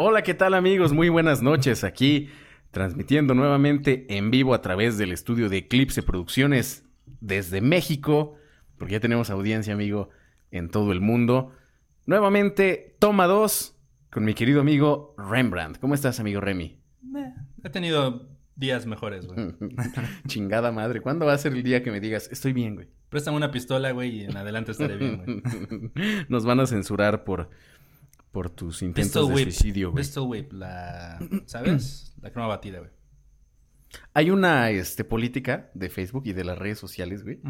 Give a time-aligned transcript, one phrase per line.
[0.00, 0.92] Hola, ¿qué tal amigos?
[0.92, 2.28] Muy buenas noches aquí,
[2.70, 6.84] transmitiendo nuevamente en vivo a través del estudio de Eclipse Producciones
[7.20, 8.36] desde México,
[8.76, 10.10] porque ya tenemos audiencia, amigo,
[10.52, 11.50] en todo el mundo.
[12.06, 13.76] Nuevamente, toma dos
[14.08, 15.80] con mi querido amigo Rembrandt.
[15.80, 16.78] ¿Cómo estás, amigo Remy?
[17.64, 19.56] he tenido días mejores, güey.
[20.28, 22.86] Chingada madre, ¿cuándo va a ser el día que me digas, estoy bien, güey?
[23.08, 25.92] Préstame una pistola, güey, y en adelante estaré bien, güey.
[26.28, 27.50] Nos van a censurar por,
[28.38, 30.04] por tus intentos de suicidio, güey.
[30.04, 31.18] Pistol Whip, la...
[31.46, 32.14] ¿Sabes?
[32.22, 32.90] la crema batida, güey.
[34.14, 37.40] Hay una este, política de Facebook y de las redes sociales, güey,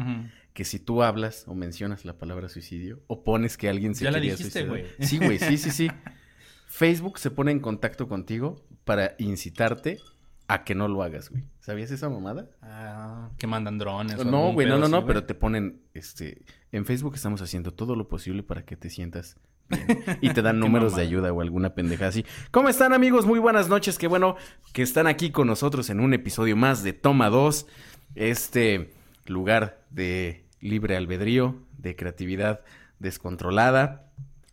[0.53, 4.11] que si tú hablas o mencionas la palabra suicidio o pones que alguien se ya
[4.11, 4.85] quería la dijiste, güey.
[4.99, 5.91] Sí, güey, sí, sí, sí.
[6.65, 9.99] Facebook se pone en contacto contigo para incitarte
[10.47, 11.43] a que no lo hagas, güey.
[11.59, 12.49] ¿Sabías esa mamada?
[12.63, 14.17] Ah, que mandan drones.
[14.17, 17.13] o No, algún güey, no, pedo no, así, no, pero te ponen, este, en Facebook
[17.13, 19.37] estamos haciendo todo lo posible para que te sientas
[19.69, 20.17] bien.
[20.21, 22.25] Y te dan números de ayuda o alguna pendeja así.
[22.51, 23.25] ¿Cómo están, amigos?
[23.25, 23.97] Muy buenas noches.
[23.97, 24.35] Qué bueno
[24.73, 27.67] que están aquí con nosotros en un episodio más de Toma 2.
[28.15, 28.93] Este
[29.25, 32.61] lugar de libre albedrío, de creatividad
[32.99, 34.11] descontrolada.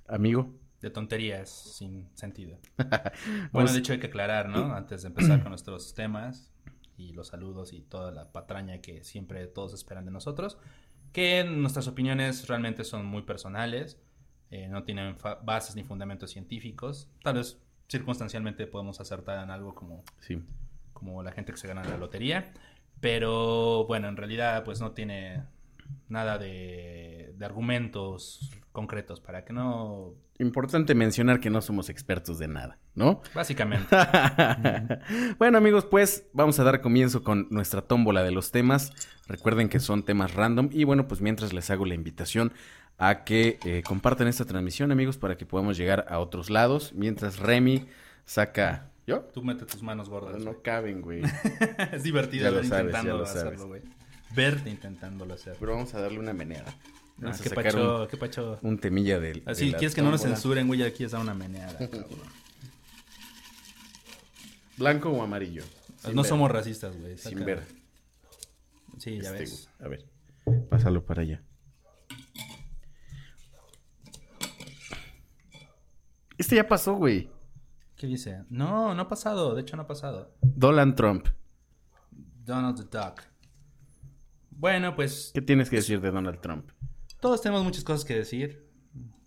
[0.08, 2.58] Amigo, De tonterías sin sentido.
[3.52, 4.74] Bueno, de hecho hay que aclarar, ¿no?
[4.74, 6.52] Antes de empezar con nuestros temas
[6.96, 10.58] y los saludos y toda la patraña que siempre todos esperan de nosotros,
[11.12, 13.98] que nuestras opiniones realmente son muy personales,
[14.50, 17.08] eh, no tienen bases ni fundamentos científicos.
[17.22, 17.58] Tal vez
[17.88, 20.42] circunstancialmente podemos acertar en algo como, sí.
[20.92, 22.52] como la gente que se gana la lotería,
[23.00, 25.42] pero bueno, en realidad pues no tiene
[26.08, 30.14] nada de, de argumentos concretos para que no...
[30.38, 33.22] Importante mencionar que no somos expertos de nada, ¿no?
[33.34, 33.88] Básicamente.
[35.38, 38.92] bueno amigos, pues vamos a dar comienzo con nuestra tómbola de los temas.
[39.26, 42.52] Recuerden que son temas random y bueno, pues mientras les hago la invitación
[42.98, 46.92] a que eh, compartan esta transmisión amigos para que podamos llegar a otros lados.
[46.94, 47.86] Mientras Remy
[48.24, 48.90] saca...
[49.06, 49.20] ¿Yo?
[49.20, 50.42] Tú mete tus manos gordas.
[50.42, 51.22] No caben, güey.
[51.92, 53.44] es divertido Ya lo sabes, intentando ya lo sabes.
[53.44, 53.82] hacerlo, güey.
[54.34, 55.56] Verte intentándolo hacer.
[55.60, 56.74] Pero vamos a darle una meneada.
[57.22, 58.58] Ah, qué pacho, un, qué pacho.
[58.62, 59.44] un temilla del...
[59.44, 62.06] de Así, la quieres que no nos censuren, güey, ya quieres dar una meneada, cabrón.
[64.76, 65.62] ¿Blanco o amarillo?
[66.04, 66.28] Sin no ver.
[66.28, 67.16] somos racistas, güey.
[67.16, 67.62] Sin ver.
[68.98, 69.70] Sí, ya Este, ves.
[69.80, 70.04] A ver,
[70.68, 71.42] pásalo para allá.
[76.38, 77.30] Este ya pasó, güey.
[77.96, 78.44] ¿Qué dice?
[78.50, 79.54] No, no ha pasado.
[79.54, 80.34] De hecho, no ha pasado.
[80.42, 81.28] Donald Trump.
[82.44, 83.22] Donald the Duck.
[84.50, 86.70] Bueno, pues ¿Qué tienes que decir de Donald Trump?
[87.20, 88.66] todos tenemos muchas cosas que decir.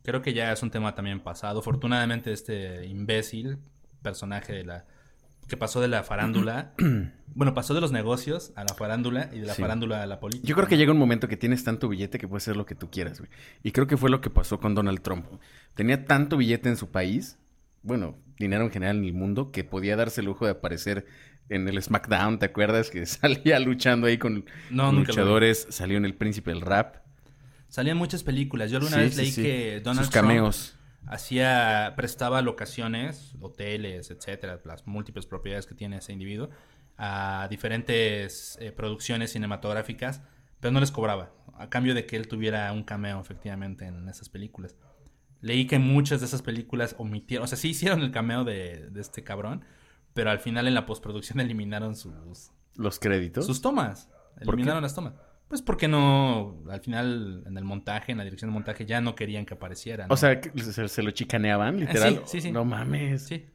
[0.04, 1.60] Creo que ya es un tema también pasado.
[1.60, 3.58] Afortunadamente, este imbécil,
[4.02, 4.86] personaje de la.
[5.50, 6.74] Que pasó de la farándula.
[7.36, 9.62] bueno, pasó de los negocios a la farándula y de la Sí.
[9.62, 10.48] farándula a la política.
[10.48, 12.76] Yo creo que llega un momento que tienes tanto billete que puedes hacer lo que
[12.76, 13.30] tú quieras, güey.
[13.64, 15.26] Y creo que fue lo que pasó con Donald Trump.
[15.74, 17.38] Tenía tanto billete en su país,
[17.84, 21.06] bueno, dinero en general en el mundo, que podía darse el lujo de aparecer
[21.50, 22.90] en el SmackDown, ¿te acuerdas?
[22.92, 26.98] Que salía luchando ahí con, No, luchadores, salió en El Príncipe del Rap.
[27.70, 28.72] Salían muchas películas.
[28.72, 29.44] Yo alguna Sí, vez leí sí.
[29.44, 30.76] que Donald Sus Trump cameos.
[31.10, 36.50] Hacía, prestaba locaciones, hoteles, etcétera, las múltiples propiedades que tiene ese individuo,
[36.98, 40.22] a diferentes eh, producciones cinematográficas,
[40.60, 44.30] pero no les cobraba, a cambio de que él tuviera un cameo efectivamente en esas
[44.30, 44.76] películas.
[45.42, 49.02] Leí que muchas de esas películas omitieron, o sea, sí hicieron el cameo de, de
[49.02, 49.66] este cabrón,
[50.14, 53.46] pero al final en la postproducción eliminaron sus, Los créditos.
[53.48, 54.10] sus tomas.
[54.40, 55.16] Eliminaron las tomas.
[55.50, 59.16] Pues porque no, al final en el montaje, en la dirección de montaje, ya no
[59.16, 60.08] querían que apareciera.
[60.08, 60.14] ¿no?
[60.14, 62.16] O sea, se, se lo chicaneaban, literal.
[62.26, 62.52] sí, sí, sí.
[62.52, 63.24] No mames.
[63.26, 63.46] Sí.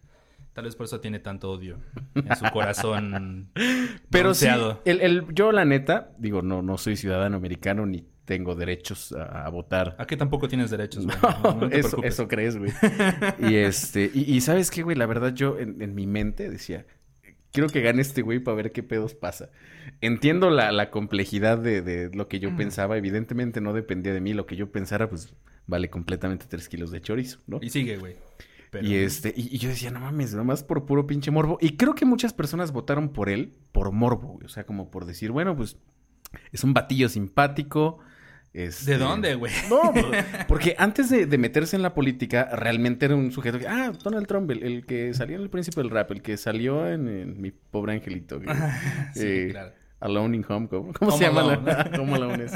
[0.53, 1.78] Tal vez por eso tiene tanto odio
[2.15, 3.49] en su corazón.
[4.10, 4.83] Pero sí, bronceado.
[4.84, 9.47] el, el- yo la neta, digo, no, no soy ciudadano americano ni tengo derechos a,
[9.47, 9.97] a votar.
[9.99, 11.16] Aquí tampoco tienes derechos, güey.
[11.43, 12.72] No, No, te eso, eso crees, güey.
[13.41, 16.87] Y este, y, y sabes qué, güey, la verdad yo en, en mi mente decía,
[17.54, 19.48] quiero que gane este güey para ver qué pedos pasa.
[20.03, 22.56] Entiendo la, la complejidad de, de lo que yo Mm.
[22.56, 25.32] pensaba, evidentemente no dependía de mí, lo que yo pensara, pues
[25.66, 27.59] vale completamente tres kilos de chorizo, ¿no?
[27.62, 28.16] Y sigue, güey.
[28.71, 31.56] Pero- Y este, y, y yo decía, no mames, nomás por puro pinche morbo.
[31.60, 34.45] Y creo que muchas personas votaron por él por morbo, güey.
[34.47, 35.77] O sea, como por decir, bueno, pues
[36.53, 38.01] es un batillo simpático.
[38.54, 39.53] Este- ¿De dónde, güey?
[39.68, 40.15] No, por-
[40.48, 44.27] porque antes de, de meterse en la política, realmente era un sujeto que, ah, Donald
[44.27, 47.41] Trump, el, el que salió en el príncipe del rap, el que salió en, en
[47.41, 48.41] Mi pobre angelito.
[48.41, 48.48] güey.
[49.15, 49.72] sí, Eh, claro.
[50.01, 51.42] Alone in Home, ¿cómo, cómo se llama?
[51.42, 52.53] La- Home Alone es,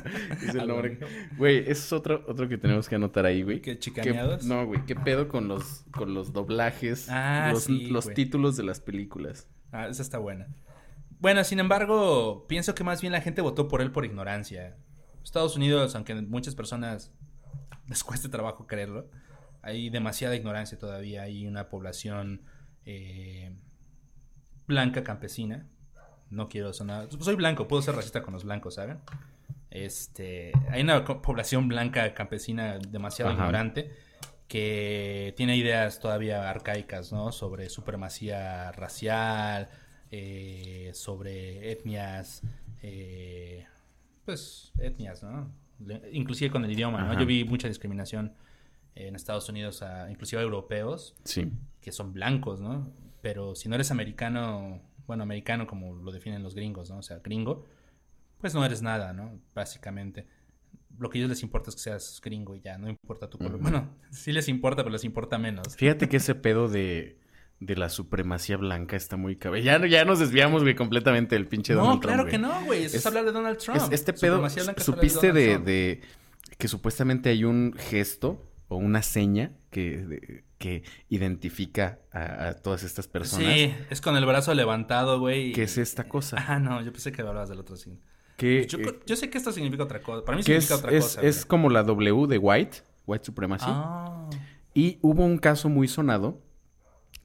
[0.47, 0.99] es el nombre.
[1.39, 3.61] Güey, ese es otro, otro que tenemos que anotar ahí, güey.
[3.62, 4.45] ¿Qué, ¿Qué- chicaneados?
[4.45, 7.09] no, güey, ¿qué pedo con los, con los doblajes?
[7.09, 9.49] Ah, los sí, los títulos de las películas.
[9.73, 10.47] Ah, esa está buena.
[11.21, 14.77] Bueno, sin embargo, pienso que más bien la gente votó por él por ignorancia.
[15.29, 17.13] Estados Unidos, aunque muchas personas
[17.87, 19.11] les cueste trabajo creerlo,
[19.61, 22.41] hay demasiada ignorancia todavía, hay una población
[22.87, 23.53] eh,
[24.67, 25.67] blanca campesina.
[26.31, 27.09] No quiero sonar.
[27.21, 29.01] Soy blanco, puedo ser racista con los blancos, ¿saben?
[29.71, 33.41] Este, hay una población blanca campesina demasiado Ajá.
[33.41, 33.93] ignorante
[34.47, 37.33] que tiene ideas todavía arcaicas, ¿no?
[37.33, 39.69] Sobre supremacía racial,
[40.11, 42.41] eh, sobre etnias,
[42.83, 43.67] eh,
[44.29, 45.51] pues etnias, ¿no?
[46.13, 47.13] Inclusive con el idioma, ¿no?
[47.13, 47.21] Ajá.
[47.21, 48.35] Yo vi mucha discriminación
[48.95, 51.51] en Estados Unidos, a, inclusive a europeos, Sí.
[51.81, 52.93] que son blancos, ¿no?
[53.23, 56.99] Pero si no eres americano, bueno, americano como lo definen los gringos, ¿no?
[56.99, 57.65] O sea, gringo,
[58.39, 59.41] pues no eres nada, ¿no?
[59.55, 60.27] Básicamente.
[60.99, 63.39] Lo que a ellos les importa es que seas gringo y ya, no importa tu
[63.39, 63.59] color.
[63.59, 65.75] Bueno, sí les importa, pero les importa menos.
[65.75, 67.19] Fíjate que ese pedo de,
[67.61, 69.63] de la supremacía blanca está muy cabrón.
[69.63, 72.51] Ya, ya nos desviamos, güey, completamente del pinche No, Donald claro Trump, que güey.
[72.61, 72.79] no, güey.
[72.85, 73.77] Eso es, Es- hablar de Donald Trump.
[73.81, 76.01] Es- este pedo, ¿supiste de,
[76.57, 82.83] que supuestamente hay un gesto o una seña que, de- que identifica a, a todas
[82.85, 83.53] estas personas?
[83.53, 85.53] Sí, es con el brazo levantado, güey.
[85.53, 86.37] ¿Qué es esta cosa?
[86.49, 87.99] Ah, no, yo pensé que hablabas del otro signo.
[88.37, 90.25] Que, Yo, eh, yo sé que esto significa otra cosa.
[90.25, 91.23] Para mí que significa es, otra es- cosa.
[91.23, 91.49] es güey.
[91.49, 93.65] como la W de White, White Supremacy.
[93.69, 94.31] Ah,
[94.75, 96.41] Y hubo un caso muy sonado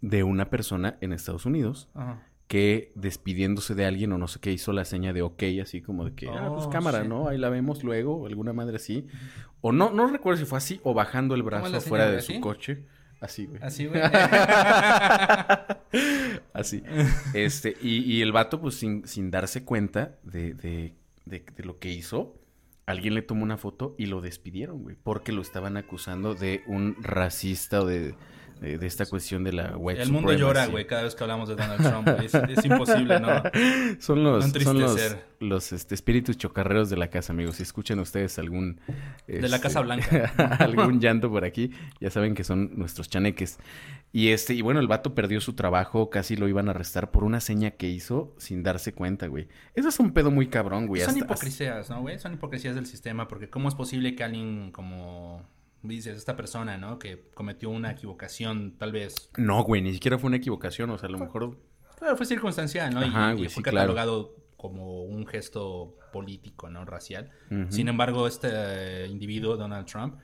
[0.04, 2.22] de una persona en Estados Unidos ajá.
[2.48, 6.04] que despidiéndose de alguien o no sé qué hizo la seña de ok, así como
[6.06, 7.08] de que, ah, pues Oh, cámara, sí.
[7.08, 7.28] ¿no?
[7.30, 9.08] Ahí la vemos luego, alguna madre así.
[9.62, 12.84] O no, no recuerdo si fue así o bajando el brazo afuera de su coche.
[13.22, 13.62] Así, güey.
[13.64, 14.02] Así, güey.
[16.54, 16.84] Así.
[17.34, 20.94] Este, y, y el vato, pues sin, sin darse cuenta de, de,
[21.26, 22.36] de- de lo que hizo,
[22.86, 24.98] alguien le tomó una foto y lo despidieron, güey.
[25.02, 28.16] Porque lo estaban acusando de un racista o de,
[28.64, 30.42] de, de esta cuestión de la white El mundo supremacy.
[30.42, 32.08] llora, güey, cada vez que hablamos de Donald Trump.
[32.24, 33.28] Es, es imposible, ¿no?
[34.00, 37.58] Son los, No son los, los este, espíritus chocarreros de la casa, amigos.
[37.58, 38.80] Si escuchan ustedes algún...
[39.28, 40.34] De la este, Casa Blanca.
[40.60, 43.60] algún llanto por aquí, ya saben que son nuestros chaneques.
[44.14, 47.24] Y este, y bueno, el vato perdió su trabajo, casi lo iban a arrestar por
[47.24, 49.48] una seña que hizo sin darse cuenta, güey.
[49.76, 51.02] Eso es un pedo muy cabrón, güey.
[51.02, 52.20] Son Hasta- ¿no, güey?
[52.20, 55.44] Son hipocresías del sistema, porque ¿cómo es posible que alguien como
[55.84, 56.98] dices, esta persona, ¿no?
[57.00, 59.30] Que cometió una equivocación, tal vez.
[59.38, 61.60] No, güey, ni siquiera fue una equivocación, o sea, a lo mejor...
[61.98, 63.02] Claro, fue circunstancial, ¿no?
[63.02, 63.94] Y- Ajá, y, güey, fue sí, claro.
[63.94, 66.86] catalogado como un gesto político, ¿no?
[66.86, 67.30] Racial.
[67.70, 70.16] Sin embargo, este individuo, Donald Trump,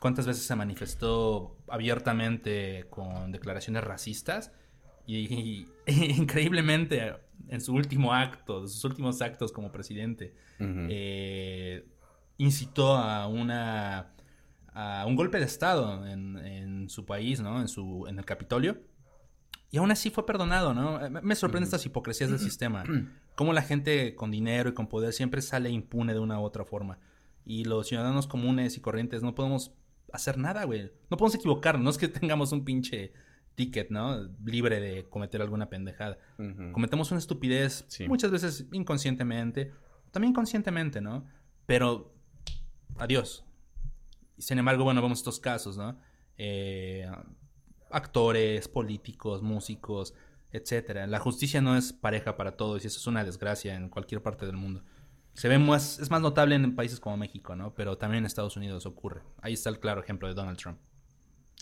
[0.00, 4.52] ¿cuántas veces se manifestó abiertamente con declaraciones racistas?
[5.06, 5.66] Y, y-
[6.18, 7.14] increíblemente,
[7.48, 11.86] en su último acto, de sus últimos actos como presidente, eh,
[12.38, 14.12] incitó a una
[14.78, 17.60] a un golpe de estado en, en su país, ¿no?
[17.60, 18.78] En su en el Capitolio.
[19.70, 21.04] Y aún así fue perdonado, ¿no?
[21.04, 22.84] Eh, Me, sorprenden estas hipocresías del sistema.
[23.34, 26.64] Cómo la gente con dinero y con poder siempre sale impune de una u otra
[26.64, 26.98] forma.
[27.44, 29.72] Y los ciudadanos comunes y corrientes no podemos
[30.12, 30.92] hacer nada, güey.
[31.10, 31.82] No podemos equivocarnos.
[31.82, 33.12] No es que tengamos un pinche
[33.54, 34.28] ticket, ¿no?
[34.44, 36.18] Libre de cometer alguna pendejada.
[36.72, 38.06] Cometemos una estupidez Sí.
[38.08, 39.72] muchas veces inconscientemente,
[40.12, 41.24] también conscientemente, ¿no?
[41.64, 42.12] Pero,
[42.98, 43.45] adiós.
[44.38, 45.98] Sin embargo, bueno, vemos estos casos, ¿no?
[46.38, 47.10] Eh,
[47.90, 50.14] actores, políticos, músicos,
[50.52, 51.06] etcétera.
[51.06, 54.46] La justicia no es pareja para todos y eso es una desgracia en cualquier parte
[54.46, 54.82] del mundo.
[55.34, 57.74] Se ve más, es más notable en países como México, ¿no?
[57.74, 59.22] Pero también en Estados Unidos ocurre.
[59.42, 60.78] Ahí está el claro ejemplo de Donald Trump.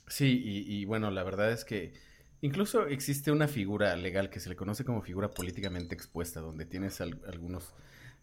[0.07, 1.95] Sí, y, y bueno, la verdad es que
[2.41, 7.01] incluso existe una figura legal que se le conoce como figura políticamente expuesta, donde tienes
[7.01, 7.75] al- algunos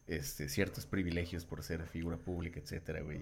[0.07, 3.21] este, ciertos privilegios por ser figura pública, etcétera, güey.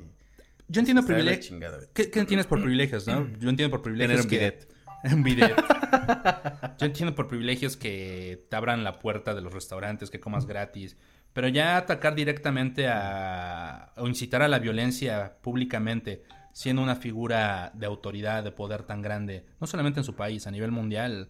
[0.70, 1.88] Yo entiendo privilegios.
[1.94, 3.28] ¿Qué, qué entiendes por privilegios, no?
[3.40, 4.68] Yo entiendo por privilegios Tener que...
[5.04, 5.56] Un un bidet.
[5.56, 5.66] bidet.
[6.80, 10.98] Yo entiendo por privilegios que te abran la puerta de los restaurantes, que comas gratis.
[11.34, 13.94] Pero ya atacar directamente a...
[13.98, 16.24] o incitar a la violencia públicamente,
[16.54, 20.52] siendo una figura de autoridad, de poder tan grande, no solamente en su país, a
[20.52, 21.30] nivel mundial,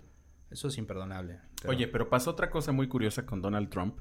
[0.51, 1.39] eso es imperdonable.
[1.61, 3.99] Pero- Oye, pero pasó otra cosa muy curiosa con Donald Trump.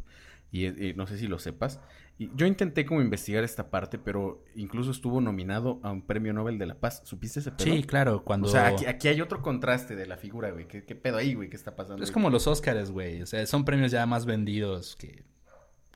[0.50, 1.78] Y, y no sé si lo sepas.
[2.20, 6.58] Y yo intenté como investigar esta parte, pero incluso estuvo nominado a un premio Nobel
[6.58, 7.00] de la Paz.
[7.04, 7.64] ¿Supiste ese pedo?
[7.64, 8.48] Sí, claro, cuando...
[8.48, 10.66] O sea, aquí, aquí hay otro contraste de la figura, güey.
[10.66, 11.48] ¿Qué, qué pedo ahí, güey?
[11.48, 12.02] ¿Qué está pasando?
[12.02, 13.22] Es como los Óscares, güey.
[13.22, 15.22] O sea, son premios ya más vendidos que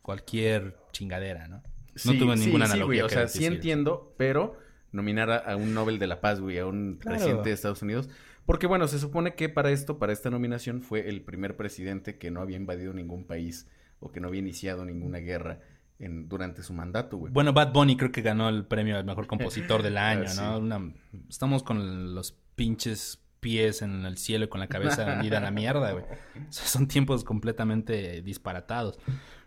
[0.02, 1.62] cualquier chingadera, ¿no?
[2.04, 2.84] No tuve sí, ninguna sí, analogía.
[2.84, 3.00] güey.
[3.02, 4.56] O sea, sí entiendo, pero
[4.92, 7.16] nominar a, a un Nobel de la Paz, güey, a un Claro.
[7.18, 8.08] presidente de Estados Unidos.
[8.46, 12.30] Porque, bueno, se supone que para esto, para esta nominación, fue el primer presidente que
[12.30, 13.68] no había invadido ningún país
[14.00, 15.60] o que no había iniciado ninguna guerra
[15.98, 17.32] en, durante su mandato, güey.
[17.32, 20.40] Bueno, Bad Bunny creo que ganó el premio al mejor compositor del año, Ah, sí.
[20.40, 20.58] ¿no?
[20.58, 20.92] Una-
[21.28, 25.50] Estamos con los pinches pies en el cielo y con la cabeza hundida en la
[25.50, 26.04] mierda, güey.
[26.04, 28.98] O sea, son tiempos completamente disparatados.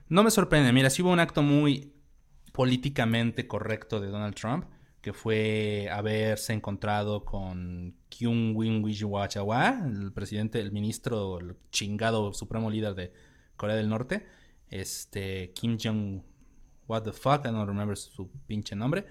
[0.09, 0.71] No me sorprende.
[0.73, 1.93] Mira, sí hubo un acto muy
[2.51, 4.65] políticamente correcto de Donald Trump,
[5.01, 12.69] que fue haberse encontrado con Kyung Win Wijiwachawa, el presidente, el ministro, el chingado supremo
[12.71, 13.13] líder de
[13.57, 14.25] Corea del Norte,
[14.69, 16.21] este Kim Jong
[16.87, 19.05] what the fuck, I don't remember su pinche nombre,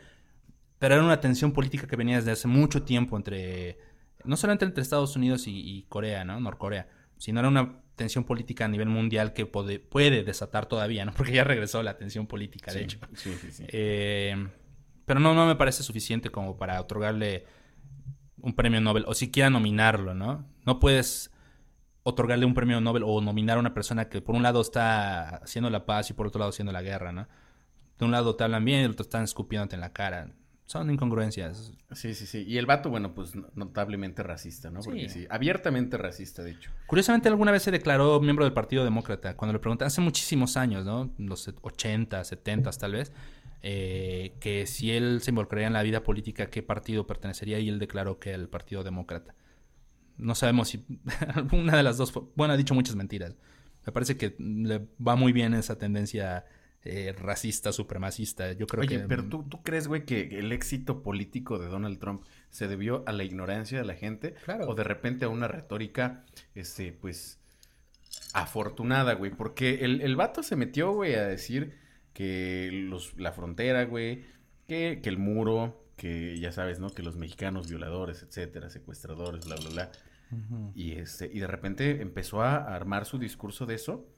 [0.79, 3.79] pero era una tensión política que venía desde hace mucho tiempo entre,
[4.25, 6.39] no solamente entre Estados Unidos y, Corea, ¿no?
[6.41, 6.89] Norcorea,
[7.19, 11.13] sino era una tensión política a nivel mundial que puede, puede desatar todavía, ¿no?
[11.17, 12.99] Porque ya regresó la tensión política, de hecho.
[13.15, 13.65] Sí, sí, sí.
[13.69, 14.49] Eh,
[15.07, 17.45] pero no, no me parece suficiente como para otorgarle
[18.39, 20.47] un premio Nobel o siquiera nominarlo, ¿no?
[20.67, 21.31] No puedes
[22.03, 25.71] otorgarle un premio Nobel o nominar a una persona que por un lado está haciendo
[25.71, 27.27] la paz y por otro lado haciendo la guerra, ¿no?
[27.99, 30.33] De un lado te hablan bien y del otro están escupiéndote en la cara.
[30.67, 31.73] Son incongruencias.
[31.93, 32.45] Sí, sí, sí.
[32.47, 34.81] Y el vato, bueno, pues notablemente racista, ¿no?
[34.81, 36.71] Porque sí, abiertamente racista, de hecho.
[36.87, 39.37] Curiosamente, alguna vez se declaró miembro del Partido Demócrata.
[39.37, 41.13] Cuando le preguntan, hace muchísimos años, ¿no?
[41.19, 43.13] Los 80, 70 tal vez
[43.67, 47.79] eh, que si él se involucraría en la vida política, qué partido pertenecería y él
[47.79, 49.35] declaró que el Partido Demócrata.
[50.19, 50.85] No sabemos si
[51.35, 53.37] alguna de las dos, bueno, ha dicho muchas mentiras.
[53.87, 56.45] Me parece que le va muy bien esa tendencia
[56.85, 58.53] eh, racista, supremacista.
[58.53, 62.25] Yo creo Oye, pero tú, tú crees, güey, que el éxito político de Donald Trump
[62.51, 64.69] se debió a la ignorancia de la gente claro.
[64.69, 66.25] o de repente a una retórica,
[66.55, 67.41] este, pues,
[68.33, 71.75] afortunada, güey, porque el, el vato se metió, güey, a decir
[72.13, 74.25] que los, la frontera, güey,
[74.67, 76.91] que, que el muro, que ya sabes, ¿no?
[76.91, 79.93] Que los mexicanos violadores, etcétera, secuestradores, bla, bla, bla.
[80.75, 84.09] Y este, y de repente empezó a armar su discurso de eso.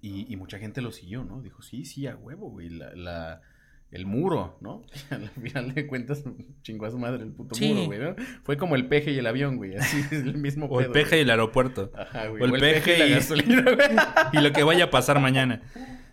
[0.00, 1.42] Y, y, mucha gente lo siguió, ¿no?
[1.42, 2.68] Dijo, sí, sí, a huevo, güey.
[2.68, 3.42] La, la,
[3.90, 4.82] el muro, ¿no?
[5.10, 6.24] Al final de cuentas,
[6.62, 8.16] chingó a su madre el puto muro, güey, ¿no?
[8.44, 9.76] Fue como el peje y el avión, güey.
[9.76, 11.90] Así es el mismo O el peje y el aeropuerto.
[11.94, 12.42] Ajá, güey.
[12.42, 13.88] O el, peje, y la gasolina, güey.
[14.32, 15.62] y lo que vaya a pasar mañana.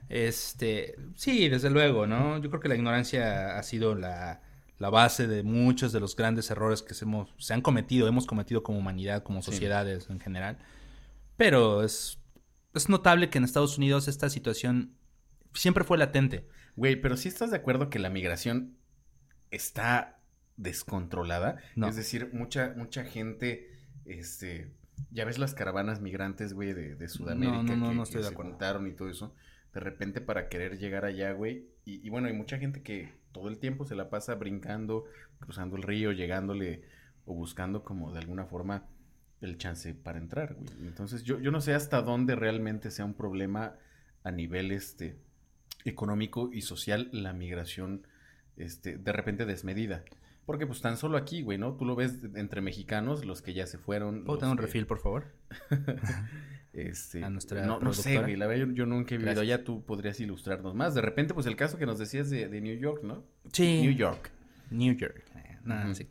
[0.10, 2.38] Este, sí, desde luego, ¿no?
[2.39, 4.42] Yo creo que la ignorancia ha sido la,
[4.77, 8.63] base de muchos de los grandes errores que se, hemos, se han cometido, hemos cometido
[8.63, 10.58] como humanidad, como sociedades en general.
[11.38, 12.20] Pero es,
[12.74, 14.96] es notable que en Estados Unidos esta situación
[15.53, 16.48] siempre fue latente.
[16.75, 18.77] Güey, pero si estás de acuerdo que la migración
[19.51, 20.20] está
[20.58, 21.58] descontrolada.
[21.88, 23.70] Es decir, mucha, mucha gente,
[24.06, 24.72] este,
[25.12, 28.30] ya ves las caravanas migrantes, güey, de, de Sudamérica no, no, no, no estoy de
[28.30, 28.88] acuerdo.
[28.88, 29.36] y todo eso
[29.74, 31.68] de repente para querer llegar allá, güey.
[31.86, 35.06] Y, bueno, hay mucha gente que todo el tiempo se la pasa brincando,
[35.39, 36.84] cruzando el río, llegándole
[37.25, 38.86] o buscando como de alguna forma
[39.44, 40.68] el chance para entrar, güey.
[40.88, 43.76] Entonces yo, yo no sé hasta dónde realmente sea un problema
[44.24, 45.18] a nivel este
[45.86, 48.08] económico y social la migración
[48.56, 50.04] este de repente desmedida.
[50.46, 51.76] Porque pues tan solo aquí, güey, ¿no?
[51.76, 54.26] Tú lo ves entre mexicanos, los que ya se fueron.
[54.26, 55.26] ¿Puedo tener un refil, por favor?
[56.74, 60.74] Este, no, no sé, güey, la verdad yo, nunca he vivido allá, tú podrías ilustrarnos
[60.74, 60.96] más.
[60.96, 63.24] De repente, pues el caso que nos decías de, de New York, ¿no?
[63.52, 63.82] Sí.
[63.84, 64.32] New York.
[64.72, 65.24] New York.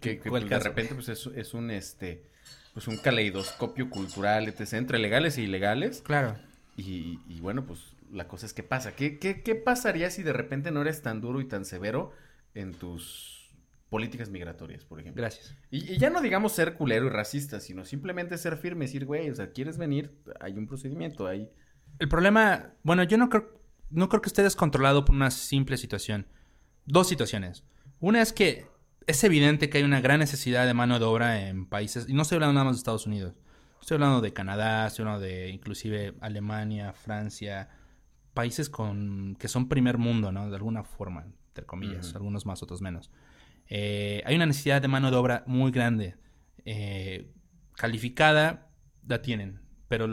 [0.00, 2.30] que, pues, de repente, pues es, es, un, este,
[2.72, 6.02] pues un caleidoscopio cultural, etc., entre legales e ilegales.
[6.02, 6.36] Claro.
[6.76, 8.94] Y, y bueno, pues la cosa es que pasa.
[8.94, 12.12] ¿Qué, qué, ¿Qué pasaría si de repente no eres tan duro y tan severo
[12.54, 13.42] en tus
[13.92, 15.20] políticas migratorias, por ejemplo.
[15.20, 15.54] Gracias.
[15.70, 19.28] Y, ya no digamos ser culero y racista, sino simplemente ser firme y decir, güey,
[19.28, 21.50] o sea, quieres venir, hay un procedimiento, hay...
[21.98, 23.60] El problema, bueno, yo no creo,
[23.90, 26.26] no creo que esté descontrolado por una simple situación.
[26.86, 27.64] Dos situaciones.
[28.00, 28.66] Una es que
[29.06, 32.22] es evidente que hay una gran necesidad de mano de obra en países, y no
[32.22, 33.34] estoy hablando nada más de Estados Unidos,
[33.80, 37.68] estoy hablando de Canadá, estoy hablando de inclusive Alemania, Francia,
[38.34, 40.48] países con que son primer mundo, ¿no?
[40.48, 43.10] De alguna forma, entre comillas, algunos más, otros menos.
[43.68, 46.16] Eh, hay una necesidad de mano de obra muy grande.
[46.64, 47.30] Eh,
[47.76, 48.70] calificada,
[49.06, 49.60] la tienen.
[49.88, 50.06] Pero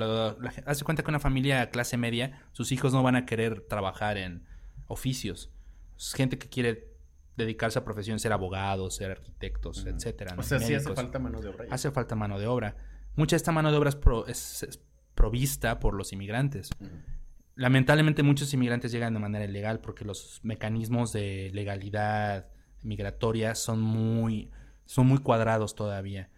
[0.66, 4.46] hace cuenta que una familia clase media, sus hijos no van a querer trabajar en
[4.88, 5.52] oficios.
[5.98, 6.89] Es gente que quiere
[7.44, 10.36] dedicarse a profesión, ser abogados, ser arquitectos, etcétera.
[10.38, 11.66] O sea, sí hace falta mano de obra.
[11.72, 12.76] Hace falta mano de obra.
[13.16, 13.90] Mucha de esta mano de obra
[14.28, 14.80] es,
[15.16, 16.70] provista por los inmigrantes.
[17.56, 22.48] Lamentablemente muchos inmigrantes llegan de manera ilegal porque los mecanismos de legalidad,
[22.84, 24.50] migratorias son muy,
[24.86, 26.30] son muy cuadrados todavía.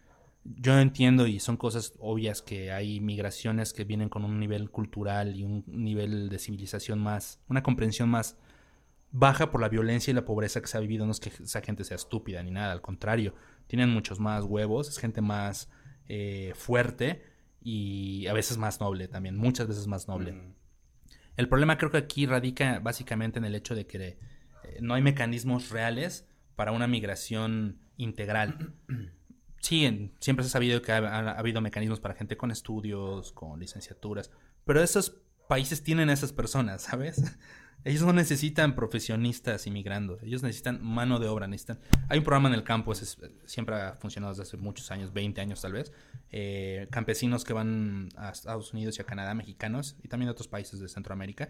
[0.43, 5.35] Yo entiendo y son cosas obvias que hay migraciones que vienen con un nivel cultural
[5.35, 8.37] y un nivel de civilización más, una comprensión más
[9.11, 11.05] baja por la violencia y la pobreza que se ha vivido.
[11.05, 13.35] No es que esa gente sea estúpida ni nada, al contrario,
[13.67, 15.69] tienen muchos más huevos, es gente más
[16.07, 17.23] eh, fuerte
[17.61, 20.33] y a veces más noble también, muchas veces más noble.
[20.33, 20.55] Mm.
[21.37, 24.17] El problema creo que aquí radica básicamente en el hecho de que eh,
[24.81, 28.73] no hay mecanismos reales para una migración integral.
[29.61, 34.31] Sí, siempre se ha sabido que ha, habido mecanismos para gente con estudios, con licenciaturas,
[34.65, 37.37] pero esos países tienen a esas personas, ¿sabes?
[37.83, 41.79] Ellos no necesitan profesionistas inmigrando, ellos necesitan mano de obra, necesitan...
[42.09, 45.41] Hay un programa en el campo, es- siempre ha funcionado desde hace muchos años, 20
[45.41, 45.91] años tal vez,
[46.31, 50.47] eh, campesinos que van a Estados Unidos y a Canadá, mexicanos, y también de otros
[50.47, 51.49] países de Centroamérica,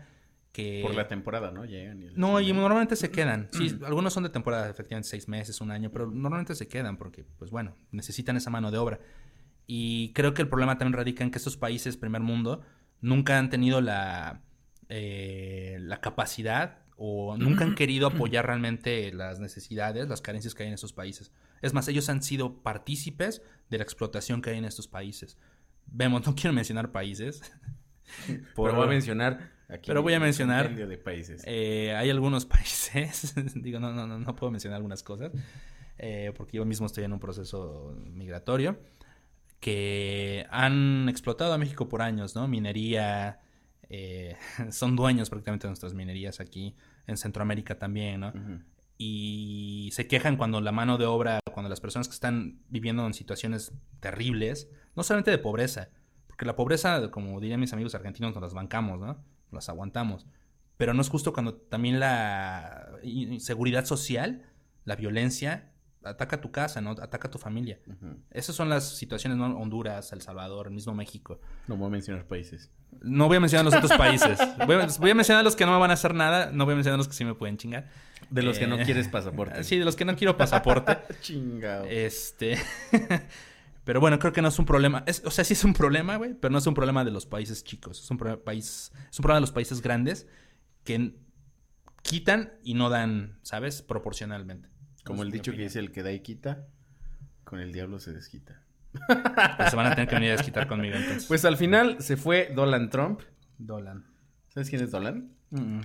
[0.53, 0.81] que...
[0.83, 1.65] Por la temporada, ¿no?
[1.65, 2.07] Llegan y...
[2.15, 3.49] No, y normalmente se quedan.
[3.51, 7.25] Sí, algunos son de temporada, efectivamente, seis meses, un año, pero normalmente se quedan porque,
[7.39, 8.99] pues bueno, necesitan esa mano de obra.
[9.67, 12.61] Y creo que el problema también radica en que estos países, primer mundo,
[12.99, 14.41] nunca han tenido la,
[14.93, 20.67] eh, la capacidad o nunca han querido apoyar realmente las necesidades, las carencias que hay
[20.67, 21.31] en estos países.
[21.61, 25.37] Es más, ellos han sido partícipes de la explotación que hay en estos países.
[25.87, 27.41] Vemos, no quiero mencionar países.
[28.55, 31.41] Pero voy a mencionar aquí Pero voy a mencionar- compendio de países.
[31.45, 35.31] Eh, hay algunos países, digo, no, no, no, no puedo mencionar algunas cosas,
[35.97, 38.77] eh, porque yo mismo estoy en un proceso migratorio,
[39.61, 42.47] que han explotado a México por años, ¿no?
[42.47, 43.39] Minería,
[43.93, 44.37] eh,
[44.71, 46.75] son dueños prácticamente de nuestras minerías aquí,
[47.07, 48.33] en Centroamérica también, ¿no?
[48.97, 53.13] Y se quejan cuando la mano de obra, cuando las personas que están viviendo en
[53.13, 55.89] situaciones terribles, no solamente de pobreza,
[56.27, 59.07] porque la pobreza, como dirían mis amigos argentinos, nos las bancamos, ¿no?
[59.07, 60.25] Nos las aguantamos.
[60.77, 64.45] Pero no es justo cuando también la inseguridad social,
[64.85, 65.70] la violencia,
[66.03, 66.91] ataca tu casa, ¿no?
[66.91, 67.79] Ataca tu familia.
[68.31, 69.45] Esas son las situaciones, ¿no?
[69.57, 71.39] Honduras, El Salvador, el mismo México.
[71.67, 72.71] No voy a mencionar países.
[73.01, 74.39] No voy a mencionar los otros países.
[74.65, 76.51] Voy a, voy a mencionar los que no me van a hacer nada.
[76.51, 77.87] No voy a mencionar los que sí me pueden chingar.
[78.29, 79.63] De los que no Eh, quieres pasaporte.
[79.63, 80.97] Sí, de los que no quiero pasaporte.
[81.21, 81.85] Chingado.
[81.85, 82.57] este.
[83.83, 85.03] pero bueno, creo que no es un problema.
[85.05, 87.25] Es- o sea, sí es un problema, güey, pero no es un problema de los
[87.25, 87.99] países chicos.
[88.03, 90.27] Es un, país, es un problema de los países grandes
[90.83, 91.15] que
[92.01, 93.81] quitan y no dan, ¿sabes?
[93.81, 94.69] Proporcionalmente.
[95.03, 96.67] Como el dicho que dice el que da y quita,
[97.43, 98.61] con el diablo se desquita.
[98.91, 101.25] Pues se van a tener que venir a desquitar conmigo entonces.
[101.25, 103.21] Pues al final se fue Donald Trump.
[103.57, 104.05] Dolan.
[104.49, 104.91] ¿Sabes quién es?
[105.51, 105.79] Mm,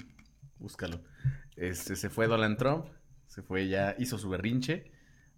[0.59, 1.01] Búscalo.
[1.57, 2.87] Este, se fue Donald Trump,
[3.27, 4.91] se fue ya, hizo su berrinche,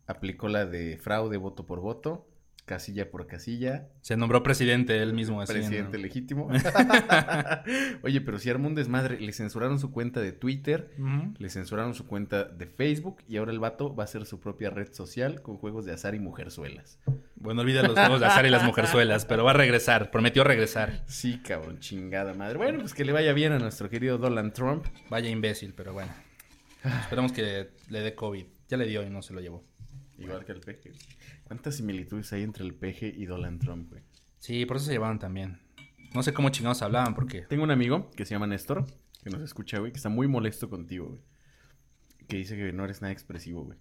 [0.06, 2.28] aplicó la de fraude voto por voto,
[2.68, 5.40] casilla por casilla, Se nombró presidente él mismo.
[5.40, 6.02] Así, presidente ¿no?
[6.04, 6.48] legítimo.
[8.02, 10.94] Oye, pero si armó un desmadre, le censuraron su cuenta de Twitter,
[11.38, 14.70] le censuraron su cuenta de Facebook y ahora el vato va a hacer su propia
[14.70, 17.00] red social con juegos de azar y mujerzuelas.
[17.34, 20.12] Bueno, olvida los juegos de azar y las mujerzuelas, pero va a regresar.
[20.12, 21.02] Prometió regresar.
[21.06, 22.58] Sí, cabrón, chingada madre.
[22.58, 24.86] Bueno, pues que le vaya bien a nuestro querido Donald Trump.
[25.10, 26.12] Vaya imbécil, pero bueno.
[26.84, 28.44] Esperemos que le dé COVID.
[28.68, 29.64] Ya le dio y no se lo llevó.
[30.18, 30.92] Igual que el peje.
[31.48, 34.02] ¿Cuántas similitudes hay entre el peje y Donald Trump, güey?
[34.38, 35.58] Sí, por eso se llevaron también.
[36.14, 37.42] No sé cómo chingados hablaban, porque...
[37.42, 38.86] Tengo un amigo que se llama Néstor,
[39.24, 41.20] que nos escucha, güey, que está muy molesto contigo, güey.
[42.28, 43.78] Que dice que no eres nada expresivo, güey.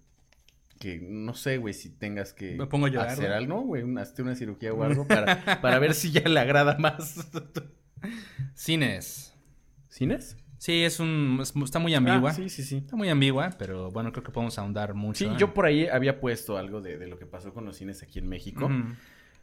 [0.78, 3.36] Que no sé, güey, si tengas que Me pongo a llorar, hacer güey.
[3.36, 6.78] algo, ¿no, güey, hazte una cirugía o algo para, para ver si ya le agrada
[6.78, 7.28] más.
[8.54, 9.34] Cines.
[9.88, 10.36] ¿Cines?
[10.58, 11.38] Sí, es un...
[11.40, 12.30] es- está muy ambigua.
[12.30, 12.76] Ah, sí, sí, sí.
[12.78, 15.24] Está muy ambigua, pero bueno, creo que podemos ahondar mucho.
[15.24, 18.02] Sí, yo por ahí había puesto algo de, de lo que pasó con los cines
[18.02, 18.70] aquí en México.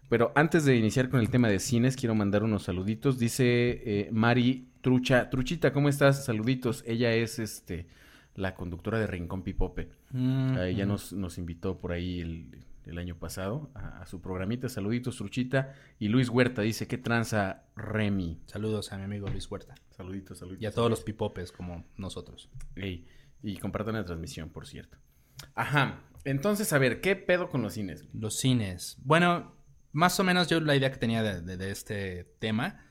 [0.08, 3.18] Pero antes de iniciar con el tema de cines, quiero mandar unos saluditos.
[3.18, 5.30] Dice eh, Mari Trucha.
[5.30, 6.26] Truchita, ¿cómo estás?
[6.26, 6.84] Saluditos.
[6.86, 7.88] Ella es este
[8.36, 9.90] la conductora de Rincón Pipope.
[10.12, 10.90] Mm, ella mm.
[10.90, 14.70] nos, nos invitó por ahí el, el año pasado a, a su programita.
[14.70, 15.74] Saluditos, Truchita.
[16.00, 18.42] Y Luis Huerta dice, ¿qué tranza Remy?
[18.46, 19.76] Saludos a mi amigo Luis Huerta.
[19.92, 20.62] Saluditos, saluditos.
[20.64, 22.50] Y a todos los pipopes como nosotros.
[22.76, 23.08] Ey,
[23.44, 24.98] y compartan la transmisión, por cierto.
[25.54, 26.02] Ajá.
[26.24, 28.06] Entonces, a ver, ¿qué pedo con los cines?
[28.14, 28.98] Los cines.
[29.04, 29.56] Bueno,
[29.92, 32.84] más o menos yo la idea que tenía de, de- de este tema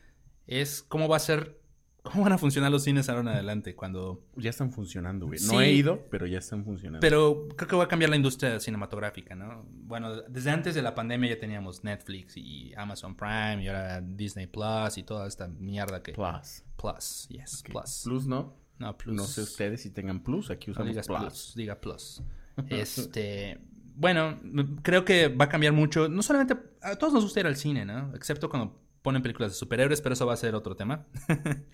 [0.47, 1.59] es cómo va a ser,
[2.05, 4.23] cómo van a funcionar los cines ahora en adelante cuando...
[4.37, 5.39] Ya están funcionando, güey.
[5.39, 5.51] Sí.
[5.53, 7.01] No he ido, pero ya están funcionando.
[7.01, 9.65] Pero creo que va a cambiar la industria cinematográfica, ¿no?
[9.71, 14.47] Bueno, desde antes de la pandemia ya teníamos Netflix y Amazon Prime y ahora Disney
[14.47, 16.13] Plus y toda esta mierda que...
[16.13, 16.63] Plus.
[16.77, 17.63] Plus, yes.
[17.65, 18.03] Plus.
[18.05, 18.55] Plus no.
[18.79, 19.17] No, Plus.
[19.17, 20.51] No sé ustedes si tengan plus.
[20.51, 21.19] Aquí No usamos digas plus.
[21.21, 21.55] plus.
[21.57, 22.23] diga plus.
[22.69, 23.59] Este,
[23.97, 24.39] bueno,
[24.83, 26.09] creo que va a cambiar mucho.
[26.09, 28.15] No solamente a todos nos gusta ir al cine, ¿no?
[28.15, 31.07] Excepto cuando ponen películas de superhéroes, pero eso va a ser otro tema.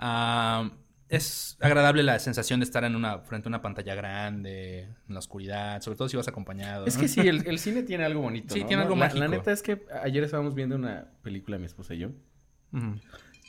[0.00, 0.70] Ah,
[1.08, 5.18] es agradable la sensación de estar en una frente a una pantalla grande, en la
[5.18, 6.86] oscuridad, sobre todo si vas acompañado.
[6.86, 7.00] Es ¿no?
[7.00, 8.54] que sí, el, el cine tiene algo bonito.
[8.54, 8.66] Sí, ¿no?
[8.68, 9.18] tiene algo la, mágico.
[9.18, 12.10] La neta es que ayer estábamos viendo una película, mi esposa y yo.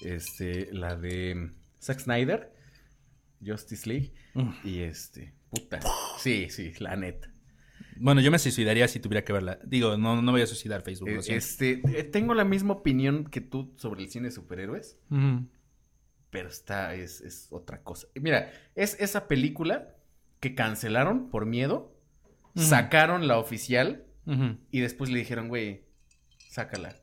[0.02, 2.52] Este, la de Zack Snyder,
[3.46, 4.12] Justice League.
[4.64, 5.82] Y este, puta.
[6.18, 7.30] Sí, sí, la neta.
[8.02, 9.60] Bueno, yo me suicidaría si tuviera que verla.
[9.66, 11.10] Digo, no, no voy a suicidar Facebook.
[11.10, 11.20] Eh.
[11.28, 14.98] Este, eh, tengo la misma opinión que tú sobre el cine de superhéroes.
[16.30, 18.08] Pero está, es, es otra cosa.
[18.16, 19.96] Mira, es esa película
[20.40, 21.94] que cancelaron por miedo,
[22.56, 24.06] sacaron la oficial
[24.72, 25.84] y después le dijeron, güey,
[26.50, 26.96] sácala.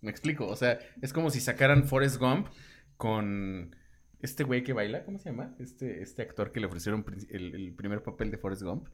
[0.00, 0.46] ¿Me explico?
[0.46, 2.48] O sea, es como si sacaran Forrest Gump
[2.96, 3.76] con
[4.20, 5.54] este güey que baila, ¿cómo se llama?
[5.58, 8.88] Este, este actor que le ofrecieron el, el primer papel de Forrest Gump.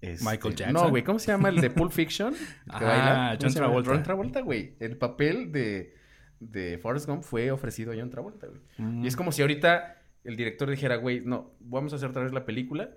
[0.00, 0.72] Este, Michael Jackson.
[0.74, 2.34] No, güey, ¿cómo se llama el de Pulp Fiction?
[2.68, 3.36] Ah, baila.
[3.38, 3.54] ¿Cómo John?
[3.54, 3.90] Travolta.
[3.90, 4.76] John Travolta, güey.
[4.80, 5.94] El papel de,
[6.38, 8.60] de Forrest Gump fue ofrecido a John Travolta, güey.
[8.78, 9.04] Mm.
[9.04, 12.32] Y es como si ahorita el director dijera, güey, no, vamos a hacer otra vez
[12.32, 12.90] la película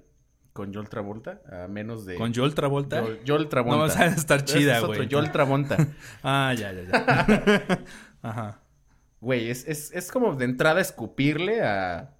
[0.53, 2.15] con Joel Travolta a menos de...
[2.15, 3.01] ¿Con Joel Travolta?
[3.01, 3.77] Joel, Joel Travolta.
[3.77, 5.07] No, o sea, estar chida, es güey.
[5.11, 5.77] Joel Travolta.
[6.23, 7.83] Ah, ya, ya, ya.
[8.21, 8.59] Ajá.
[9.19, 12.13] Güey, es, es, es como de entrada escupirle a,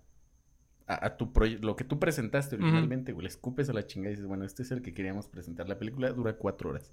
[0.87, 3.23] a, a tu lo que tú presentaste originalmente, güey.
[3.23, 5.67] Le escupes a la chingada y dices, bueno, este es el que queríamos presentar.
[5.69, 6.91] La película dura cuatro horas.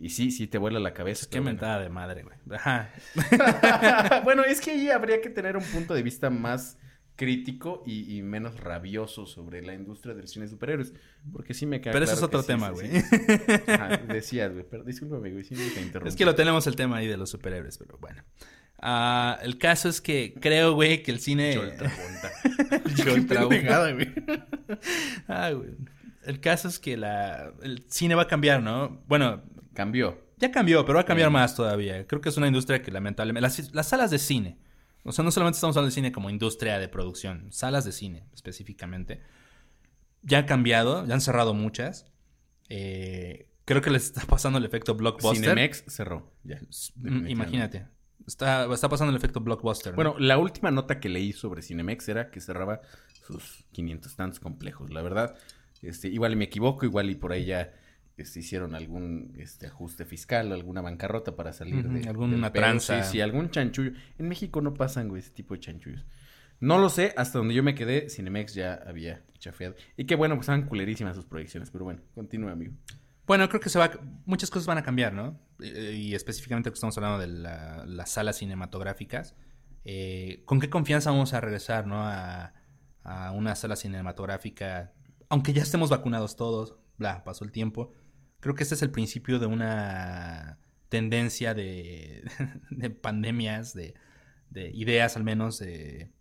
[0.00, 1.26] Y sí, sí te vuela la cabeza.
[1.30, 2.36] Qué mentada de madre, güey.
[2.50, 2.90] Ajá.
[3.14, 3.44] bueno.
[4.24, 6.78] bueno, es que ahí habría que tener un punto de vista más
[7.16, 10.92] crítico y, y menos rabioso sobre la industria del cine de superhéroes.
[11.32, 12.90] Porque sí me queda Pero eso es otro que tema, güey.
[12.90, 13.16] sí, sí.
[13.70, 14.66] Ajá, decías, güey.
[14.68, 15.44] Pero discúlpame, güey.
[15.44, 16.08] Sí, te interrumpí.
[16.08, 18.22] Es que lo tenemos el tema ahí de los superhéroes, pero bueno.
[18.80, 21.56] Ah, el caso es que creo, güey, que el cine...
[23.44, 23.66] Güey.
[25.28, 25.70] Ah, güey.
[26.24, 27.52] El caso es que la...
[27.62, 29.02] el cine va a cambiar, ¿no?
[29.06, 29.42] Bueno,
[29.74, 30.18] Cambió.
[30.38, 31.32] ya cambió, pero va a cambiar Sí.
[31.32, 32.06] más todavía.
[32.06, 33.42] Creo que es una industria que lamentablemente...
[33.42, 34.58] Las, las salas de cine.
[35.02, 37.48] O sea, no solamente estamos hablando de cine como industria de producción.
[37.52, 39.20] Salas de cine, específicamente.
[40.22, 42.06] Ya han cambiado, ya han cerrado muchas.
[42.70, 45.50] Eh, creo que les está pasando el efecto blockbuster.
[45.50, 46.32] Cinemex cerró.
[46.44, 46.58] Ya.
[47.28, 47.86] Imagínate.
[48.26, 49.92] Está, está pasando el efecto blockbuster.
[49.92, 49.96] ¿no?
[49.96, 52.80] Bueno, la última nota que leí sobre Cinemex era que cerraba
[53.26, 54.90] sus 500 tantos complejos.
[54.90, 55.36] La verdad,
[55.82, 57.72] este, igual y me equivoco, igual y por ahí ya
[58.16, 63.02] este, hicieron algún este, ajuste fiscal, alguna bancarrota para salir de alguna tranza.
[63.02, 63.92] Sí, sí, algún chanchullo.
[64.18, 66.04] En México no pasan, güey, ese tipo de chanchullos.
[66.60, 69.74] No lo sé, hasta donde yo me quedé, Cinemex ya había chafeado.
[69.96, 72.72] Y que bueno, pues estaban culerísimas sus proyecciones, pero bueno, continúa, amigo.
[73.26, 73.90] Bueno, creo que se va,
[74.24, 75.38] muchas cosas van a cambiar, ¿no?
[75.60, 79.34] Eh, Y específicamente que estamos hablando de la- las salas cinematográficas.
[79.84, 82.02] Eh, ¿Con qué confianza vamos a regresar, ¿no?
[82.06, 82.54] A,
[83.02, 84.92] a una sala cinematográfica,
[85.28, 87.92] aunque ya estemos vacunados todos, bla, pasó el tiempo.
[88.40, 92.24] Creo que este es el principio de una tendencia de,
[92.70, 93.94] de pandemias, de,
[94.50, 96.12] de ideas al menos, de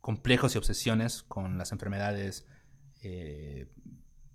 [0.00, 2.46] complejos y obsesiones con las enfermedades
[3.02, 3.68] eh,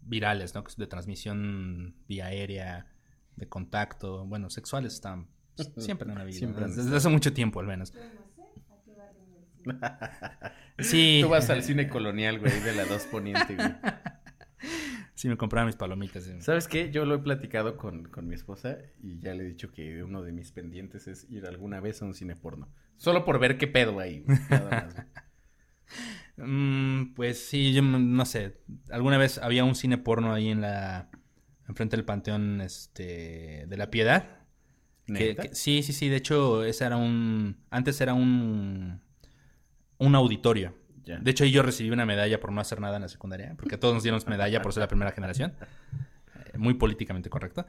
[0.02, 0.63] virales, ¿no?
[0.78, 2.90] De transmisión vía aérea,
[3.41, 5.27] de contacto, bueno, sexuales están
[5.77, 7.93] siempre en la vida, Siempre desde hace mucho tiempo al menos.
[10.80, 13.69] Sí, Tú vas al cine colonial, güey, de la 2 Poniente, güey.
[15.13, 16.23] sí me compraba mis palomitas.
[16.23, 16.41] sí.
[16.41, 16.89] ¿Sabes qué?
[16.89, 20.23] Yo lo he platicado con, con mi esposa y ya le he dicho que uno
[20.23, 22.69] de mis pendientes es ir alguna vez a un cine porno.
[22.97, 25.08] Solo por ver qué pedo hay, güey, nada más, güey.
[26.38, 28.58] Mm, pues sí, yo no sé.
[28.89, 31.12] Alguna vez había un cine porno ahí en la
[31.67, 34.39] enfrente del panteón este de la Piedad.
[35.06, 35.43] Que- ¿Neta?
[35.43, 36.10] que- sí, sí, sí.
[36.10, 37.58] De hecho, ese era un.
[37.69, 39.02] Antes era un.
[39.97, 40.76] Un auditorio.
[41.04, 43.56] De hecho, ahí yo recibí una medalla por no hacer nada en la secundaria.
[43.58, 45.54] Porque todos nos dieron medalla por ser la primera generación.
[46.54, 47.65] Eh, Muy políticamente correcto.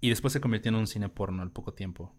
[0.00, 2.14] Y después se convirtió en un cine porno al poco tiempo.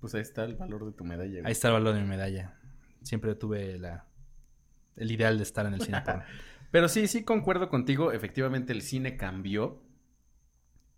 [0.00, 1.46] Pues ahí está el valor de tu medalla, güey.
[1.46, 2.54] Ahí está el valor de mi medalla.
[3.02, 4.04] Siempre tuve la.
[4.96, 6.22] El ideal de estar en el cine porno.
[6.70, 8.12] Pero sí, sí concuerdo contigo.
[8.12, 9.82] Efectivamente, el cine cambió.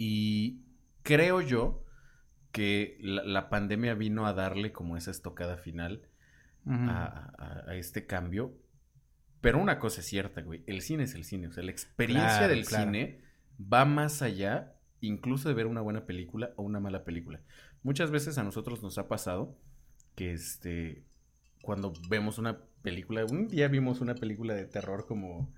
[0.05, 0.63] Y
[1.05, 1.85] creo yo
[2.51, 6.09] que la, la pandemia vino a darle como esa estocada final
[6.67, 8.59] a, a- a este cambio.
[9.41, 10.63] Pero una cosa es cierta, güey.
[10.67, 11.47] El cine es el cine.
[11.49, 12.85] O sea, la experiencia Claro, del claro.
[12.85, 13.21] cine
[13.73, 17.41] va más allá incluso de ver una buena película o una mala película.
[17.85, 19.57] Muchas veces a nosotros nos ha pasado
[20.17, 21.05] que este
[21.63, 25.53] cuando vemos una película, un día vimos una película de terror como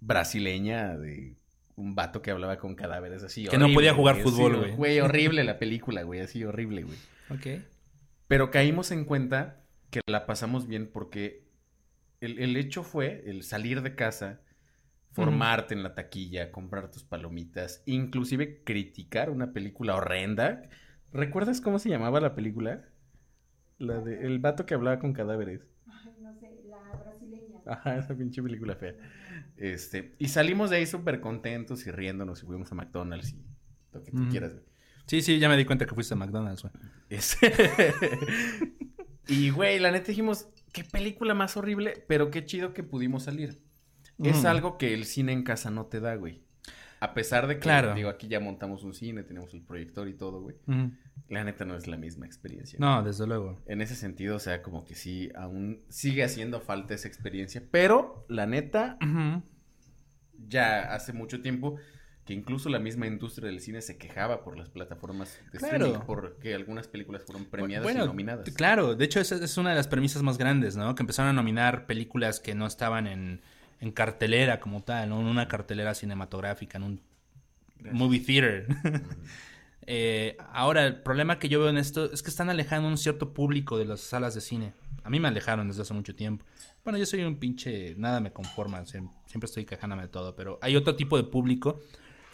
[0.00, 1.36] brasileña de
[1.76, 3.46] un vato que hablaba con cadáveres así.
[3.46, 4.76] Que no podía jugar güey, fútbol, así, güey.
[4.76, 6.98] Güey, horrible la película, güey, así horrible, güey.
[7.30, 7.62] Ok.
[8.28, 11.46] Pero caímos en cuenta que la pasamos bien porque
[12.20, 14.40] el, el hecho fue el salir de casa,
[15.12, 20.62] formarte en la taquilla, comprar tus palomitas, inclusive criticar una película horrenda.
[21.12, 22.88] ¿Recuerdas cómo se llamaba la película?
[23.78, 25.60] La de el vato que hablaba con cadáveres.
[25.86, 26.95] Ay, no sé, la.
[27.66, 28.94] Ajá, esa pinche película fea.
[29.56, 33.42] Este, y salimos de ahí súper contentos y riéndonos y fuimos a McDonald's y
[33.92, 34.64] lo que tú quieras, güey.
[35.06, 36.72] Sí, sí, ya me di cuenta que fuiste a McDonald's, güey.
[37.08, 37.36] Es-
[39.28, 43.60] y, güey, la neta dijimos, qué película más horrible, pero qué chido que pudimos salir.
[44.22, 46.42] Es algo que el cine en casa no te da, güey.
[47.00, 47.94] A pesar de que, Claro.
[47.94, 50.56] digo, aquí ya montamos un cine, tenemos el proyector y todo, güey.
[51.28, 52.78] La neta no es la misma experiencia.
[52.80, 53.60] No, desde luego.
[53.66, 57.62] En ese sentido, o sea, como que sí, aún sigue haciendo falta esa experiencia.
[57.70, 58.96] Pero, la neta,
[60.48, 61.76] ya hace mucho tiempo
[62.24, 65.76] que incluso la misma industria del cine se quejaba por las plataformas de Claro.
[65.86, 68.50] streaming, porque algunas películas fueron premiadas Bueno, y nominadas.
[68.50, 70.94] Claro, de hecho esa es una de las premisas más grandes, ¿no?
[70.96, 73.42] Que empezaron a nominar películas que no estaban en,
[73.86, 75.20] en cartelera como tal, ¿no?
[75.20, 77.00] En una cartelera cinematográfica, en un
[77.92, 78.66] movie theater.
[79.88, 83.32] Eh, ahora, el problema que yo veo en esto es que están alejando un cierto
[83.32, 84.72] público de las salas de cine.
[85.04, 86.44] A mí me alejaron desde hace mucho tiempo.
[86.82, 87.94] Bueno, yo soy un pinche...
[87.96, 91.78] Nada me conforma, siem- siempre estoy quejándome de todo, pero hay otro tipo de público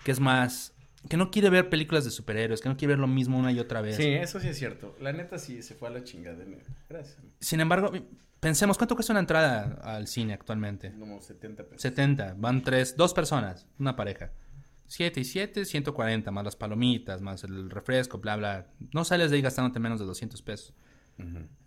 [0.02, 0.71] que es más...
[1.08, 3.58] Que no quiere ver películas de superhéroes, que no quiere ver lo mismo una y
[3.58, 3.96] otra vez.
[3.96, 4.96] Sí, eso sí es cierto.
[5.00, 6.44] La neta sí se fue a la chingada.
[6.88, 7.18] Gracias.
[7.40, 7.92] Sin embargo,
[8.40, 10.92] pensemos, ¿cuánto cuesta una entrada al cine actualmente?
[10.98, 11.82] Como 70 pesos.
[11.82, 14.32] 70, van tres, dos personas, una pareja.
[14.92, 18.66] 7 y 7, 140, más las palomitas, más el refresco, bla, bla.
[18.92, 20.74] No sales de ahí gastándote menos de 200 pesos.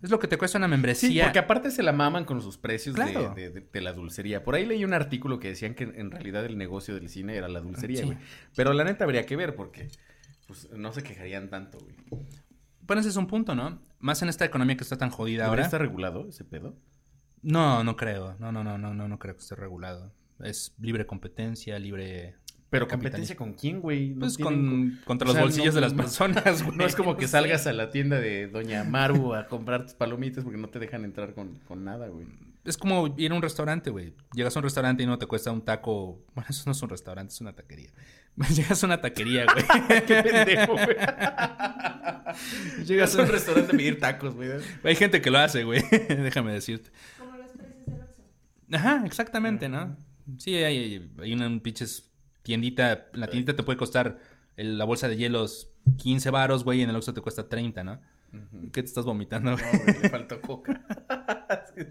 [0.02, 1.24] Es lo que te cuesta una Sí, membresía.
[1.24, 3.34] porque aparte se la maman con sus precios de- Claro.
[3.34, 4.44] de, de- de la dulcería.
[4.44, 7.48] Por ahí leí un artículo que decían que en realidad el negocio del cine era
[7.48, 8.04] la dulcería, Sí.
[8.06, 8.18] güey.
[8.54, 9.88] Pero la neta habría que ver porque
[10.46, 11.96] pues, no se quejarían tanto, güey.
[12.82, 13.80] Bueno, ese es un punto, ¿no?
[13.98, 15.62] Más en esta economía que está tan jodida ¿Ahora ahora.
[15.64, 16.76] está regulado ese pedo?
[17.42, 18.36] No, no creo.
[18.38, 20.12] No, no, no, no, no, no creo que esté regulado.
[20.40, 22.36] Es libre competencia, libre...
[22.68, 24.10] Pero competencia con quién, güey?
[24.10, 26.76] No Pues tienen con, contra o los sea, bolsillos no- de las personas, güey.
[26.76, 30.42] No es como que salgas a la tienda de Doña Maru a comprar tus palomitas
[30.44, 32.26] porque no te dejan entrar con, con nada, güey.
[32.64, 34.12] Es como ir a un restaurante, güey.
[34.34, 36.24] Llegas a un restaurante y no te cuesta un taco.
[36.34, 37.90] Bueno, eso no es un restaurante, es una taquería.
[38.54, 39.64] Llegas a una taquería, güey.
[40.06, 40.96] Qué pendejo, güey.
[42.84, 44.50] Llegas a un restaurante a pedir tacos, güey.
[44.82, 45.82] Hay gente que lo hace, güey.
[46.08, 46.90] Déjame decirte.
[47.18, 47.86] Como los precios
[48.68, 48.74] del.
[48.74, 49.96] Ajá, exactamente, ¿no?
[50.38, 52.10] Sí, hay, hay una un pinches
[52.46, 53.08] tiendita.
[53.12, 54.18] La tiendita te puede costar
[54.56, 57.82] el- la bolsa de hielos 15 varos, güey, y en el Oxxo te cuesta 30,
[57.84, 58.00] ¿no?
[58.72, 59.52] ¿Qué te estás vomitando?
[59.52, 59.64] güey?
[59.64, 60.82] No, güey, le faltó coca.
[61.76, 61.86] Güey.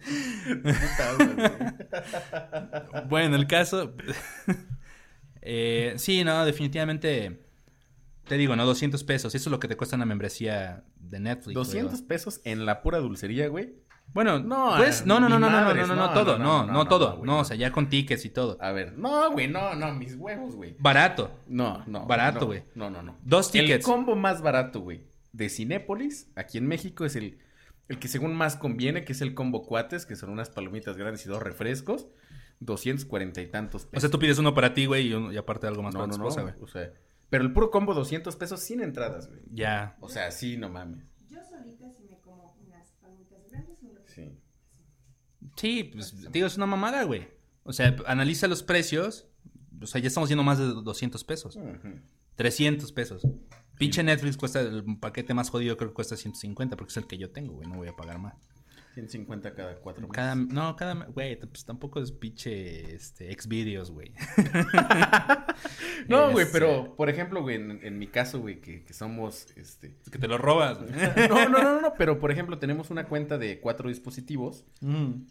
[3.10, 3.94] Bueno, el caso.
[5.42, 7.42] eh, sí, no, definitivamente.
[8.28, 8.66] Te digo, ¿no?
[8.66, 9.36] 200 pesos.
[9.36, 11.54] Eso es lo que te cuesta una membresía de Netflix.
[11.54, 11.66] güey.
[11.66, 13.76] 200 pesos en la pura dulcería, güey.
[14.14, 16.60] Bueno, No, pues, no, no, no, no, no, no, no, no, no, todo, no, no,
[16.60, 17.22] no, no, no, todo.
[17.26, 18.58] no, o sea, ya con tickets y todo.
[18.62, 20.76] A ver, no, güey, no, no, mis huevos, güey.
[20.80, 21.32] Barato.
[21.48, 22.06] No, no.
[22.06, 22.64] Barato, güey.
[22.76, 23.18] No, no, no.
[23.24, 23.84] Dos El tickets.
[23.86, 27.40] combo más barato, güey, de Cinépolis, aquí en México, es el,
[27.90, 31.26] el que según más conviene, que es el combo cuates, que son unas palomitas grandes
[31.26, 32.08] y dos refrescos.
[32.62, 33.98] 240 y tantos pesos.
[33.98, 36.00] O sea, tú pides uno para ti, güey, y, uno- y aparte algo más no,
[36.00, 36.30] para no, tu no.
[36.30, 36.64] esposa, güey.
[36.64, 36.90] O sea,
[37.30, 39.42] pero el puro combo 200 pesos sin entradas, güey.
[39.52, 39.98] Ya.
[40.00, 41.04] O sea, sí, no mames.
[41.30, 44.22] Yo solita sí me como unas palomitas grandes y un refresco.
[44.22, 45.45] Sí.
[45.56, 47.28] Sí, pues, digo, es una mamada, güey.
[47.64, 49.28] O sea, analiza los precios.
[49.82, 51.56] O sea, ya estamos yendo más de 200 pesos.
[51.56, 52.00] Ujú.
[52.36, 53.28] 300 pesos.
[53.78, 57.18] Pinche Netflix cuesta, el paquete más jodido creo que cuesta 150 porque es el que
[57.18, 57.68] yo tengo, güey.
[57.68, 58.36] No voy a pagar más.
[58.94, 60.16] 150 cada cuatro meses.
[60.16, 64.14] Cada, no, cada, güey, pues tampoco es pinche, este, Xvideos, güey.
[66.08, 69.48] No, güey, Este, pero, por ejemplo, güey, en, en mi caso, güey, que, que somos,
[69.58, 69.98] este...
[70.12, 70.92] Que te lo robas, güey.
[71.30, 75.24] No, no, no, no, pero, por ejemplo, tenemos una cuenta de cuatro dispositivos Mm.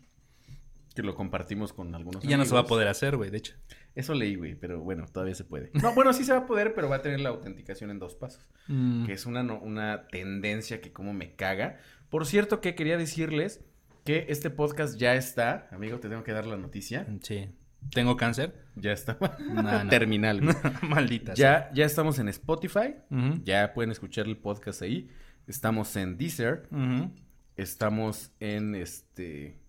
[0.94, 3.38] Que lo compartimos con algunos Y ya no se va a poder hacer, güey, de
[3.38, 3.54] hecho.
[3.94, 5.70] Eso leí, güey, pero bueno, todavía se puede.
[5.74, 8.14] No, bueno, sí se va a poder, pero va a tener la autenticación en dos
[8.14, 8.46] pasos.
[8.68, 9.04] Mm.
[9.06, 11.80] Que es una, una tendencia que como me caga.
[12.10, 13.64] Por cierto, que quería decirles
[14.04, 15.68] que este podcast ya está.
[15.72, 17.06] Amigo, te tengo que dar la noticia.
[17.22, 17.50] Sí.
[17.90, 18.54] ¿Tengo cáncer?
[18.76, 19.18] Ya está.
[19.40, 19.88] No, no.
[19.88, 20.54] Terminal, güey.
[20.88, 21.34] Maldita.
[21.34, 22.94] Ya, ya estamos en Spotify.
[23.42, 25.10] Ya pueden escuchar el podcast ahí.
[25.46, 26.68] Estamos en Deezer.
[27.56, 29.63] Estamos en este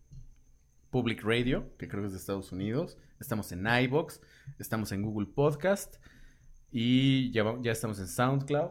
[0.95, 2.97] Public Radio, que creo que es de Estados Unidos.
[3.19, 4.21] Estamos en iBox.
[4.59, 5.97] Estamos en Google Podcast.
[6.71, 8.69] Y ya, estamos en SoundCloud.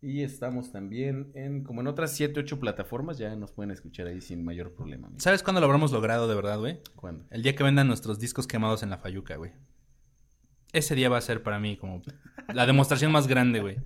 [0.00, 3.18] Y estamos también en, como en otras 7, 8 plataformas.
[3.18, 5.08] Ya nos pueden escuchar ahí sin mayor problema.
[5.08, 5.18] amigo.
[5.20, 6.78] ¿Sabes cuándo lo habremos logrado de verdad, güey?
[6.94, 7.24] ¿Cuándo?
[7.30, 9.50] El día que vendan nuestros discos quemados en la Fayuca, güey.
[10.72, 12.02] Ese día va a ser para mí como
[12.54, 13.78] la demostración más grande, güey.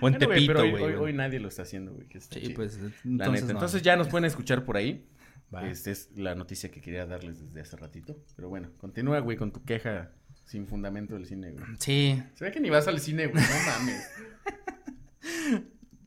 [0.00, 0.94] O en Bueno, Tepito, hoy, güey.
[0.94, 2.06] hoy- nadie lo está haciendo, güey.
[2.20, 2.54] Sí, chido.
[2.54, 3.34] pues no.
[3.34, 5.08] Entonces ya nos pueden escuchar por ahí.
[5.54, 5.68] Va.
[5.68, 8.16] Esta es la noticia que quería darles desde hace ratito.
[8.36, 10.12] Pero bueno, continúa, güey, con tu queja
[10.44, 11.64] sin fundamento del cine, güey.
[11.78, 12.22] Sí.
[12.34, 14.10] Se ve que ni vas al cine, güey, no mames.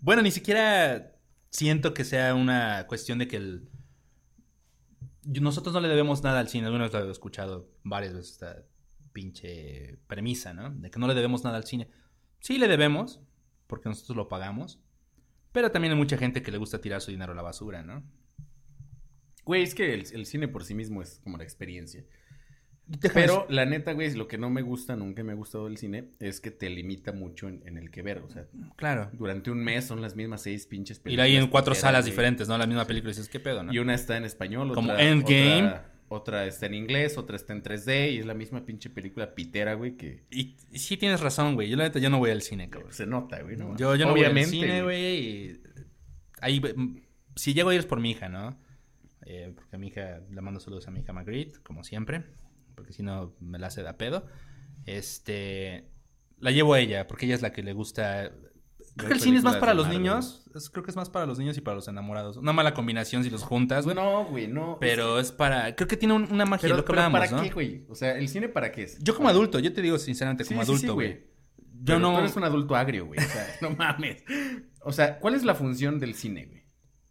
[0.02, 1.16] Bueno, ni siquiera
[1.50, 3.70] siento que sea una cuestión de que el...
[5.24, 6.66] Nosotros no le debemos nada al cine.
[6.66, 8.64] Alguna vez lo he escuchado varias veces esta
[9.14, 10.70] pinche premisa, ¿no?
[10.70, 11.90] De que no le debemos nada al cine.
[12.40, 13.22] Sí le debemos,
[13.66, 14.80] porque nosotros lo pagamos.
[15.52, 18.04] Pero también hay mucha gente que le gusta tirar su dinero a la basura, ¿no?
[19.46, 22.04] Güey, es que el, el cine por sí mismo es como la experiencia.
[22.88, 25.78] Déjame Pero la neta, güey, lo que no me gusta, nunca me ha gustado del
[25.78, 28.20] cine, es que te limita mucho en, en el que ver.
[28.20, 29.10] O sea, Claro.
[29.14, 32.12] durante un mes son las mismas seis pinches Ir ahí en cuatro salas güey.
[32.12, 32.58] diferentes, ¿no?
[32.60, 33.74] La misma película y dices, ¿qué pedo, no?
[33.74, 35.64] Y una está en español, Como otra- Endgame.
[35.68, 39.34] otra- otra está en inglés, otra está en 3D y es la misma pinche película
[39.34, 41.68] pitera, güey, que Y, y sí tienes razón, güey.
[41.68, 42.94] Yo la neta yo no voy al cine, cabrón.
[42.94, 43.76] se nota, güey, ¿no?
[43.78, 45.16] Yo, yo no voy al Obviamente, cine, güey.
[45.50, 45.62] y
[46.40, 46.98] Ahí, mm,
[47.36, 48.56] si llego a ir es por mi hija, ¿no?
[49.26, 52.24] Eh, porque a mi hija, le mando saludos a mi hija Magritte, como siempre.
[52.76, 54.26] Porque si no, me la hace de a pedo.
[54.86, 55.90] Este.
[56.40, 58.32] La llevo a ella, porque ella es la que le gusta.
[58.98, 60.02] Creo que el cine es más para los Marvel.
[60.04, 60.46] niños.
[60.56, 62.38] Es- creo que es más para los niños y para los enamorados.
[62.38, 63.96] Una mala combinación si los juntas, güey.
[63.96, 64.78] No, güey, no.
[64.80, 65.76] Pero es para.
[65.76, 67.44] Creo que tiene un- una magia, pero, lo que pero hablábamos, ¿para ¿no?
[67.48, 67.86] qué, güey?
[67.90, 68.98] O sea, ¿el cine para qué es?
[69.04, 71.08] Yo como adulto, yo te digo sinceramente, Sí, como sí, adulto, güey.
[71.14, 71.24] güey.
[71.74, 72.14] yo Pero no.
[72.14, 73.20] Tú eres un adulto agrio, güey.
[73.20, 74.24] O sea, no mames.
[74.82, 76.65] O sea, ¿cuál es la función del cine, güey?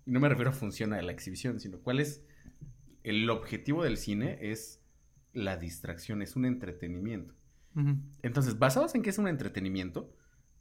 [0.06, 2.24] Y no me refiero a función a la exhibición, sino cuál es
[3.02, 4.82] el objetivo del cine es
[5.32, 7.34] la distracción, es un entretenimiento.
[8.22, 10.14] Entonces, basados en que es un entretenimiento,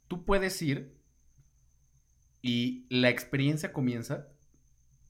[0.08, 0.98] tú puedes ir
[2.42, 4.28] y la experiencia comienza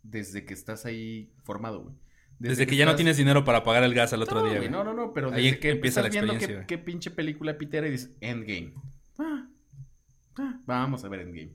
[0.02, 1.96] desde que estás ahí formado, güey.
[2.38, 4.68] Desde, que, ya no tienes dinero para pagar el gas al otro no, día, güey.
[4.68, 6.66] No, no, no, pero Ahí desde que empieza la viendo experiencia, qué, güey.
[6.66, 8.74] qué pinche película pitera y dices, Endgame.
[9.18, 9.48] Ah,
[10.36, 11.54] ah, vamos a ver Endgame.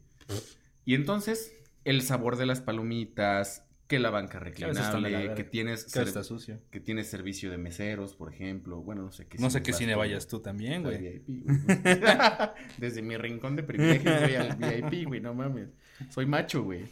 [0.86, 1.54] Y entonces,
[1.86, 6.60] el sabor de las palomitas, que la banca reclinable, que tienes, Que ser- está sucio.
[6.70, 8.82] que tienes servicio de meseros, por ejemplo.
[8.84, 10.98] Bueno, no sé qué No sé qué cine vayas tú también, güey.
[11.00, 11.58] VIP, güey.
[12.78, 15.70] Desde mi rincón de privilegios voy al VIP, güey, no mames.
[16.10, 16.86] Soy macho, güey.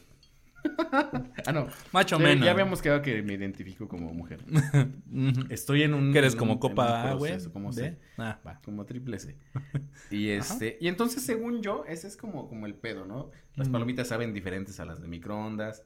[1.45, 1.67] ah, no.
[1.91, 2.45] Macho Ya, menos.
[2.45, 4.39] ya habíamos quedado que me identifico como mujer.
[5.49, 6.11] Estoy en un.
[6.11, 7.33] Que eres como un- copa güey.
[7.51, 8.59] como C, Ah, va.
[8.63, 9.37] como triple C.
[10.11, 13.31] Y este, y entonces, según yo, ese es como, como el pedo, ¿no?
[13.55, 13.71] Las Mm.
[13.71, 15.85] palomitas saben diferentes a las de microondas.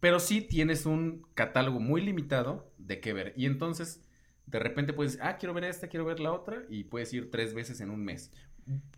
[0.00, 3.32] Pero sí tienes un catálogo muy limitado de qué ver.
[3.36, 4.02] Y entonces,
[4.46, 7.54] de repente puedes, ah, quiero ver esta, quiero ver la otra, y puedes ir tres
[7.54, 8.30] veces en un mes.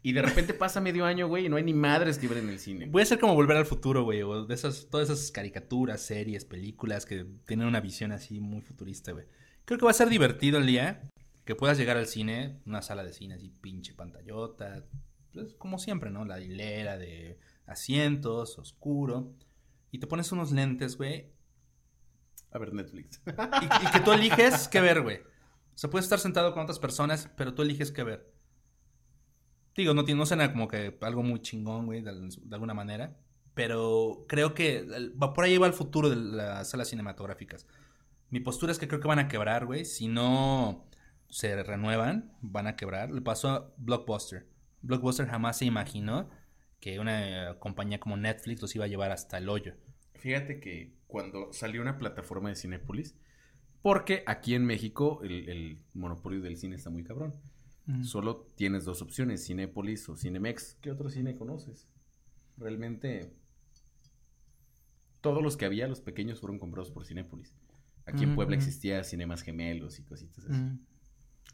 [0.02, 2.48] Y de repente pasa medio año, güey, y no hay ni madres que ver en
[2.48, 2.86] el cine.
[2.86, 4.22] Voy a ser como volver al futuro, güey.
[4.22, 9.12] O de esas, todas esas caricaturas, series, películas que tienen una visión así muy futurista,
[9.12, 9.26] güey.
[9.64, 11.02] Creo que va a ser divertido el día
[11.44, 14.84] que puedas llegar al cine, una sala de cine así, pinche pantallota.
[15.32, 16.24] Pues, como siempre, ¿no?
[16.24, 19.34] La hilera de asientos, oscuro.
[19.90, 21.32] Y te pones unos lentes, güey.
[22.50, 23.20] A ver, Netflix.
[23.26, 25.18] Y, y que tú eliges qué ver, güey.
[25.18, 28.37] O sea, puedes estar sentado con otras personas, pero tú eliges qué ver.
[29.78, 32.10] Digo, no, no suena como que algo muy chingón, güey, de,
[32.50, 33.16] alguna manera.
[33.54, 34.84] Pero creo que
[35.22, 37.64] va, por ahí va el futuro de las salas cinematográficas.
[38.28, 39.84] Mi postura es que creo que van a quebrar, güey.
[39.84, 40.84] Si no
[41.28, 43.12] se renuevan, van a quebrar.
[43.12, 44.48] Le pasó a Blockbuster.
[44.82, 46.28] Blockbuster jamás se imaginó
[46.80, 49.74] que una eh, compañía como Netflix los iba a llevar hasta el hoyo.
[50.14, 53.14] Fíjate que cuando salió una plataforma de Cinépolis,
[53.80, 57.32] porque aquí en México el monopolio del cine está muy cabrón.
[58.02, 60.76] Solo tienes dos opciones, Cinépolis o Cinemex.
[60.82, 61.88] ¿Qué otro cine conoces?
[62.58, 63.32] Realmente
[65.22, 67.56] todos los que había, los pequeños, fueron comprados por Cinépolis.
[68.04, 68.64] Aquí en Ujú, Puebla ujú.
[68.64, 70.52] existía Cinemas Gemelos y cositas así.
[70.60, 70.78] Mm.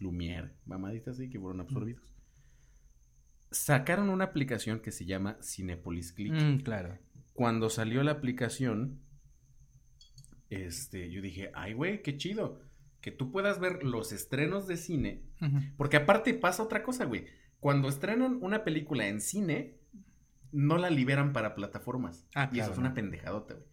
[0.01, 2.03] Lumière, mamaditas así que fueron absorbidos.
[3.51, 6.33] Sacaron una aplicación que se llama Cinépolis Click.
[6.35, 6.99] Mm, claro.
[7.33, 8.99] Cuando salió la aplicación,
[10.51, 12.61] este, yo dije, ay, güey, qué chido.
[13.05, 15.21] Que tú puedas ver los estrenos de cine.
[15.77, 17.27] Porque aparte pasa otra cosa, güey.
[17.61, 19.77] Cuando estrenan una película en cine,
[20.53, 22.27] no la liberan para plataformas.
[22.35, 23.67] Ah, y eso es una pendejadota, güey.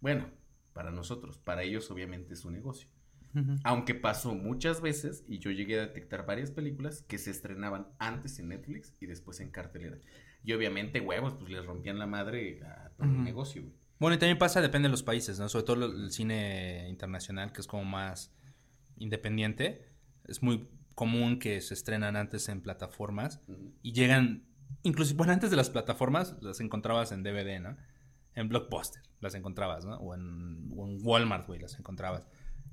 [0.00, 0.26] Bueno,
[0.72, 2.88] para nosotros, para ellos obviamente es su negocio.
[3.62, 8.40] Aunque pasó muchas veces y yo llegué a detectar varias películas que se estrenaban antes
[8.40, 9.98] en Netflix y después en cartelera.
[10.42, 13.74] Y obviamente, huevos, pues les rompían la madre a todo el negocio, güey.
[14.00, 15.48] Bueno, y también pasa, depende de los países, ¿no?
[15.48, 18.34] Sobre todo el cine internacional, que es como más
[19.02, 19.88] independiente.
[20.24, 23.40] Es muy común que se estrenan antes en plataformas
[23.82, 24.44] y llegan,
[24.82, 27.76] inclusive, bueno, antes de las plataformas las encontrabas en DVD, ¿no?
[28.34, 29.96] En Blockbuster las encontrabas, ¿no?
[29.96, 32.26] O en, o en Walmart, güey, las encontrabas.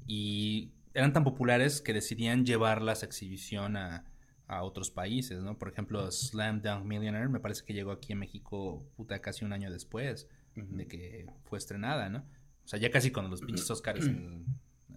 [0.08, 4.06] Y eran tan populares que decidían llevarlas a exhibición a,
[4.48, 5.58] a otros países, ¿no?
[5.58, 9.54] Por ejemplo, Slam Dunk Millionaire me parece que llegó aquí a México, puta, casi un
[9.54, 12.20] año después de que fue estrenada, ¿no?
[12.66, 14.46] O sea, ya casi con los pinches Oscars en,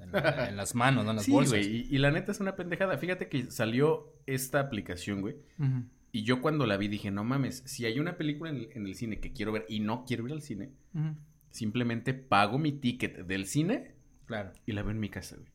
[0.05, 1.11] en la- en las manos, ¿no?
[1.11, 1.53] En las Sí, bolsas.
[1.59, 2.97] güey, y, y la neta es una pendejada.
[2.99, 5.37] Fíjate que salió esta aplicación, güey.
[6.13, 8.87] Y yo cuando la vi dije, no mames, si hay una película en el, en
[8.87, 10.71] el cine que quiero ver y no quiero ir al cine,
[11.51, 13.93] simplemente pago mi ticket del cine
[14.27, 14.53] Claro.
[14.67, 15.51] y la veo en mi casa, güey.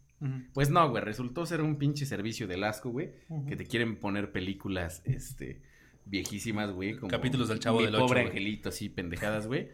[0.54, 3.12] Pues no, güey, resultó ser un pinche servicio del asco, güey,
[3.48, 5.62] que te quieren poner películas, este,
[6.06, 8.32] viejísimas, güey, como Capítulos del Chavo Mi del Ocho, pobre güey.
[8.32, 9.70] angelito, así, pendejadas, güey.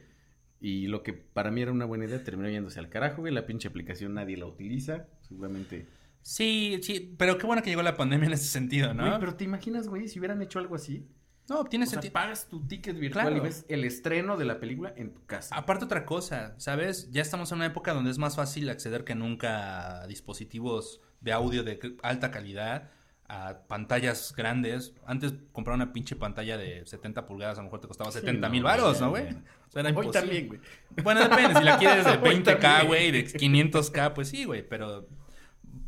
[0.65, 3.33] Y lo que para mí era una buena idea terminó yéndose al carajo, güey.
[3.33, 5.87] La pinche aplicación nadie la utiliza, seguramente.
[6.21, 9.05] Sí, sí, pero qué bueno que llegó la pandemia en ese sentido, ¿no?
[9.05, 11.05] Güey, pero te imaginas, güey, si hubieran hecho algo así.
[11.49, 13.37] No, tiene O sea, pagas tu ticket virtual Claro.
[13.37, 15.53] y ves el estreno de la película en tu casa.
[15.53, 17.11] Aparte otra cosa, ¿sabes?
[17.11, 21.33] Ya estamos en una época donde es más fácil acceder que nunca a dispositivos de
[21.33, 22.89] audio de alta calidad,
[23.27, 24.93] a pantallas grandes.
[25.05, 28.47] Antes comprar una pinche pantalla de 70 pulgadas a lo mejor te costaba Sí, 70
[28.47, 29.23] no, mil varos, ya, ¿no, güey?
[29.23, 30.19] O sea, era Hoy imposible.
[30.19, 30.59] también, güey.
[31.03, 32.87] Bueno, depende, si la quieres de Hoy 20k, también.
[32.87, 35.07] güey, de 500k, pues sí, güey, pero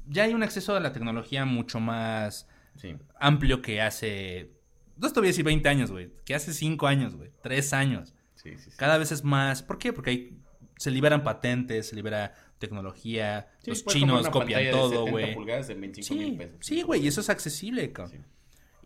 [0.07, 2.95] ya hay un acceso a la tecnología mucho más Sí.
[3.19, 4.51] amplio que hace,
[4.97, 8.13] no te voy a decir 20 años, güey, que hace 5 años, güey, 3 años.
[8.35, 8.77] Sí, sí, sí.
[8.77, 9.63] Cada vez es más.
[9.63, 9.91] ¿Por qué?
[9.93, 10.37] Porque hay,
[10.77, 15.33] se liberan patentes, se libera tecnología, Sí, los chinos copian todo, 70 güey.
[15.33, 18.23] pulgadas en 25 mil Sí, sí, güey, y eso es accesible, cabrón.
[18.23, 18.31] Sí.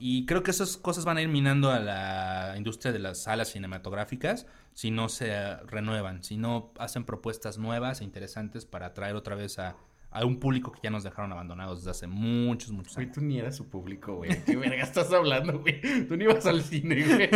[0.02, 3.50] Y creo que esas cosas van a ir minando a la industria de las salas
[3.50, 9.36] cinematográficas si no se renuevan, si no hacen propuestas nuevas e interesantes para atraer otra
[9.36, 9.76] vez a,
[10.12, 13.16] a un público que ya nos dejaron abandonados desde hace muchos, muchos Güey, años.
[13.16, 14.44] tú ni eras su público, güey.
[14.44, 15.80] ¿Qué verga estás hablando, güey?
[16.08, 17.30] Tú ni ibas al cine, güey.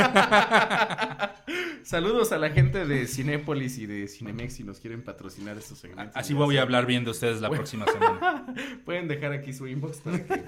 [1.83, 6.15] Saludos a la gente de Cinépolis y de Cinemex si nos quieren patrocinar estos segmentos.
[6.15, 7.61] Así voy a hablar bien de ustedes la Bueno.
[7.61, 8.45] próxima semana.
[8.85, 10.43] Pueden dejar aquí su inbox para que...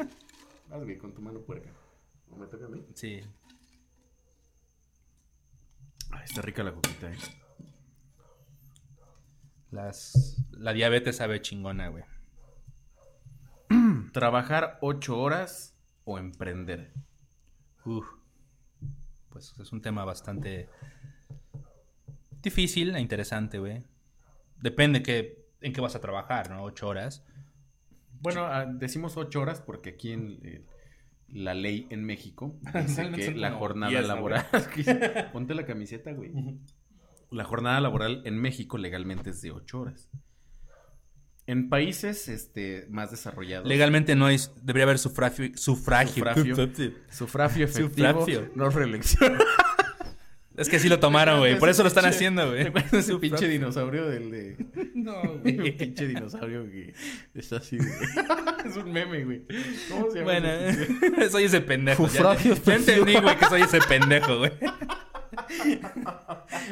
[0.70, 1.70] Güey, con tu mano puerca.
[2.32, 2.84] ¿No me toca a mí?
[2.96, 3.20] Sí.
[6.12, 7.18] Ay, está rica la coquita, eh.
[9.72, 12.04] Las, la diabetes sabe chingona, güey.
[14.12, 16.94] ¿Trabajar ocho horas o emprender?
[17.86, 18.06] Uf.
[19.30, 20.70] Pues es un tema bastante
[22.42, 23.84] difícil e interesante, güey.
[24.62, 26.64] Depende que, en qué vas a trabajar, ¿no?
[26.64, 27.26] Ocho horas.
[28.22, 30.66] Bueno, ah, decimos ocho horas porque aquí en eh,
[31.28, 34.46] la ley en México dice que la jornada 10, ¿no, laboral...
[35.34, 36.32] Ponte la camiseta, güey.
[37.32, 40.10] La jornada laboral en México legalmente es de ocho horas.
[41.48, 43.68] En países este, más desarrollados...
[43.68, 45.50] Legalmente no hay, debería haber sufragio.
[45.56, 46.26] Sufragio.
[46.26, 46.56] Sufragio.
[47.12, 48.52] Sufragio efectivo, Sufragio.
[48.56, 49.38] no reelección.
[50.58, 51.60] Es que sí lo tomaron, güey.
[51.60, 52.72] Por eso lo están Pinche- haciendo, güey.
[52.72, 54.56] ¿Te ese pinche dinosaurio del de...
[54.96, 56.94] No, Un pinche dinosaurio que
[57.34, 57.90] está así, güey.
[58.66, 59.42] es un meme, güey.
[59.90, 60.32] ¿Cómo se llama?
[60.32, 62.08] Bueno, ese soy ese pendejo.
[62.08, 64.52] Ya, Sufragio ya entendí, güey, que soy ese pendejo, güey.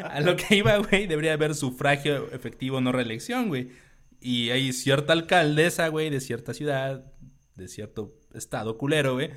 [0.09, 3.69] A lo que iba, güey, debería haber sufragio efectivo, no reelección, güey.
[4.23, 7.03] Y hay cierta alcaldesa, güey, de cierta ciudad,
[7.55, 9.31] de cierto estado culero, güey,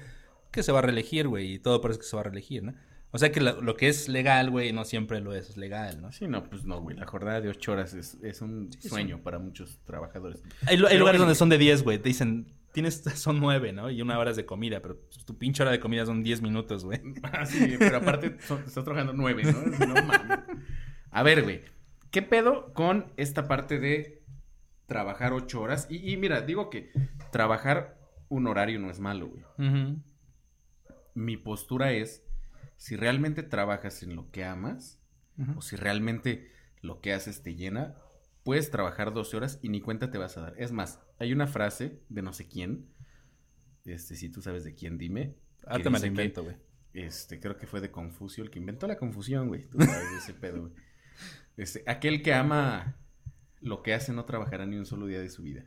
[0.52, 2.74] que se va a reelegir, güey, y todo parece que se va a reelegir, ¿no?
[3.10, 6.12] O sea que lo, lo que es legal, güey, no siempre lo es legal, ¿no?
[6.12, 6.96] Sí, no, pues no, güey.
[6.96, 10.42] La jornada de ocho horas es, es un sueño para muchos trabajadores.
[10.66, 11.98] Hay, lugares donde son de 10, güey.
[11.98, 13.90] Te dicen, tienes, son 9, ¿no?
[13.90, 16.42] Y una hora es de comida, pero pues, tu pinche hora de comida son 10
[16.42, 17.00] minutos, güey.
[17.22, 19.86] Ah, sí, pero aparte son- estás trabajando nueve, ¿no?
[19.86, 20.38] No mames.
[21.10, 21.62] A ver, güey.
[22.10, 24.15] ¿Qué pedo con esta parte de
[24.86, 25.86] trabajar ocho horas?
[25.90, 26.90] Y, y mira, digo que
[27.30, 29.44] trabajar un horario no es malo, güey.
[31.14, 32.22] Mi postura es,
[32.76, 35.00] si realmente trabajas en lo que amas,
[35.56, 37.94] o si realmente lo que haces te llena,
[38.42, 40.54] puedes trabajar 12 horas y ni cuenta te vas a dar.
[40.58, 42.86] Es más, hay una frase de no sé quién,
[43.84, 45.36] este, si tú sabes de quién, dime.
[45.60, 46.56] que Ahorita me que, invento, güey.
[46.92, 49.66] Este, creo que fue de Confucio el que inventó la confusión, güey.
[49.70, 50.72] Tú sabes de ese pedo, güey.
[51.56, 52.96] Este, aquel que ama
[53.66, 55.64] lo que hace no trabajará ni un solo día de su vida.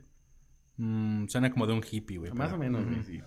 [0.76, 2.32] Mm, suena como de un hippie, güey.
[2.32, 3.20] Más pero- o menos, güey, sí.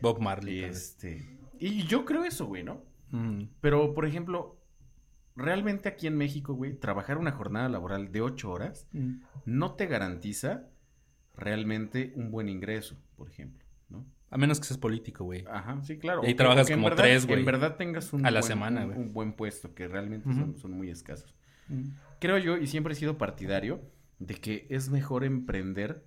[0.00, 0.62] Bob Marley.
[0.64, 2.84] Este, y yo creo eso, güey, ¿no?
[3.12, 3.48] Ujú.
[3.60, 4.56] Pero, por ejemplo,
[5.34, 8.88] realmente aquí en México, güey, trabajar una jornada laboral de 8 horas
[9.44, 10.68] no te garantiza
[11.36, 14.04] realmente un buen ingreso, por ejemplo, ¿no?
[14.30, 15.44] A menos que seas político, güey.
[15.50, 16.22] Ajá, sí, claro.
[16.22, 18.30] Y ahí O- trabajas que como verdad- tres, que En güey, verdad tengas un, a
[18.30, 18.98] la buen, semana, un- güey.
[19.00, 21.34] un buen puesto, que realmente son, son muy escasos.
[22.20, 23.80] Creo yo, y siempre he sido partidario,
[24.18, 26.04] de que es mejor emprender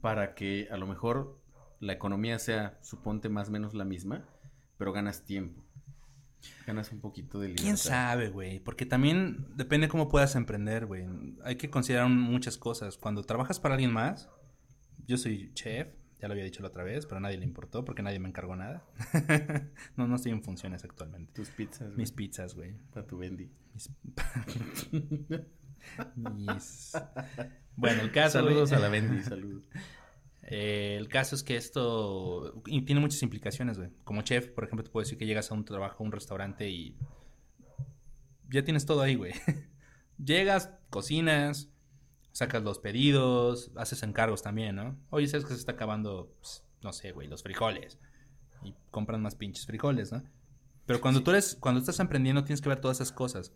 [0.00, 1.40] para que a lo mejor
[1.80, 4.24] la economía sea, suponte, más o menos la misma,
[4.78, 5.62] pero ganas tiempo.
[6.66, 7.64] Ganas un poquito de libertad.
[7.64, 8.60] ¿Quién sabe, güey?
[8.60, 11.06] Porque también depende cómo puedas emprender, güey.
[11.44, 12.96] Hay que considerar muchas cosas.
[12.98, 14.28] Cuando trabajas para alguien más,
[15.06, 15.88] yo soy chef,
[16.20, 18.28] ya lo había dicho la otra vez, pero a nadie le importó porque nadie me
[18.28, 18.84] encargó nada.
[19.96, 21.32] no, no estoy en funciones actualmente.
[21.34, 22.74] Tus pizzas, güey, Mis pizzas, güey.
[22.92, 23.50] para tu Bendy.
[23.74, 23.90] Mis...
[26.16, 26.92] mis-
[27.76, 28.38] Bueno, el caso...
[28.38, 29.68] Saludos güey, a la Bendy, saludos.
[30.42, 33.90] eh, el caso es que esto y tiene muchas implicaciones, güey.
[34.04, 36.68] Como chef, por ejemplo, te puedo decir que llegas a un trabajo, a un restaurante
[36.70, 36.96] y
[38.48, 39.32] ya tienes todo ahí, güey.
[40.22, 41.68] Llegas, cocinas,
[42.36, 44.94] sacas los pedidos, haces encargos también, ¿no?
[45.08, 47.98] Oye, sabes que se está acabando, pues, no sé, güey, los frijoles.
[48.62, 50.22] Y compran más pinches frijoles, ¿no?
[50.84, 53.52] Pero cuando tú eres, cuando estás emprendiendo tienes que ver todas esas cosas.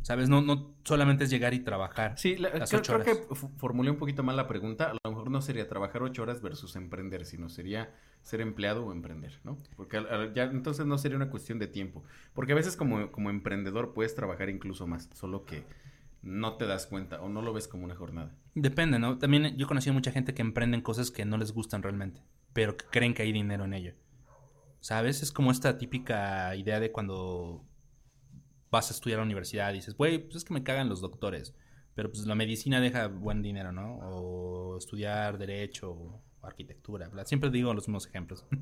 [0.00, 0.30] ¿Sabes?
[0.30, 2.14] No, no solamente es llegar y trabajar.
[2.18, 3.46] Sí, la- Las creo, ocho creo que horas.
[3.58, 4.90] formulé un poquito mal la pregunta.
[4.90, 8.92] A lo mejor no sería trabajar ocho horas versus emprender, sino sería ser empleado o
[8.92, 9.58] emprender, ¿no?
[9.76, 10.02] Porque
[10.34, 12.02] ya entonces no sería una cuestión de tiempo.
[12.32, 15.64] Porque a veces como, como emprendedor puedes trabajar incluso más, solo que
[16.22, 18.36] no te das cuenta o no lo ves como una jornada.
[18.54, 19.18] Depende, ¿no?
[19.18, 22.76] También yo conocí a mucha gente que emprenden cosas que no les gustan realmente, pero
[22.76, 23.94] que creen que hay dinero en ello.
[24.80, 25.22] ¿Sabes?
[25.22, 27.64] Es como esta típica idea de cuando
[28.70, 31.00] vas a estudiar a la universidad y dices, güey, pues es que me cagan los
[31.00, 31.54] doctores,
[31.94, 33.98] pero pues la medicina deja buen dinero, ¿no?
[33.98, 37.24] O estudiar derecho o arquitectura, bla.
[37.24, 38.46] Siempre digo los mismos ejemplos.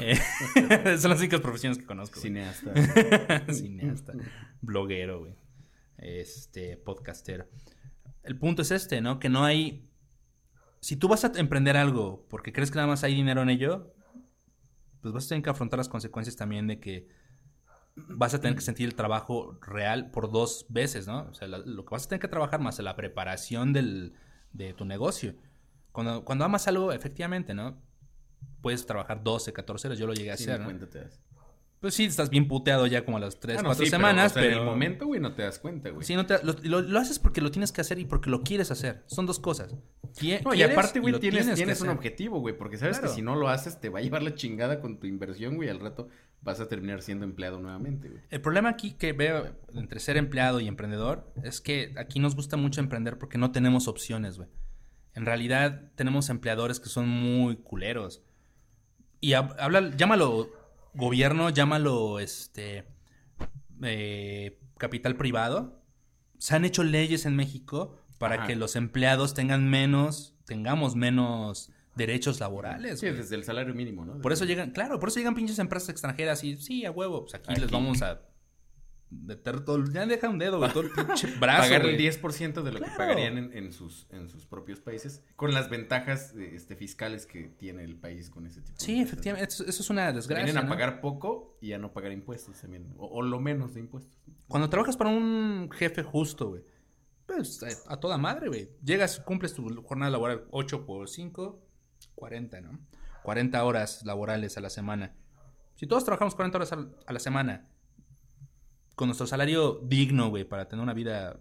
[0.00, 0.16] Eh,
[0.98, 2.18] son las únicas profesiones que conozco.
[2.18, 2.72] Cineasta.
[3.52, 4.12] Cineasta,
[4.60, 5.36] bloguero, güey.
[5.98, 7.46] Este, podcastero.
[8.22, 9.18] El punto es este, ¿no?
[9.18, 9.88] Que no hay.
[10.80, 13.94] Si tú vas a emprender algo porque crees que nada más hay dinero en ello,
[15.00, 17.08] pues vas a tener que afrontar las consecuencias también de que
[17.96, 21.28] vas a tener que sentir el trabajo real por dos veces, ¿no?
[21.30, 24.14] O sea, la- lo que vas a tener que trabajar más en la preparación del,
[24.52, 25.34] de tu negocio.
[25.92, 27.80] Cuando, cuando amas algo, efectivamente, ¿no?
[28.62, 30.66] Puedes trabajar 12, 14 horas, yo lo llegué a hacer, ¿no?
[31.84, 34.00] Pues sí, estás bien puteado ya como a las 3, Ah, no, 4 sí, pero,
[34.00, 34.54] semanas, o sea, pero...
[34.54, 36.02] en el momento, güey, no te das cuenta, güey.
[36.06, 38.40] Sí, no te- lo, lo- lo haces porque lo tienes que hacer y porque lo
[38.42, 39.02] quieres hacer.
[39.04, 39.74] Son dos cosas.
[40.44, 41.98] No, y aparte, güey, tienes, tienes un hacer.
[41.98, 43.10] objetivo, güey, porque sabes Claro.
[43.12, 45.68] que si no lo haces te va a llevar la chingada con tu inversión, güey,
[45.68, 46.08] al rato
[46.40, 48.22] vas a terminar siendo empleado nuevamente, güey.
[48.30, 52.56] El problema aquí que veo entre ser empleado y emprendedor es que aquí nos gusta
[52.56, 54.48] mucho emprender porque no tenemos opciones, güey.
[55.14, 58.22] En realidad tenemos empleadores que son muy culeros.
[59.20, 60.63] Y hab- habla, llámalo
[60.94, 62.84] gobierno, llámalo este
[63.82, 65.82] eh, capital privado.
[66.38, 68.46] Se han hecho leyes en México para Ajá.
[68.46, 73.00] que los empleados tengan menos, tengamos menos derechos laborales.
[73.00, 73.18] Sí, güey.
[73.18, 74.20] desde el salario mínimo, ¿no?
[74.20, 77.34] Por eso llegan, claro, por eso llegan pinches empresas extranjeras y sí, a huevo, pues
[77.34, 78.20] aquí, les vamos a
[79.10, 82.72] meter todo, ya deja un dedo, güey, todo el pinche brazo, pagar el 10% de
[82.72, 86.76] lo que pagarían en, en sus, en sus propios países, con las ventajas eh, este,
[86.76, 90.12] fiscales que tiene el país con ese tipo de Sí, efectivamente, eso, eso es una
[90.12, 90.44] desgracia.
[90.44, 90.68] Vienen a ¿no?
[90.68, 94.18] pagar poco y a no pagar impuestos también, o, o lo menos de impuestos.
[94.48, 96.64] Cuando trabajas para un jefe justo, güey,
[97.26, 98.70] pues a, a toda madre, güey.
[98.82, 101.62] Llegas, cumples tu jornada laboral 8 por 5,
[102.14, 102.78] 40, ¿no?
[103.22, 105.14] 40 horas laborales a la semana.
[105.76, 107.68] Si todos trabajamos 40 horas a la semana,
[108.94, 111.38] con nuestro salario digno, güey, para tener una vida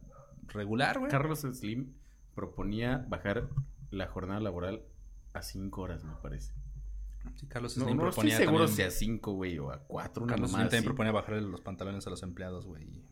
[0.47, 1.11] regular, güey.
[1.11, 1.93] Carlos Slim
[2.35, 3.49] proponía bajar
[3.91, 4.83] la jornada laboral
[5.33, 6.53] a 5 horas, me parece.
[7.35, 10.33] Sí, Carlos Slim no proponía seguro también- si a 5, güey, o a 4, una
[10.33, 10.85] Carlos Slim también así.
[10.87, 13.03] proponía bajarle los pantalones a los empleados, güey.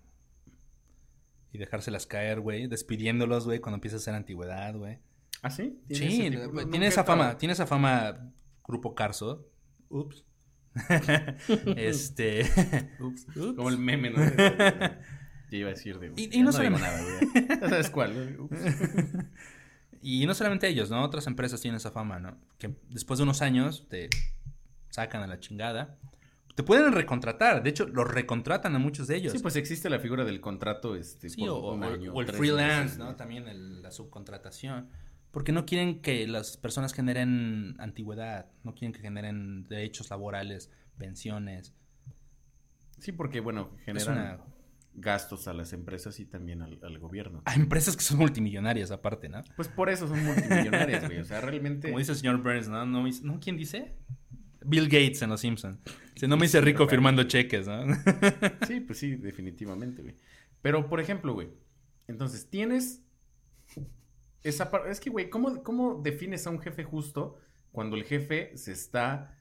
[1.54, 2.68] Y, dejárselas caer, güey.
[2.68, 5.00] Despidiéndolos, güey, cuando empieza a ser antigüedad, güey.
[5.42, 5.82] ¿Ah, sí?
[5.90, 6.38] Sí, tiene?
[6.48, 8.32] No, nunca esa fama, tiene esa fama
[8.66, 9.48] Grupo Carso.
[9.90, 10.24] Ups.
[11.76, 12.42] este.
[13.00, 13.56] Ups, Ups.
[13.56, 14.22] Como el meme, ¿no?
[15.52, 16.14] Yo iba a decir de...
[16.16, 17.60] Y- no digo solamente- nada.
[17.62, 18.44] Ya sabes cuál, ¿no?
[18.46, 18.58] Ups.
[20.02, 21.04] y no solamente ellos, ¿no?
[21.04, 22.38] Otras empresas tienen esa fama, ¿no?
[22.58, 24.10] Que después de unos años te
[24.90, 25.98] sacan a la chingada.
[26.56, 27.64] Te pueden recontratar.
[27.64, 29.32] De hecho, los recontratan a muchos de ellos.
[29.34, 32.28] Sí, pues existe la figura del contrato, este, Sí, por o, un año, o el
[32.28, 33.16] freelance, meses, ¿no?
[33.16, 34.90] También el- la subcontratación.
[35.32, 41.74] Porque no quieren que las personas generen antigüedad, no quieren que generen derechos laborales, pensiones.
[43.00, 44.40] Sí, porque, bueno, generan una...
[44.94, 47.42] gastos a las empresas y también al, al gobierno.
[47.46, 49.42] Hay empresas que son multimillonarias aparte, ¿no?
[49.56, 51.20] Pues por eso son multimillonarias, güey.
[51.20, 51.88] O sea, realmente...
[51.88, 52.86] Como dice el señor Burns, ¿no?
[52.86, 53.40] ¿No, ¿no?
[53.40, 53.96] ¿Quién dice?
[54.64, 55.80] Bill Gates en Los Simpsons.
[56.14, 57.84] Dice, no me hice rico firmando cheques, ¿no?
[58.68, 60.16] Sí, pues sí, definitivamente, güey.
[60.62, 61.50] Pero, por ejemplo, güey,
[62.08, 63.02] entonces tienes
[64.44, 64.72] esa.
[64.88, 67.38] Es que, güey, ¿cómo, ¿cómo defines a un jefe justo
[67.72, 69.38] cuando el jefe se está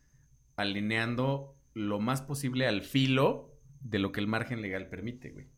[0.57, 5.49] alineando lo más posible al filo de lo que el margen legal permite, güey?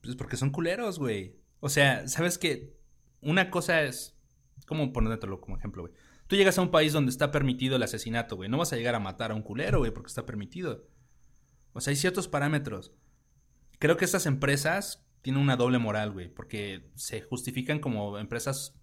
[0.00, 1.36] Pues porque son culeros, güey.
[1.60, 2.76] O sea, ¿sabes qué?
[3.20, 4.18] Una cosa es...
[4.66, 5.94] ¿Cómo ponértelo como ejemplo, güey?
[6.26, 8.48] Tú llegas a un país donde está permitido el asesinato, güey.
[8.48, 10.86] No vas a llegar a matar a un culero, güey, porque está permitido.
[11.72, 12.92] O sea, hay ciertos parámetros.
[13.78, 18.74] Creo que estas empresas tienen una doble moral, güey, porque se justifican como empresas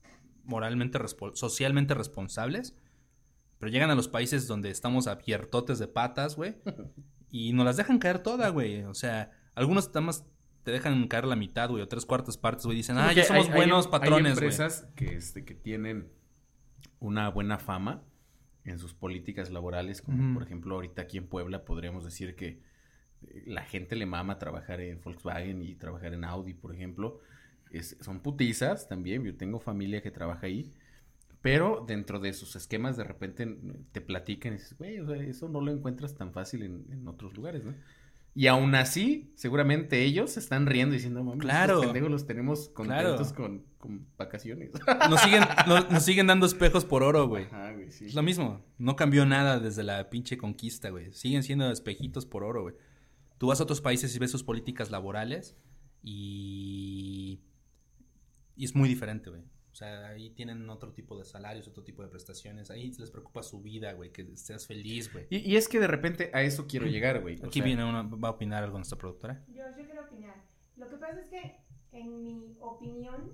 [0.44, 2.76] moralmente, respo- socialmente responsables,
[3.60, 6.56] pero llegan a los países donde estamos abiertotes de patas, güey,
[7.30, 8.84] y nos las dejan caer toda, güey.
[8.86, 10.26] O sea, algunos más
[10.64, 12.78] te dejan caer la mitad, güey, o tres cuartas partes, güey.
[12.78, 14.50] Dicen, ah, ya somos hay- hay- buenos hay patrones, güey.
[14.50, 16.12] empresas que, este, que tienen
[17.00, 18.04] una buena fama
[18.64, 22.62] en sus políticas laborales, como por ejemplo ahorita aquí en Puebla podríamos decir que
[23.46, 27.20] la gente le mama trabajar en Volkswagen y trabajar en Audi, por ejemplo.
[27.72, 30.72] Es- son putizas también, yo tengo familia que trabaja ahí,
[31.42, 33.48] pero dentro de sus esquemas de repente
[33.92, 37.08] te platican y dices, güey, o sea, eso no lo encuentras tan fácil en, en
[37.08, 37.74] otros lugares, ¿no?
[38.36, 41.74] Y aún así, seguramente ellos se están riendo diciendo, mames, Claro.
[41.76, 43.36] estos pendejos los tenemos contentos Claro.
[43.36, 44.70] con, con vacaciones.
[45.10, 47.46] Nos siguen, nos, nos siguen dando espejos por oro, güey.
[47.46, 48.06] Ajá, güey, sí.
[48.06, 48.64] Es lo mismo.
[48.78, 51.12] No cambió nada desde la pinche conquista, güey.
[51.12, 52.76] Siguen siendo espejitos por oro, güey.
[53.40, 55.58] Tú vas a otros países y ves sus políticas laborales
[56.04, 57.40] y...
[58.56, 59.42] Y es muy diferente, güey.
[59.72, 62.70] O sea, ahí tienen otro tipo de salarios, otro tipo de prestaciones.
[62.70, 64.12] Ahí les preocupa su vida, güey.
[64.12, 65.28] Que seas feliz, güey.
[65.30, 67.40] Y, y es que de repente a eso quiero llegar, güey.
[67.42, 68.04] O Aquí sea, viene una...
[68.04, 69.46] Va a opinar algo nuestra productora.
[69.48, 70.36] Yo, yo quiero opinar.
[70.76, 71.56] Lo que pasa es que,
[71.94, 73.32] en mi opinión,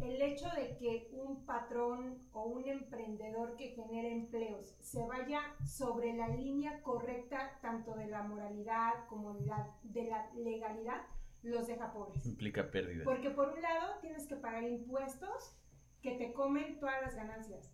[0.00, 6.12] el hecho de que un patrón o un emprendedor que genere empleos se vaya sobre
[6.12, 11.02] la línea correcta, tanto de la moralidad como de la, de la legalidad,
[11.42, 12.24] los deja pobres.
[12.26, 13.04] Implica pérdida.
[13.04, 15.56] Porque por un lado tienes que pagar impuestos
[16.02, 17.72] que te comen todas las ganancias.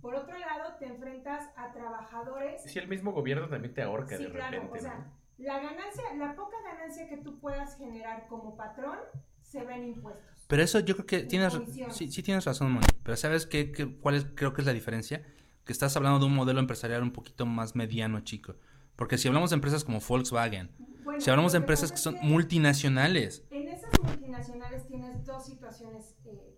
[0.00, 4.24] Por otro lado, te enfrentas a trabajadores Si el mismo gobierno también te ahorca Sí,
[4.24, 5.04] de claro, repente, o sea, ¿no?
[5.38, 8.98] la ganancia, la poca ganancia que tú puedas generar como patrón
[9.40, 10.33] se ve en impuestos.
[10.54, 12.86] Pero eso yo creo que tienes, sí, sí tienes razón, Moni.
[13.02, 15.26] Pero ¿sabes qué, qué- cuál es, creo que es la diferencia?
[15.64, 18.54] Que estás hablando de un modelo empresarial un poquito más mediano, chico.
[18.94, 22.24] Porque si hablamos de empresas como Volkswagen, Bueno, si hablamos de empresas que son que
[22.24, 26.56] multinacionales, En esas multinacionales tienes dos situaciones eh,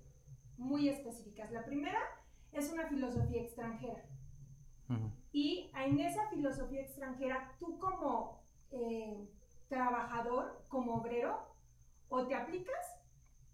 [0.58, 1.50] muy específicas.
[1.50, 1.98] La primera
[2.52, 4.04] es una filosofía extranjera.
[5.32, 8.42] Y en esa filosofía extranjera, tú como
[8.72, 9.26] eh,
[9.70, 11.56] trabajador, como obrero,
[12.10, 12.85] o te aplicas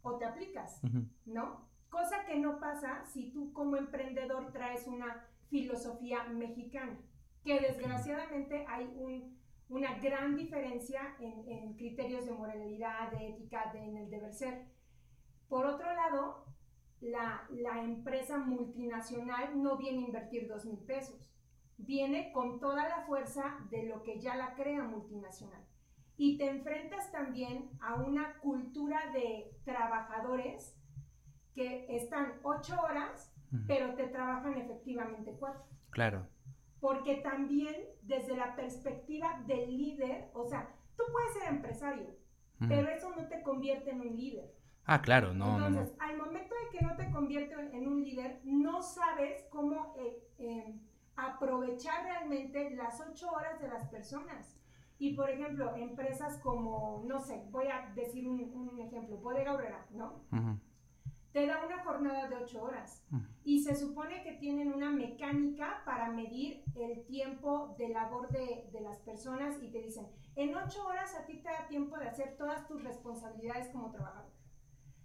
[0.02, 0.80] o te aplicas.
[1.26, 1.68] ¿no?
[1.88, 6.98] Cosa que no pasa si tú como emprendedor traes una filosofía mexicana,
[7.44, 9.38] que desgraciadamente hay un-
[9.68, 14.66] una gran diferencia en, en criterios de moralidad, de ética, de- en el deber ser.
[15.48, 16.46] Por otro lado,
[17.00, 21.32] la, la empresa multinacional no viene a invertir dos mil pesos,
[21.78, 25.62] viene con toda la fuerza de lo que ya la crea multinacional.
[26.16, 30.76] Y te enfrentas también a una cultura de trabajadores
[31.54, 33.34] que están ocho horas,
[33.66, 35.64] pero te trabajan efectivamente cuatro.
[35.90, 36.26] Claro.
[36.80, 42.16] Porque también desde la perspectiva del líder, o sea, tú puedes ser empresario,
[42.68, 44.54] pero eso no te convierte en un líder.
[44.84, 45.66] Ah, claro, no, no, no.
[45.66, 50.28] Entonces, al momento de que no te convierte en un líder, no sabes cómo eh,
[50.38, 50.80] eh,
[51.16, 54.58] aprovechar realmente las ocho horas de las personas.
[55.02, 59.84] Y por ejemplo, empresas como, no sé, voy a decir un, un ejemplo, Bodega Obrera,
[59.90, 60.22] ¿no?
[61.32, 63.04] Te da una jornada de ocho horas
[63.42, 68.80] y se supone que tienen una mecánica para medir el tiempo de labor de, de
[68.80, 72.36] las personas y te dicen, en ocho horas a ti te da tiempo de hacer
[72.36, 74.30] todas tus responsabilidades como trabajador.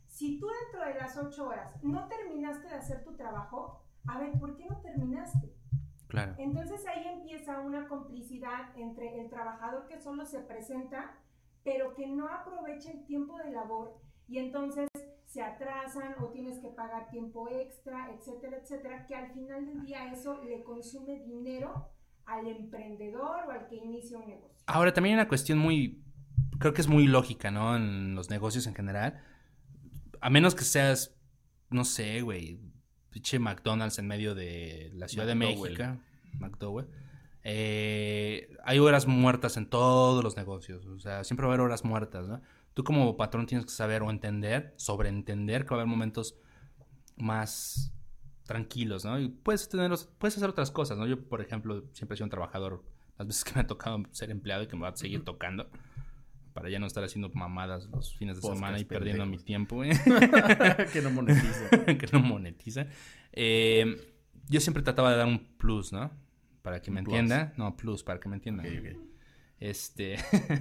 [0.06, 4.38] Si tú dentro de las ocho horas no terminaste de hacer tu trabajo, a ver,
[4.38, 5.57] ¿por qué no terminaste?
[6.08, 6.36] Claro.
[6.38, 11.18] Entonces ahí empieza una complicidad entre el trabajador que solo se presenta,
[11.64, 14.88] pero que no aprovecha el tiempo de labor y entonces
[15.26, 20.12] se atrasan o tienes que pagar tiempo extra, etcétera, etcétera, que al final del día
[20.12, 21.89] eso le consume dinero
[22.26, 24.64] al emprendedor o al que inicia un negocio.
[24.66, 26.01] Ahora, también hay una cuestión muy,
[26.60, 27.76] creo que es muy lógica, ¿no?
[27.76, 29.22] En los negocios en general.
[30.22, 31.16] A menos que seas,
[31.70, 32.60] no sé, güey,
[33.18, 35.76] pinche McDonald's en medio de la Ciudad McDowell.
[35.76, 36.01] de México,
[36.39, 36.88] McDowell.
[37.43, 41.84] Eh, hay horas muertas en todos los negocios, o sea, siempre va a haber horas
[41.84, 42.41] muertas, ¿no?
[42.74, 46.36] Tú como patrón tienes que saber o entender, sobreentender que va a haber momentos
[47.15, 47.91] más
[48.43, 49.20] tranquilos, ¿no?
[49.20, 51.07] Y puedes tener, puedes hacer otras cosas, ¿no?
[51.07, 52.84] Yo, por ejemplo, siempre he sido un trabajador,
[53.18, 55.70] las veces que me ha tocado ser empleado y que me va a seguir tocando,
[56.58, 59.76] para ya no estar haciendo mamadas los fines de Podcast semana y perdiendo mi tiempo,
[59.76, 59.91] güey.
[60.91, 61.70] que no monetiza.
[61.86, 62.88] que no monetiza.
[63.32, 64.12] Eh,
[64.49, 66.10] yo siempre trataba de dar un plus, ¿no?
[66.64, 67.14] Para que me plus.
[67.14, 67.53] entienda.
[67.58, 68.66] No, plus, para que me entiendan.
[68.66, 68.99] Ok, ok.
[69.60, 70.16] Este.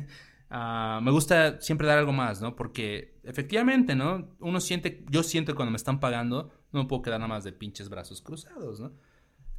[0.51, 2.57] ah, me gusta siempre dar algo más, ¿no?
[2.57, 4.37] Porque efectivamente, ¿no?
[4.41, 7.43] Uno siente, yo siento que cuando me están pagando, no me puedo quedar nada más
[7.43, 8.93] de pinches brazos cruzados, ¿no?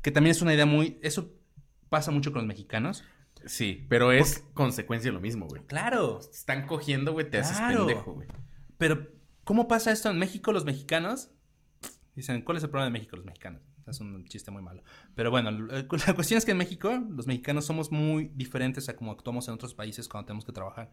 [0.03, 0.99] Que también es una idea muy.
[1.01, 1.33] Eso
[1.89, 3.03] pasa mucho con los mexicanos.
[3.45, 5.61] Sí, pero es consecuencia de lo mismo, güey.
[5.65, 6.19] Claro.
[6.19, 8.27] Te están cogiendo, güey, te haces pendejo, güey.
[8.77, 9.07] Pero,
[9.43, 10.51] ¿cómo pasa esto en México?
[10.51, 11.29] Los mexicanos
[12.15, 13.15] dicen, ¿cuál es el problema de México?
[13.15, 13.61] Los mexicanos.
[13.85, 14.83] Es un chiste muy malo.
[15.15, 18.95] Pero bueno, l- la cuestión es que en México, los mexicanos somos muy diferentes a
[18.95, 20.91] como actuamos en otros países cuando tenemos que trabajar.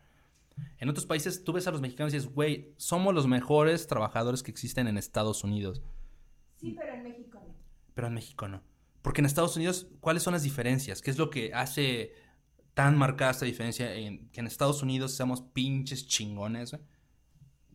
[0.79, 4.45] En otros países, tú ves a los mexicanos y dices, güey, somos los mejores trabajadores
[4.45, 5.83] que existen en Estados Unidos.
[6.61, 7.55] Sí, pero en México no.
[7.95, 8.63] Pero en México no.
[9.03, 11.03] Porque en Estados Unidos, ¿cuáles son las diferencias?
[11.03, 12.13] ¿Qué es lo que hace
[12.75, 16.83] tan marcada esta diferencia en que en Estados Unidos seamos pinches chingones, güey?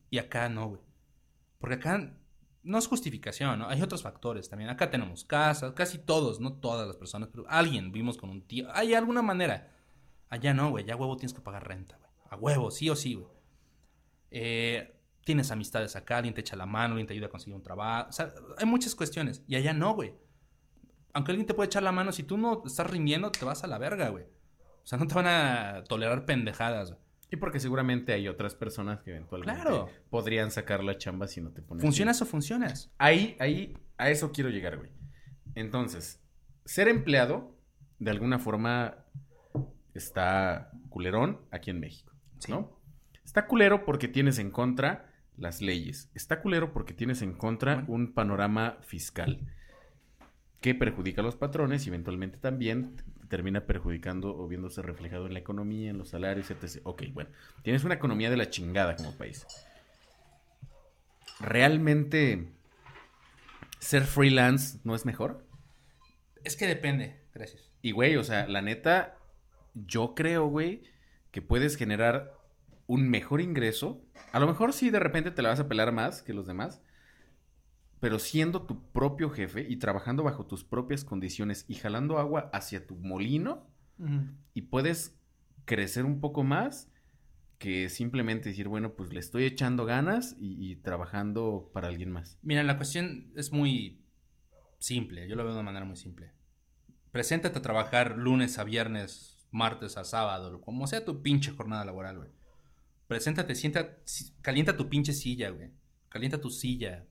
[0.09, 0.81] Y acá no, güey.
[1.59, 2.13] Porque acá
[2.63, 3.69] no es justificación, ¿no?
[3.69, 4.69] Hay otros factores también.
[4.69, 8.67] Acá tenemos casas, casi todos, no todas las personas, pero alguien vivimos con un tío.
[8.73, 9.75] Hay alguna manera.
[10.27, 10.85] Allá no, güey.
[10.85, 12.11] Ya huevo tienes que pagar renta, güey.
[12.29, 13.27] A huevo, sí o sí, güey.
[14.31, 17.63] Eh, tienes amistades acá, alguien te echa la mano, alguien te ayuda a conseguir un
[17.63, 18.09] trabajo.
[18.09, 19.43] O sea, hay muchas cuestiones.
[19.47, 20.13] Y allá no, güey.
[21.13, 23.67] Aunque alguien te puede echar la mano, si tú no estás rindiendo, te vas a
[23.67, 24.25] la verga, güey.
[24.83, 26.95] O sea, no te van a tolerar pendejadas.
[27.31, 29.89] Y porque seguramente hay otras personas que eventualmente Claro.
[30.09, 31.83] podrían sacar la chamba si no te pones.
[31.83, 32.91] ¿Funcionas o funcionas?
[32.97, 34.89] Ahí, ahí, a eso quiero llegar, güey.
[35.53, 36.23] Entonces,
[36.65, 37.55] ser empleado,
[37.99, 39.05] de alguna forma,
[39.93, 42.51] está culerón aquí en México, Sí.
[42.51, 42.79] ¿no?
[43.23, 46.09] Está culero porque tienes en contra las leyes.
[46.15, 47.93] Está culero porque tienes en contra Bueno.
[47.93, 49.45] un panorama fiscal
[50.61, 52.95] que perjudica a los patrones y eventualmente también
[53.29, 56.81] termina perjudicando o viéndose reflejado en la economía, en los salarios, etc.
[56.83, 57.29] Ok, bueno.
[57.63, 59.45] Tienes una economía de la chingada como país.
[61.39, 62.49] ¿Realmente
[63.79, 65.45] ser freelance no es mejor?
[66.43, 67.21] Es que depende.
[67.33, 67.71] Gracias.
[67.81, 69.17] Y, güey, o sea, la neta,
[69.73, 70.83] yo creo, güey,
[71.31, 72.33] que puedes generar
[72.87, 74.01] un mejor ingreso.
[74.31, 76.81] A lo mejor sí, de repente te la vas a pelar más que los demás.
[77.99, 82.85] Pero siendo tu propio jefe y trabajando bajo tus propias condiciones y jalando agua hacia
[82.87, 83.67] tu molino,
[84.53, 85.19] y puedes
[85.65, 86.89] crecer un poco más
[87.57, 92.37] que simplemente decir, bueno, pues le estoy echando ganas y, y trabajando para alguien más.
[92.41, 94.01] Mira, la cuestión es muy
[94.79, 95.27] simple.
[95.27, 96.31] Yo lo veo de una manera muy simple.
[97.11, 102.19] Preséntate a trabajar lunes a viernes, martes a sábado, como sea tu pinche jornada laboral,
[102.19, 102.29] güey.
[103.07, 105.71] Preséntate, sienta, si- calienta tu pinche silla, güey.
[106.07, 107.05] Calienta tu silla.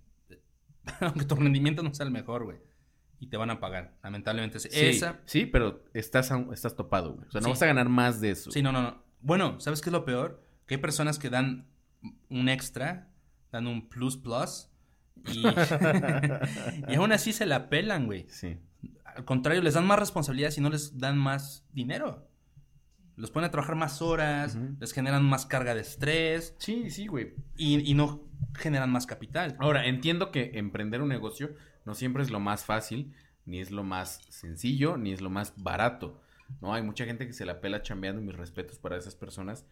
[1.00, 2.58] Aunque tu rendimiento no sea el mejor, güey.
[3.20, 3.94] Y te van a pagar.
[4.02, 4.60] Lamentablemente.
[4.60, 5.20] Sí, Esa.
[5.24, 7.26] sí, pero estás, estás topado, güey.
[7.26, 7.50] O sea, no Sí.
[7.50, 8.50] vas a ganar más de eso.
[8.50, 9.02] Sí, no, no, no.
[9.20, 10.44] Bueno, ¿sabes qué es lo peor?
[10.66, 11.66] Que hay personas que dan
[12.28, 13.08] un extra,
[13.50, 14.68] dan un plus plus.
[15.26, 15.42] Y,
[16.88, 18.26] y aún así se la pelan, güey.
[18.28, 18.56] Sí.
[19.04, 22.27] Al contrario, les dan más responsabilidades y no les dan más dinero.
[23.18, 27.34] Los ponen a trabajar más horas, les generan más carga de estrés Sí, sí, güey.
[27.56, 28.22] y, y no
[28.54, 29.56] generan más capital.
[29.58, 31.50] Ahora, entiendo que emprender un negocio
[31.84, 33.12] no siempre es lo más fácil,
[33.44, 36.20] ni es lo más sencillo, ni es lo más barato.
[36.60, 39.66] No, hay mucha gente que se la pela chambeando, mis respetos para esas personas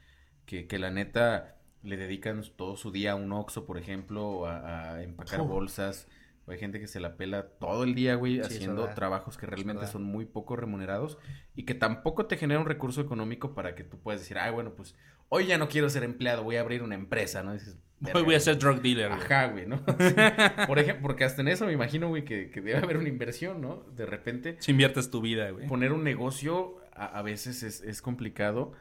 [0.44, 4.94] que, que la neta le dedican todo su día a un Oxxo, por ejemplo, a,
[4.94, 5.48] a empacar Uf.
[5.48, 6.08] bolsas.
[6.46, 9.46] O hay gente que se la pela todo el día, güey, Sí, haciendo trabajos que
[9.46, 11.18] realmente son muy poco remunerados
[11.56, 14.72] y que tampoco te genera un recurso económico para que tú puedas decir, ay, bueno,
[14.74, 14.94] pues
[15.28, 17.52] hoy ya no quiero ser empleado, voy a abrir una empresa, ¿no?
[17.52, 18.40] Dices, Hoy "Verga, voy a güey".
[18.40, 19.10] ser drug dealer.
[19.10, 19.78] Ajá, güey, ¿no?
[19.98, 20.14] Sí.
[20.68, 23.60] Por ejemplo, porque hasta en eso me imagino, güey, que, que debe haber una inversión,
[23.62, 23.84] ¿no?
[23.96, 25.66] De repente, Si inviertes tu vida, güey.
[25.66, 28.72] poner un negocio a, a veces es, es complicado,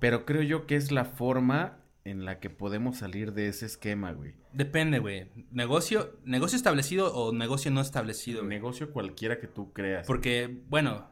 [0.00, 4.12] pero creo yo que es la forma en la que podemos salir de ese esquema,
[4.12, 4.34] güey.
[4.52, 5.28] Depende, güey.
[5.50, 8.40] Negocio, negocio establecido o negocio no establecido.
[8.40, 8.50] Güey.
[8.50, 10.06] negocio cualquiera que tú creas.
[10.06, 11.06] Porque, bueno,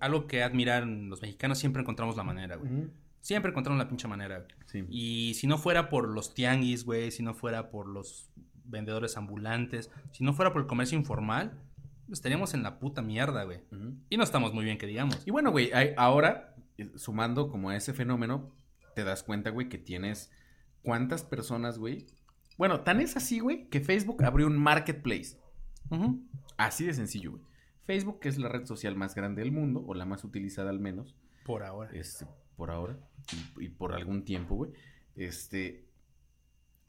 [0.00, 2.70] algo que admiran los mexicanos, siempre encontramos la manera, güey.
[3.20, 4.38] Siempre encontramos la pinche manera.
[4.38, 4.50] güey.
[4.66, 4.84] Sí.
[4.88, 8.30] Y si no fuera por los tianguis, güey, si no fuera por los
[8.64, 11.58] vendedores ambulantes, si no fuera por el comercio informal,
[12.10, 13.60] estaríamos en la puta mierda, güey.
[14.08, 15.22] Y no estamos muy bien que digamos.
[15.26, 18.52] Y bueno, güey, hay- ahora, eh, sumando como a ese fenómeno,
[19.00, 20.30] te das cuenta, güey, que tienes
[20.82, 22.06] cuántas personas, güey.
[22.58, 25.38] Bueno, tan es así, güey, que Facebook abrió un marketplace.
[25.90, 26.22] Ujú.
[26.58, 27.42] Así de sencillo, güey.
[27.86, 30.78] Facebook, que es la red social más grande del mundo, o la más utilizada al
[30.78, 31.90] menos, Por ahora.
[31.92, 32.26] este,
[32.56, 32.98] por ahora,
[33.58, 34.72] y, y por algún tiempo, güey,
[35.16, 35.88] este,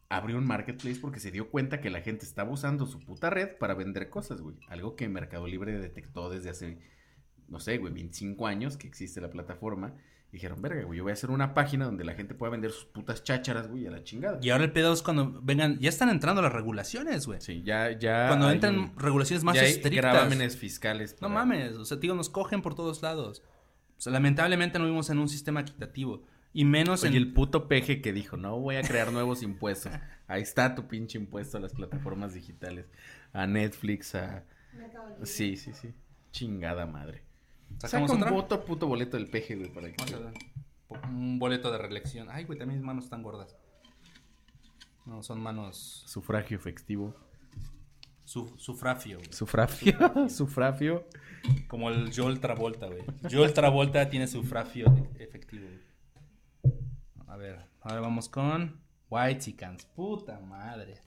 [0.09, 3.57] abrió un marketplace porque se dio cuenta que la gente estaba usando su puta red
[3.57, 4.57] para vender cosas, güey.
[4.67, 6.77] Algo que Mercado Libre detectó desde hace,
[7.47, 9.95] no sé, güey, 25 años que existe la plataforma.
[10.31, 12.85] Dijeron, verga, güey, yo voy a hacer una página donde la gente pueda vender sus
[12.85, 14.39] putas chácharas, güey, a la chingada.
[14.41, 17.41] Y ahora el pedo es cuando vengan, ya están entrando las regulaciones, güey.
[17.41, 18.27] Sí, ya, ya.
[18.29, 20.13] Cuando hay entran un- regulaciones más ya hay estrictas.
[20.13, 21.17] gravámenes fiscales.
[21.21, 23.43] No mames, o sea, digo, nos cogen por todos lados.
[23.97, 26.23] O sea, lamentablemente no vivimos en un sistema equitativo.
[26.53, 27.17] Y menos Oye, en...
[27.17, 29.91] el puto peje que dijo, no voy a crear nuevos impuestos.
[30.27, 32.85] Ahí está tu pinche impuesto a las plataformas digitales.
[33.33, 34.45] A Netflix, a...
[34.73, 35.25] Mercado Libre.
[35.25, 35.93] Sí, sí, sí.
[36.31, 37.23] Chingada madre.
[37.79, 38.31] ¿Sacamos Saca un otra?
[38.31, 39.95] voto puto boleto del peje, güey, para que...
[39.97, 40.33] Vamos a ver.
[41.09, 42.27] Un boleto de reelección.
[42.29, 43.55] Ay, güey, también mis manos están gordas.
[45.05, 46.03] No, son manos...
[46.07, 47.15] Sufragio efectivo.
[48.25, 49.33] Su, sufragio, güey.
[49.33, 49.93] Sufragio.
[50.29, 51.05] Sufragio.
[51.67, 53.03] Como el Joel Travolta, güey.
[53.31, 54.85] Joel Travolta tiene sufragio
[55.17, 55.91] e- efectivo, güey.
[57.27, 59.85] A ver, ahora vamos con White Chickens.
[59.85, 61.01] Puta madre.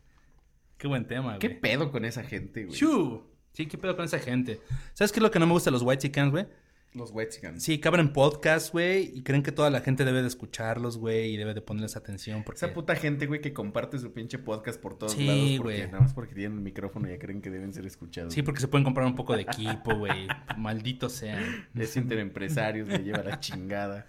[0.77, 1.61] Qué buen tema, ¿Qué güey.
[1.61, 2.77] pedo con esa gente, güey?
[2.77, 3.31] Shoo.
[3.55, 4.61] Sí, qué pedo con esa gente.
[4.93, 6.47] ¿Sabes qué es lo que no me gusta de los White Chickens, güey?
[6.93, 7.61] Los Whitexicans.
[7.61, 11.35] Sí, que abren podcast, güey, y creen que toda la gente debe de escucharlos, güey,
[11.35, 12.59] y debe de ponerles atención porque...
[12.59, 15.41] Esa puta gente, güey, que comparte su pinche podcast por todos Sí, lados.
[15.57, 15.87] Porque, güey.
[15.91, 18.33] Nada más porque tienen un micrófono y ya creen que deben ser escuchados.
[18.33, 20.29] Sí, porque se pueden comprar un poco de equipo, güey.
[20.57, 21.67] Malditos sean.
[21.75, 24.07] Les sienten empresarios, me lleva la chingada.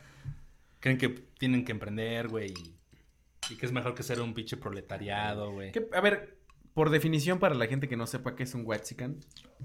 [0.80, 2.76] Creen que tienen que emprender, güey, y,
[3.54, 5.72] y que es mejor que ser un pinche proletariado, güey.
[5.72, 6.38] ¿Qué- A ver,
[6.76, 9.18] por definición, para la gente que no sepa qué es un Whitexican,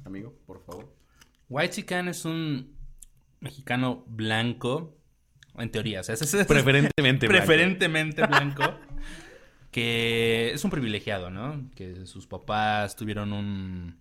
[0.07, 0.91] amigo, por favor.
[1.51, 2.75] White Chican es un
[3.41, 4.97] mexicano blanco,
[5.59, 7.45] en teoría, o sea, es, es- es- Preferentemente blanco.
[7.47, 8.63] preferentemente blanco,
[9.73, 11.69] que es un privilegiado, ¿no?
[11.75, 13.99] Que sus papás tuvieron un,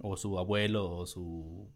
[0.00, 1.68] o su abuelo, o su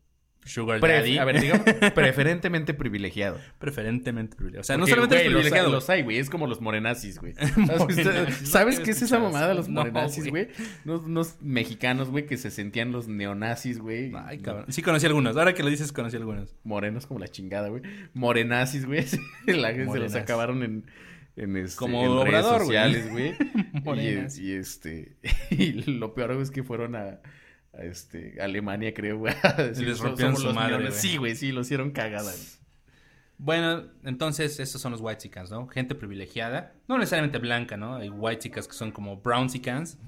[0.45, 1.19] sugar daddy.
[1.19, 1.65] a ver, digamos,
[1.95, 3.39] preferentemente privilegiado.
[3.59, 4.61] preferentemente privilegiado.
[4.61, 5.73] O sea, no solamente güey, es los- privilegiado.
[5.73, 6.19] Los, hay, güey.
[6.19, 7.35] Es como los morenazis, güey.
[7.37, 10.47] ¿Sabes, Morenazis, ¿Sabes no qué es esa mamada de los morenazis, güey.
[10.47, 10.69] güey?
[10.85, 14.13] Unos, unos mexicanos, güey, que se sentían los neonazis, güey.
[14.27, 14.67] Ay, cabrón.
[14.69, 15.37] Sí conocí algunos.
[15.37, 16.55] Ahora que lo dices, conocí algunos.
[16.65, 17.83] Morenos como la chingada, güey.
[18.15, 19.05] Morenazis, güey.
[19.47, 20.85] la gente se los acabaron en...
[21.37, 23.35] En este, Como en Obrador, redes sociales, güey.
[24.39, 25.17] y, y este
[25.51, 27.19] y lo peor es que fueron a
[27.79, 29.35] este Alemania, creo, güey.
[29.59, 30.91] decir, les "Somos rompieron su los madre, neones".
[30.91, 31.01] güey.
[31.01, 32.31] Sí, güey, sí, lo hicieron cagada.
[32.31, 32.45] güey.
[33.37, 35.21] Bueno, entonces estos son los white
[35.51, 35.67] ¿no?
[35.67, 36.73] Gente privilegiada.
[36.87, 37.97] No necesariamente blanca, ¿no?
[37.97, 39.51] Hay white que son como brown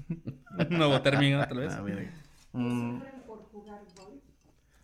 [0.09, 1.73] Un nuevo término, tal vez.
[1.73, 2.09] A ver,
[2.53, 4.21] Mm, Sufren por jugar golf.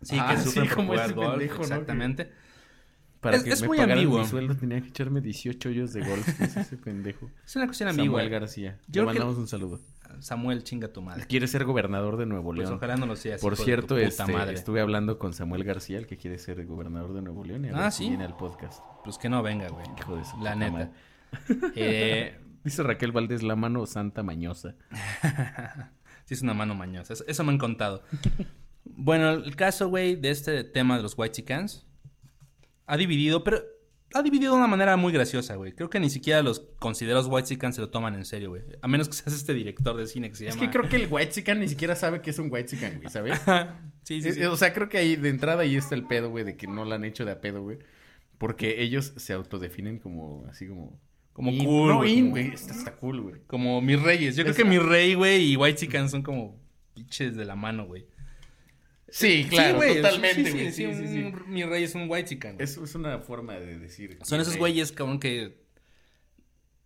[0.02, 1.84] sí, Ah, que sí, sufren por como jugar golf, pendejo, ¿no?
[3.24, 4.20] Para Es- que es me muy pagaran ambiguo.
[4.20, 6.28] mi sueldo tenía que echarme 18 hoyos de golf.
[6.38, 7.28] ¿Qué es ese pendejo?
[7.44, 8.20] Es una cuestión ambigua.
[8.20, 8.78] Samuel García.
[8.86, 9.80] Yo Le que- mandamos un saludo.
[10.20, 11.26] Samuel, chinga tu madre.
[11.26, 12.74] Quiere ser gobernador de Nuevo Pues León.
[12.74, 13.40] ojalá no lo seas.
[13.40, 14.54] Por cierto, este, madre.
[14.54, 17.64] estuve hablando con Samuel García, el que quiere ser gobernador de Nuevo León.
[17.64, 18.08] Y a Ah, ¿sí?
[18.10, 18.80] viene al podcast.
[19.02, 19.86] Pues que no venga, güey.
[19.98, 20.92] Hijo de su La neta.
[21.74, 24.76] Eh, Dice Raquel Valdés, la mano santa mañosa.
[26.26, 27.12] sí, es una mano mañosa.
[27.12, 28.02] Eso, eso me han contado.
[28.84, 31.86] bueno, el caso, güey, de este tema de los white chickens
[32.86, 33.62] ha dividido, pero
[34.14, 35.72] ha dividido de una manera muy graciosa, güey.
[35.72, 38.62] Creo que ni siquiera los considerados white se lo toman en serio, güey.
[38.80, 40.70] A menos que seas este director de cine que se Es llama...
[40.70, 43.40] que creo que el white ni siquiera sabe que es un white güey, ¿sabes?
[44.04, 44.44] sí, sí, Es- sí.
[44.44, 46.84] O sea, creo que ahí de entrada ahí está el pedo, güey, de que no
[46.84, 47.78] lo han hecho de a pedo, güey.
[48.38, 50.98] Porque ellos se autodefinen como, así como...
[51.32, 51.64] Como in.
[51.64, 52.48] cool, No, güey, in, como- güey.
[52.54, 53.34] Está, está cool, güey.
[53.48, 54.36] Como mis reyes.
[54.36, 56.60] Yo creo que mi rey, güey, y white son como
[56.94, 58.06] pinches de la mano, güey.
[59.16, 60.72] Sí, claro, totalmente, sí, güey.
[60.72, 62.56] sí, Sí, Mi rey es un white chicken.
[62.58, 64.18] Es, es una forma de decir.
[64.22, 65.56] Son esos güeyes, cabrón, que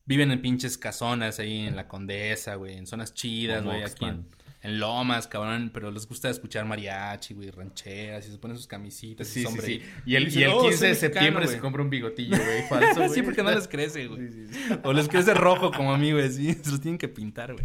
[0.04, 4.78] viven en pinches casonas ahí en la Condesa, güey, en zonas chidas, güey, aquí en,
[4.78, 9.46] Lomas, cabrón, pero les gusta escuchar mariachi, güey, rancheras, y se ponen sus camisitas Sí,
[9.46, 9.82] sí, sí.
[10.04, 11.56] Y el, y dicen, el "Oh, 15 soy de septiembre güey".
[11.56, 13.08] se compra un bigotillo, güey, falso, güey.
[13.08, 14.28] sí, porque no les crece, güey.
[14.30, 14.60] Sí, sí.
[14.82, 17.64] O les crece rojo como a mí, güey, sí, se los tienen que pintar, güey.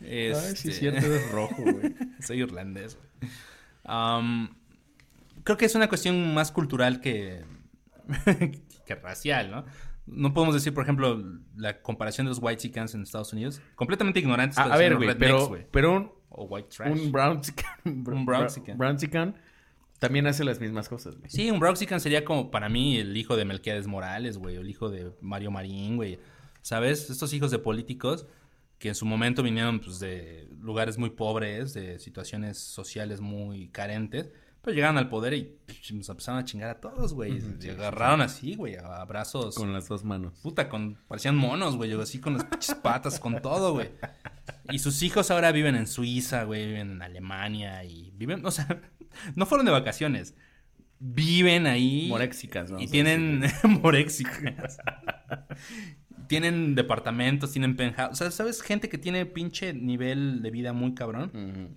[0.00, 0.06] Ay,
[0.54, 1.94] sí, Este, es cierto, es rojo, güey.
[2.24, 3.32] Soy irlandés, güey.
[5.44, 7.44] Creo que es una cuestión más cultural que,
[8.86, 9.64] que racial, ¿no?
[10.06, 11.22] No podemos decir, por ejemplo,
[11.56, 13.60] la comparación de los white chickens en Estados Unidos.
[13.74, 14.58] Completamente ignorantes.
[14.58, 16.92] A, ver, güey, pero, pero un, O white trash.
[16.92, 18.78] un brown chicken, Un brown chicken.
[18.78, 19.34] brown chicken
[19.98, 21.28] también hace las mismas cosas, güey.
[21.28, 24.56] Sí, un brown chicken sería como para mí el hijo de Melquiades Morales, güey.
[24.56, 26.18] O el hijo de Mario Marín, güey.
[26.62, 27.10] ¿Sabes?
[27.10, 28.26] Estos hijos de políticos
[28.78, 34.28] que en su momento vinieron pues, de lugares muy pobres, de situaciones sociales muy carentes.
[34.60, 37.40] Pero llegaron al poder y psh, nos empezaron a chingar a todos, güey.
[37.60, 39.54] Sí, agarraron así, güey, a abrazos.
[39.54, 40.34] Con las dos manos.
[40.42, 43.90] Puta, con, parecían monos, güey, así con las pinches patas, con todo, güey.
[44.70, 48.82] Y sus hijos ahora viven en Suiza, güey, viven en Alemania y viven, o sea,
[49.36, 50.34] no fueron de vacaciones.
[50.98, 52.08] Viven ahí.
[52.08, 52.80] Moréxicas, ¿no?
[52.80, 54.78] Y tienen moréxicas.
[56.28, 58.12] Tienen departamentos, tienen penthouse.
[58.12, 58.62] O sea, ¿sabes?
[58.62, 61.76] Gente que tiene pinche nivel de vida muy cabrón.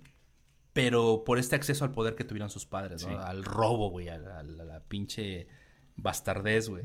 [0.72, 3.10] Pero por este acceso al poder que tuvieron sus padres, ¿no?
[3.10, 3.16] Sí.
[3.18, 5.46] Al robo, güey, a la, a la- a la pinche
[5.96, 6.84] bastardez, güey.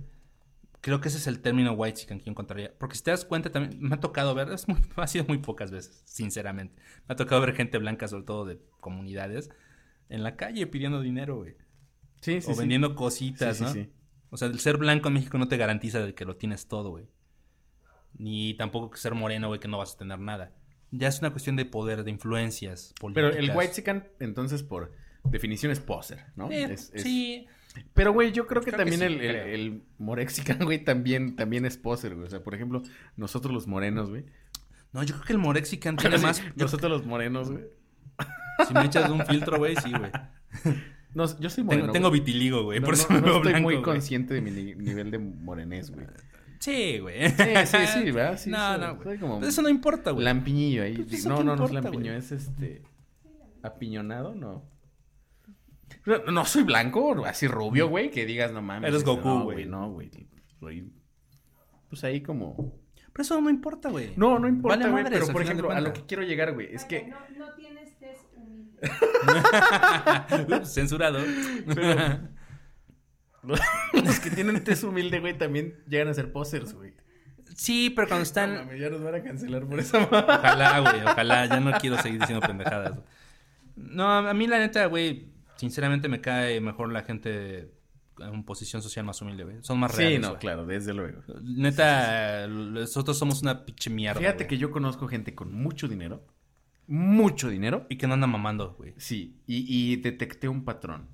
[0.82, 2.74] Creo que ese es el término white chicken que yo encontraría.
[2.78, 5.38] Porque si te das cuenta también, me ha tocado ver, es muy- ha sido muy
[5.38, 6.76] pocas veces, sinceramente.
[7.07, 9.49] Me ha tocado ver gente blanca, sobre todo de comunidades,
[10.09, 11.55] en la calle pidiendo dinero, güey.
[12.22, 12.59] Sí, sí, o sí.
[12.59, 13.70] vendiendo cositas, Sí, ¿no?
[13.72, 13.89] sí.
[14.30, 16.89] O sea, el ser blanco en México no te garantiza de que lo tienes todo,
[16.89, 17.07] güey.
[18.18, 20.51] Ni tampoco que ser moreno, güey, que no vas a tener nada.
[20.91, 23.38] Ya es una cuestión de poder, de influencias Pero políticas.
[23.38, 24.91] el white chicken, entonces, por
[25.24, 26.49] definición es poser, ¿no?
[26.51, 27.45] Eh, Es- es- Sí,
[27.93, 31.63] Pero, güey, yo creo que Creo que también sí, el, el, morexican, güey, también, también
[31.65, 32.26] es poser, güey.
[32.26, 32.82] O sea, por ejemplo,
[33.18, 34.26] nosotros los morenos, güey.
[34.93, 36.41] No, yo creo que el Morexican tiene más.
[36.41, 37.65] yo- Nosotros los morenos, güey.
[38.68, 40.11] si me echas un filtro, güey, sí, güey.
[41.13, 41.84] No, yo soy moreno.
[41.84, 42.22] Tengo, tengo güey.
[42.22, 42.80] vitiligo, güey.
[42.80, 43.84] No, por no- eso me no veo estoy blanco, muy güey.
[43.84, 46.05] consciente de mi ni- nivel de morenés, güey.
[46.60, 47.30] Sí, güey.
[47.30, 47.36] Sí,
[47.66, 48.38] sí, sí, ¿verdad?
[48.38, 48.80] Sí, no, soy-
[49.20, 49.49] no, güey.
[49.49, 50.26] Eso no importa, güey.
[50.26, 50.95] Lampiñillo ahí.
[50.97, 52.18] Pues, ¿eso no, no, no es lampiño, güey?
[52.18, 52.82] es este.
[53.64, 54.64] Apiñonado, no.
[56.05, 58.89] No, no soy blanco, así rubio, güey, que digas, no mames.
[58.89, 59.66] Eres Goku, no, güey.
[59.66, 60.10] No, güey.
[60.60, 60.91] Soy.
[61.89, 62.74] Pues ahí como.
[63.14, 64.14] Pero eso no importa, güey.
[64.16, 65.03] No, no importa, Vale güey.
[65.10, 67.08] pero por ejemplo, a lo que quiero llegar, güey, es que.
[67.08, 68.80] No, no tienes test humilde.
[70.66, 71.20] Censurado.
[73.93, 76.93] Los que tienen test humilde, güey, también llegan a ser posers, güey.
[77.55, 78.77] sí, pero cuando No están...
[78.77, 81.45] ya nos van a cancelar por esa Ojalá, güey, ojalá.
[81.45, 82.93] Ya no quiero seguir diciendo pendejadas.
[82.95, 83.05] güey.
[83.75, 87.71] No, a mí la neta, güey, sinceramente me cae mejor la gente
[88.19, 89.57] en posición social más humilde, güey.
[89.61, 90.21] Son más Sí, reales.
[90.21, 90.39] no, güey.
[90.39, 91.21] claro, desde luego.
[91.43, 94.19] Neta, nosotros somos una pinche mierda.
[94.19, 94.47] Fíjate güey.
[94.47, 96.25] que yo conozco gente con mucho dinero.
[96.87, 97.85] Mucho dinero.
[97.89, 98.93] Y que no anda mamando, güey.
[98.97, 101.09] Sí, y, y detecté un patrón.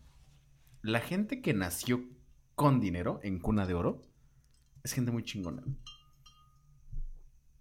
[0.81, 2.03] La gente que nació
[2.55, 4.01] con dinero en cuna de oro
[4.83, 5.63] es gente muy chingona.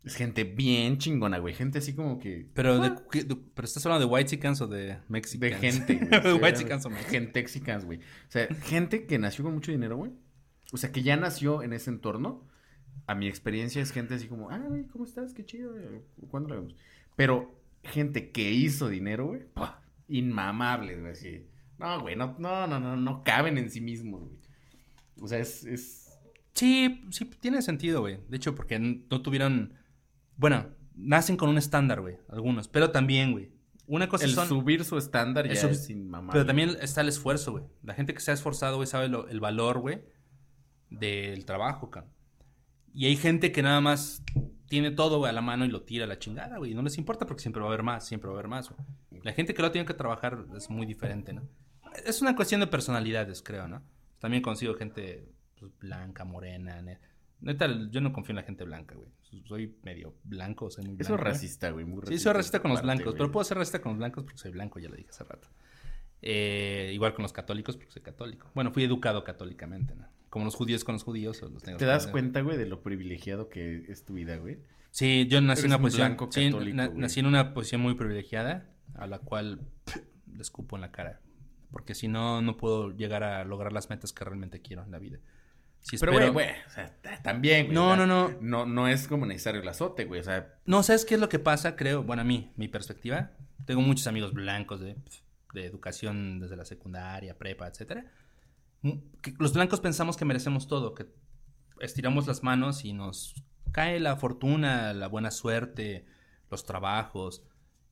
[0.05, 1.55] Es gente bien chingona, güey.
[1.55, 2.49] Gente así como que.
[2.55, 5.61] Pero, de, ¿qué- de- pero estás hablando de white chickens o de De mexicans.
[5.61, 6.35] gente, güey.
[6.43, 7.85] white chickens o mexicans.
[7.85, 7.99] Güey.
[8.01, 10.11] O sea, gente que nació con mucho dinero, güey.
[10.73, 12.49] O sea, que ya nació en ese entorno.
[13.07, 15.35] A mi experiencia es gente así como, ah, güey, ¿cómo estás?
[15.35, 15.73] Qué chido.
[15.73, 16.03] güey.
[16.29, 16.77] ¿Cuándo lo vemos?
[17.17, 19.43] Pero gente que hizo dinero, güey,
[20.09, 21.13] inmamables, güey.
[21.13, 21.47] Así.
[21.79, 24.42] No, güey, no, no, no, no, no caben en sí mismos, güey.
[25.21, 26.19] O sea, es, es...
[26.55, 28.21] Sí, sí, tiene sentido, güey.
[28.29, 29.75] De hecho, porque no tuvieron.
[30.37, 32.17] Bueno, nacen con un estándar, güey.
[32.29, 32.69] Algunos.
[32.69, 33.51] Pero también, güey.
[33.87, 34.49] Una cosa el son.
[34.49, 36.33] subir su estándar ya sub- es inmamable.
[36.33, 37.65] Pero también está el esfuerzo, güey.
[37.83, 40.03] La gente que se ha esforzado, güey, sabe lo- el valor, güey,
[40.91, 42.13] del trabajo, cabrón.
[42.95, 44.23] Y hay gente que nada más
[44.69, 46.73] tiene todo, güey, a la mano y lo tira a la chingada, güey.
[46.73, 48.71] Y no les importa porque siempre va a haber más, siempre va a haber más,
[48.71, 49.23] güey.
[49.23, 51.43] La gente que lo tiene que trabajar es muy diferente, ¿no?
[52.05, 53.83] Es una cuestión de personalidades, creo, ¿no?
[54.23, 55.29] También consigo gente
[55.61, 56.99] pues, blanca, morena, ne-
[57.41, 59.11] Neta, yo no confío en la gente blanca, güey.
[59.47, 61.03] Soy medio blanco, soy muy blanco.
[61.03, 61.85] Eso es racista, güey.
[61.85, 62.23] Muy Sí, racista.
[62.23, 63.17] soy racista con los blancos, güey.
[63.19, 65.49] pero puedo ser racista con los blancos porque soy blanco, ya lo dije hace rato.
[66.21, 68.49] Eh, igual con los católicos porque soy católico.
[68.55, 70.07] Bueno, fui educado católicamente, ¿no?
[70.31, 72.81] Como los judíos con los judíos o los negros ¿Te das cuenta, güey, de lo
[72.81, 74.59] privilegiado que es tu vida, güey?
[74.93, 76.09] Sí, yo nací en una un posición...
[76.09, 76.99] blanco sí, católico, na- güey.
[77.01, 79.61] nací en una posición muy privilegiada a la cual
[80.33, 81.21] le escupo en la cara.
[81.73, 84.99] Porque si no, no puedo llegar a lograr las metas que realmente quiero en la
[84.99, 85.19] vida.
[85.81, 87.75] Si Pero, güey, espero- güey, o sea, t- también, güey.
[87.75, 88.31] No, no, no.
[88.41, 90.21] No, no es como necesario el azote, güey.
[90.21, 91.75] O sea, No, ¿sabes qué es lo que pasa?
[91.75, 93.31] Creo, bueno, a mí, mi perspectiva.
[93.65, 94.97] Tengo muchos amigos blancos de,
[95.55, 98.05] de educación desde la secundaria, prepa, etcétera.
[98.83, 98.99] Mm,
[99.39, 101.07] Los blancos pensamos que merecemos todo, que
[101.81, 103.35] estiramos las manos y nos
[103.73, 106.05] cae la fortuna, la buena suerte,
[106.51, 107.43] los trabajos,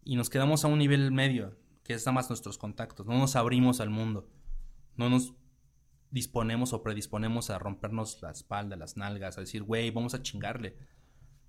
[0.04, 1.56] y nos quedamos a un nivel medio,
[1.90, 3.04] que es nada más nuestros contactos.
[3.04, 4.28] No nos abrimos al mundo.
[4.94, 5.34] No nos
[6.12, 10.76] disponemos o predisponemos a rompernos la espalda, las nalgas, a decir, güey, vamos a chingarle.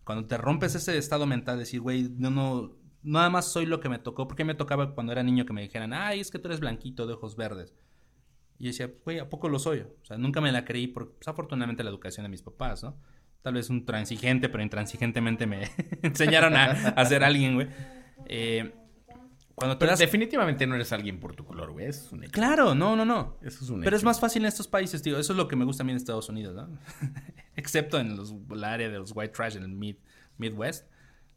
[0.04, 3.88] Cuando te rompes ese estado mental, decir, güey, no, no, nada más soy lo que
[3.88, 4.28] me tocó.
[4.28, 7.06] Porque me tocaba cuando era niño que me dijeran, ay, es que tú eres blanquito
[7.06, 7.76] de ojos verdes.
[8.58, 9.82] Y yo decía, güey, ¿a poco lo soy?
[9.82, 12.98] O sea, nunca me la creí porque, pues, afortunadamente, la educación de mis papás, ¿no?
[13.44, 15.70] Tal vez un transigente, pero intransigentemente me
[16.02, 17.68] enseñaron a, a ser alguien, güey.
[18.26, 18.74] Eh,
[19.62, 20.00] cuando te pero das...
[20.00, 21.86] definitivamente no eres alguien por tu color, güey.
[21.86, 22.32] Eso es un hecho.
[22.32, 23.38] Claro, no, no, no.
[23.42, 25.20] Eso es un Pero es más fácil en estos países, tío.
[25.20, 26.80] Eso es lo que me gusta a mí en Estados Unidos, ¿no?
[27.56, 29.98] Excepto en los, la área de los white trash, en el mid,
[30.38, 30.88] Midwest,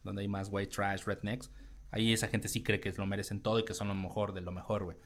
[0.02, 1.50] donde hay más white trash, rednecks.
[1.90, 4.40] Ahí esa gente sí cree que lo merecen todo y que son lo mejor de
[4.40, 4.96] lo mejor, güey.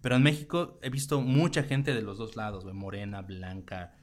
[0.00, 2.74] Pero en México he visto mucha gente de los dos lados, güey.
[2.74, 3.94] Morena, blanca,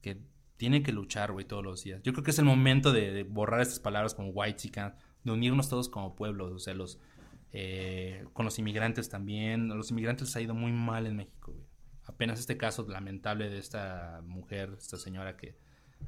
[0.00, 0.20] que
[0.56, 2.02] tiene que luchar, güey, todos los días.
[2.02, 5.32] Yo creo que es el momento de, de borrar estas palabras como white chican, de
[5.32, 6.98] unirnos todos como pueblos, o sea, los...
[7.56, 9.70] eh, con los inmigrantes también.
[9.72, 11.64] A los inmigrantes les ha ido muy mal en México, güey.
[12.06, 15.54] Apenas este caso lamentable de esta mujer, esta señora que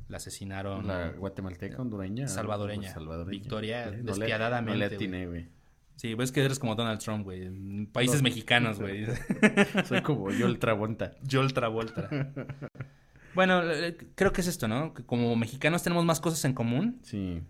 [0.09, 0.87] la asesinaron.
[0.87, 2.29] La guatemalteca, hondureña.
[2.29, 2.93] Salvadoreña.
[2.93, 3.31] salvadoreña.
[3.31, 4.97] Victoria, no le- despiadadamente, No le güey.
[4.97, 5.49] atiné, güey.
[5.95, 7.87] Sí, ves que eres como Donald Trump, güey.
[7.87, 8.25] Países No.
[8.25, 9.07] mexicanos, güey.
[9.89, 11.13] Soy como yo el Travolta.
[11.31, 12.11] Joel Travolta.
[13.35, 14.93] bueno, eh, creo que es esto, ¿no?
[14.93, 16.99] Que como mexicanos tenemos más cosas en común.
[17.03, 17.43] Sí.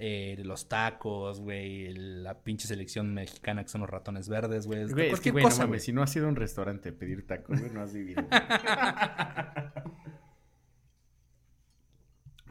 [0.00, 4.86] Eh, los tacos, güey, la pinche selección mexicana que son los ratones verdes, güey.
[4.86, 7.26] Güey, es que, güey, no mames, si no has ido a un restaurante a pedir
[7.26, 8.22] tacos, güey, no has vivido.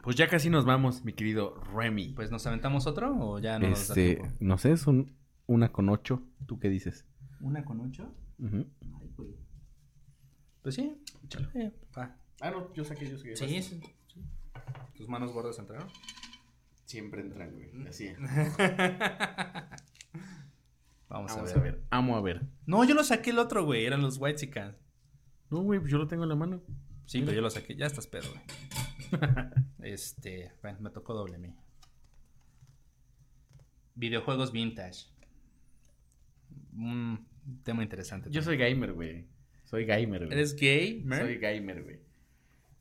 [0.02, 2.12] pues ya casi nos vamos, mi querido Remy.
[2.14, 5.88] Pues nos aventamos otro o ya no nos da este, no sé, son una con
[5.88, 6.22] ocho.
[6.46, 7.06] ¿Tú qué dices?
[7.40, 8.14] ¿Una con ocho?
[8.38, 8.66] Ujú.
[9.00, 9.34] Ay, güey.
[10.60, 11.48] Pues sí, échalo.
[11.54, 11.72] Eh.
[11.94, 13.36] Ah, no, yo saqué, yo saqué.
[13.36, 14.22] Sí, sí, sí.
[14.94, 15.88] ¿Tus manos gordas entraron?
[16.88, 17.68] Siempre entran, güey.
[17.86, 18.08] Así.
[18.14, 18.56] Vamos,
[21.10, 21.58] Vamos a, ver.
[21.58, 21.82] a ver.
[21.90, 22.46] Amo a ver.
[22.64, 23.84] No, yo lo saqué el otro, güey.
[23.84, 24.50] Eran los White
[25.50, 26.62] No, güey, pues yo lo tengo en la mano.
[27.04, 27.76] Sí, pero yo lo saqué.
[27.76, 29.20] Ya estás pedo, güey.
[29.92, 31.54] este, bueno, me tocó doble a mí.
[33.94, 35.08] Videojuegos vintage.
[36.72, 37.28] Un
[37.64, 38.30] tema interesante.
[38.30, 39.28] Yo soy gamer, güey.
[39.64, 40.32] Soy gamer, güey.
[40.32, 41.04] ¿Eres gay?
[41.06, 42.07] Soy gamer, güey.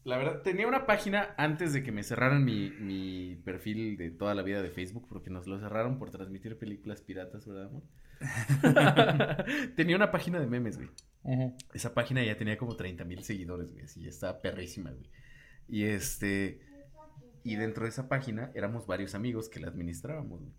[0.07, 4.33] La verdad, tenía una página antes de que me cerraran mi, mi perfil de toda
[4.35, 7.83] la vida de Facebook, porque nos lo cerraron por transmitir películas piratas, ¿verdad, amor?
[9.75, 10.89] tenía una página de memes, güey.
[11.73, 13.83] Esa página ya tenía como 30 mil seguidores, güey.
[13.83, 15.09] Así ya estaba perrísima, güey.
[15.67, 16.61] Y este.
[17.43, 20.53] Y dentro de esa página éramos varios amigos que la administrábamos, güey.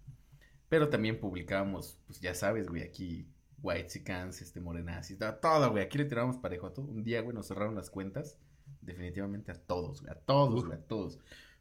[0.68, 3.26] Pero también publicábamos, pues ya sabes, güey, aquí
[3.62, 5.84] White Sicans, este Morenazzi, todo, güey.
[5.84, 6.84] Aquí le tirábamos parejo a todo.
[6.84, 8.38] Un día, güey, nos cerraron las cuentas.
[8.80, 10.12] Definitivamente a todos, güey.
[10.12, 11.18] A todos, güey, a todos.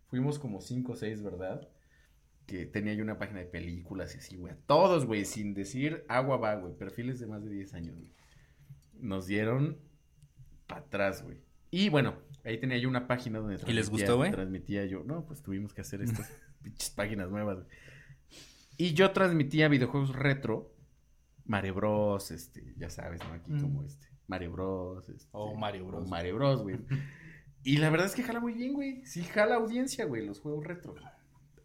[0.08, 1.68] Fuimos como cinco o seis, ¿verdad?
[2.46, 4.54] Que tenía yo una página de películas y así, güey.
[4.54, 6.74] A todos, güey, sin decir agua va, güey.
[6.74, 8.12] Perfiles de más de 10 años, güey.
[9.00, 9.78] Nos dieron
[10.66, 11.38] para atrás, güey.
[11.70, 12.16] Y bueno,
[12.46, 14.32] ahí tenía yo una página donde ¿Y les gustó, güey?
[14.32, 15.04] Transmitía yo.
[15.04, 16.32] No, pues tuvimos que hacer estas
[16.64, 17.68] pinches páginas nuevas, güey.
[18.78, 20.74] Y yo transmitía videojuegos retro.
[21.46, 23.34] Mario Bros, este, ya sabes, ¿no?
[23.34, 23.62] Aquí Mm.
[23.62, 24.08] como este.
[24.28, 25.10] Mario Bros.
[25.10, 26.06] Este, O Mario Bros.
[26.06, 26.78] o Mario Bros, güey.
[27.64, 29.06] Y la verdad es que jala muy bien, güey.
[29.06, 30.96] Sí, jala audiencia, güey, los juegos retro.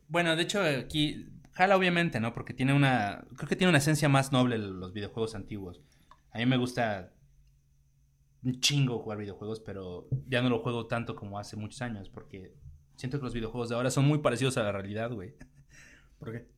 [0.08, 2.34] Bueno, de hecho, aquí jala obviamente, ¿no?
[2.34, 3.24] Porque tiene una.
[3.36, 5.80] Creo que tiene una esencia más noble los videojuegos antiguos.
[6.32, 7.12] A mí me gusta
[8.42, 12.52] un chingo jugar videojuegos, pero ya no lo juego tanto como hace muchos años, porque
[12.96, 15.34] siento que los videojuegos de ahora son muy parecidos a la realidad, güey.
[16.18, 16.48] ¿Por qué?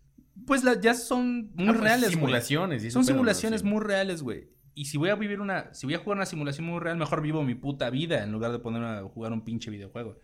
[0.46, 2.14] Pues la- ya son muy Ah, pues, reales, güey.
[2.14, 2.84] Simulaciones.
[2.84, 4.48] y Son simulaciones muy reales, güey.
[4.74, 7.22] Y si voy a vivir una, si voy a jugar una simulación muy real, mejor
[7.22, 10.18] vivo mi puta vida en lugar de ponerme a jugar un pinche videojuego.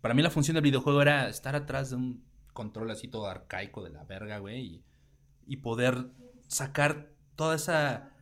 [0.00, 3.82] Para mí la función del videojuego era estar atrás de un control así todo arcaico
[3.82, 4.82] de la verga, güey,
[5.46, 6.08] y, poder
[6.48, 8.12] sacar toda esa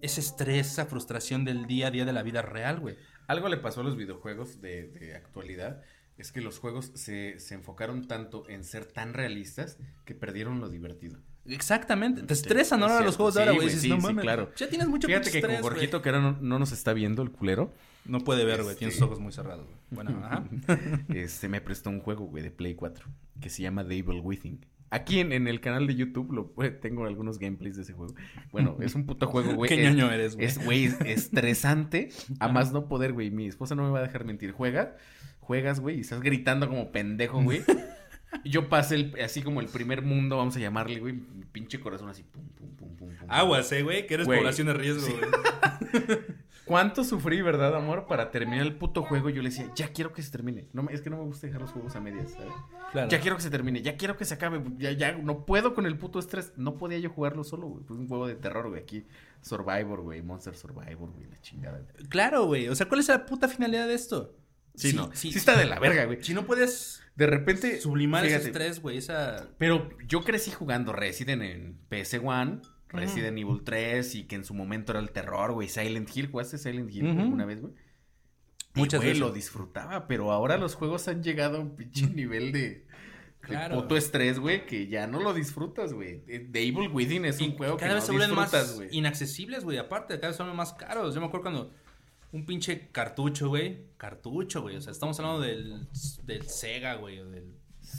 [0.00, 2.96] ese estrés, esa frustración del día a día de la vida real, güey.
[3.26, 5.82] Algo le pasó a los videojuegos de, de actualidad.
[6.16, 10.68] Es que los juegos se, se enfocaron tanto en ser tan realistas que perdieron lo
[10.68, 11.18] divertido.
[11.48, 12.22] Exactamente.
[12.22, 13.70] Te Sí, estresan es ahora los juegos de ahora, güey.
[13.70, 14.50] sí, no sí, mames, claro.
[14.56, 15.54] Ya tienes mucho Fíjate que con.
[15.62, 17.72] Jorgito, que ahora no, no nos está viendo el culero,
[18.04, 18.76] No puede ver, güey.
[18.76, 19.78] Tiene Este- sus ojos muy cerrados, güey.
[19.90, 20.44] Bueno, ajá.
[21.14, 23.06] este, me prestó un juego, güey, de Play 4,
[23.40, 24.64] que se llama The Evil Within.
[24.90, 28.14] Aquí en, en el canal de YouTube lo, pues, tengo algunos gameplays de ese juego.
[28.52, 29.68] Bueno, es un puto juego, güey.
[29.74, 30.46] Qué Es- ñoño eres, güey.
[30.46, 33.30] Es, güey, es estresante a más no poder, güey.
[33.30, 34.52] Mi esposa no me va a dejar mentir.
[34.52, 34.96] Juega,
[35.40, 37.62] juegas, güey, y estás gritando como pendejo, güey.
[38.44, 41.14] Yo pasé el- así como el primer mundo, vamos a llamarle, güey.
[41.14, 43.26] Mi pinche corazón así, pum, pum, pum, pum, pum.
[43.28, 44.38] Aguas, eh, güey, que eres Güey.
[44.40, 45.20] población de riesgo, güey.
[46.64, 48.06] ¿Cuánto sufrí, verdad, amor?
[48.08, 49.30] Para terminar el puto juego.
[49.30, 50.66] Yo le decía, ya quiero que se termine.
[50.72, 52.52] No, es que no me gusta dejar los juegos a medias, ¿sabes?
[52.90, 53.08] Claro.
[53.08, 54.60] Ya quiero que se termine, ya quiero que se acabe.
[54.76, 56.52] Ya, ya, no puedo con el puto estrés.
[56.56, 57.84] No podía yo jugarlo solo, güey.
[57.84, 58.82] Fue un juego de terror, güey.
[58.82, 59.06] Aquí,
[59.42, 60.22] Survivor, güey.
[60.22, 61.26] Monster Survivor, güey.
[61.30, 61.80] La chingada.
[62.08, 62.68] Claro, güey.
[62.68, 64.34] O sea, ¿cuál es la puta finalidad de esto?
[64.74, 65.10] Sí, no.
[65.14, 66.20] Sí, está de la verga, güey.
[66.22, 67.80] Si no puedes De repente.
[67.80, 69.48] sublimar ese fíjate, estrés, güey, esa...
[69.58, 74.92] Pero yo crecí jugando Resident en PS1, Resident Evil 3 y que en su momento
[74.92, 75.68] era el terror, güey.
[75.68, 77.72] Silent Hill, ¿jugaste Silent Hill alguna vez, güey?
[78.74, 79.20] Muchas güey, veces.
[79.20, 82.86] lo disfrutaba, pero ahora los juegos han llegado a un pinche nivel de,
[83.40, 83.76] Claro.
[83.76, 86.22] puto estrés, güey, que ya no lo disfrutas, güey.
[86.26, 88.74] Eh, The Evil Within es un Y juego que cada no vez se vuelven más
[88.76, 88.88] güey.
[88.90, 89.78] inaccesibles, güey.
[89.78, 91.14] Aparte, cada vez son más caros.
[91.14, 91.74] Yo me acuerdo cuando
[92.36, 93.86] un pinche cartucho, güey.
[93.96, 94.76] Cartucho, güey.
[94.76, 95.86] O sea, estamos hablando del,
[96.24, 97.18] del Sega, güey.
[97.20, 97.54] O del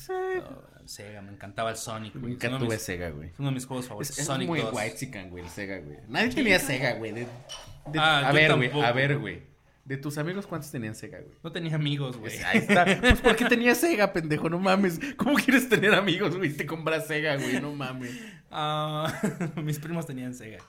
[0.09, 1.21] oh, Sega.
[1.23, 2.37] Me encantaba el Sonic, güey.
[2.37, 3.29] Tuve mis- Sega, güey.
[3.29, 4.13] es uno de mis juegos favoritos.
[4.15, 4.73] Es, es Sonic muy 2.
[4.73, 5.97] white güey, el Sega, güey.
[6.07, 7.11] Nadie tenía Sega, güey.
[7.13, 9.41] de- de- Ah, a ver, güey, a ver, güey.
[9.85, 11.33] De tus amigos, ¿cuántos tenían Sega, güey?
[11.41, 12.33] No tenía amigos, güey.
[12.33, 12.85] Pues ahí está.
[12.99, 14.49] Pues ¿por qué tenías Sega, pendejo?
[14.49, 14.99] No mames.
[15.15, 16.53] ¿Cómo quieres tener amigos, güey?
[16.53, 17.59] Te compras Sega, güey.
[17.59, 18.11] No mames.
[18.51, 19.11] Ah,
[19.63, 20.59] mis primos tenían Sega.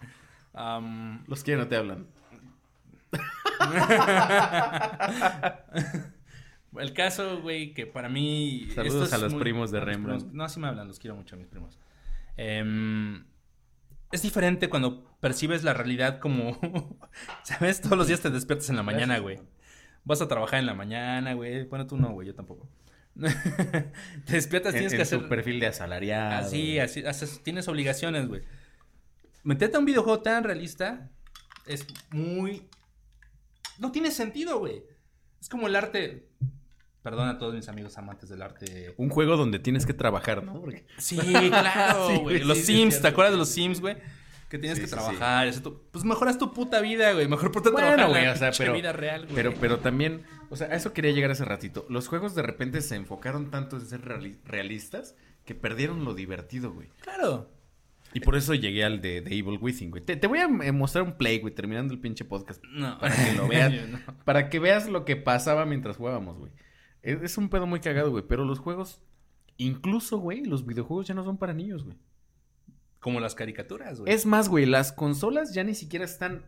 [0.55, 2.07] Am, Los que ya no te hablan.
[6.79, 8.69] el caso, güey, que para mí.
[8.75, 10.23] Saludos esto a los primos de Rembrandt.
[10.25, 11.79] primos- No, sí me hablan, los quiero mucho a mis primos.
[12.37, 13.25] Em,
[14.13, 16.59] es diferente cuando percibes la realidad como.
[17.43, 17.81] ¿Sabes?
[17.81, 19.41] Todos los días te despiertas en la mañana, güey.
[20.05, 21.65] Vas a trabajar en la mañana, güey.
[21.65, 22.69] Bueno, tú no, güey, yo tampoco.
[23.19, 25.29] te despiertas, En, tienes en que tu hacer.
[25.29, 26.47] perfil de asalariado.
[26.47, 28.43] Así, así, haces- tienes obligaciones, güey.
[29.43, 31.11] Meterte a un videojuego tan realista
[31.67, 32.69] es muy...
[33.79, 34.83] No tiene sentido, güey.
[35.41, 36.29] Es como el arte...
[37.03, 38.93] Perdón a todos mis amigos amantes del arte.
[38.99, 40.61] Un juego donde tienes que trabajar, ¿no?
[40.61, 41.17] Porque- Sí,
[41.49, 42.41] claro, Sí, güey.
[42.45, 43.97] Los sí, sí, Sims, ¿te acuerdas de los Sims, güey?
[44.49, 45.47] Que tienes Sí, que sí, trabajar.
[45.47, 47.29] y hacer tu- Pues mejoras tu puta vida, güey.
[47.29, 49.35] Mejor ponte a Bueno, trabajar güey, o sea, pero- vida real, güey.
[49.37, 51.87] Pero, pero también, o sea, a eso quería llegar hace ratito.
[51.89, 56.73] Los juegos de repente se enfocaron tanto en ser reali- realistas que perdieron lo divertido,
[56.73, 56.89] güey.
[57.01, 57.49] Claro.
[58.15, 60.03] Y por eso llegué al de, de Evil Within, güey.
[60.03, 62.63] Te, te voy a eh, mostrar un play, güey, terminando el pinche podcast.
[62.65, 62.99] No.
[62.99, 63.73] Para que lo veas.
[63.89, 63.99] No.
[64.25, 66.53] Para que veas lo que pasaba mientras jugábamos, güey.
[67.03, 68.25] Es, es un pedo muy cagado, güey.
[68.27, 69.03] Pero los juegos,
[69.57, 71.97] incluso, güey, los videojuegos ya no son para niños, güey.
[73.01, 74.13] Como las caricaturas, güey.
[74.13, 76.47] Es más, güey, las consolas ya ni siquiera están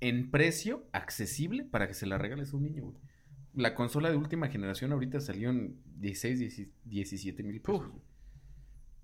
[0.00, 2.96] en precio accesible para que se la regales a un niño, güey.
[3.54, 7.90] La consola de última generación ahorita salió en 16, 10 17 mil pesos.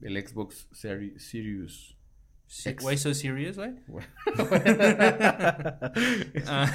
[0.03, 1.15] El Xbox Seri-
[2.67, 2.85] Ex.
[2.85, 3.71] Why so serious, güey?
[4.37, 4.63] Güey.
[6.47, 6.71] Ah.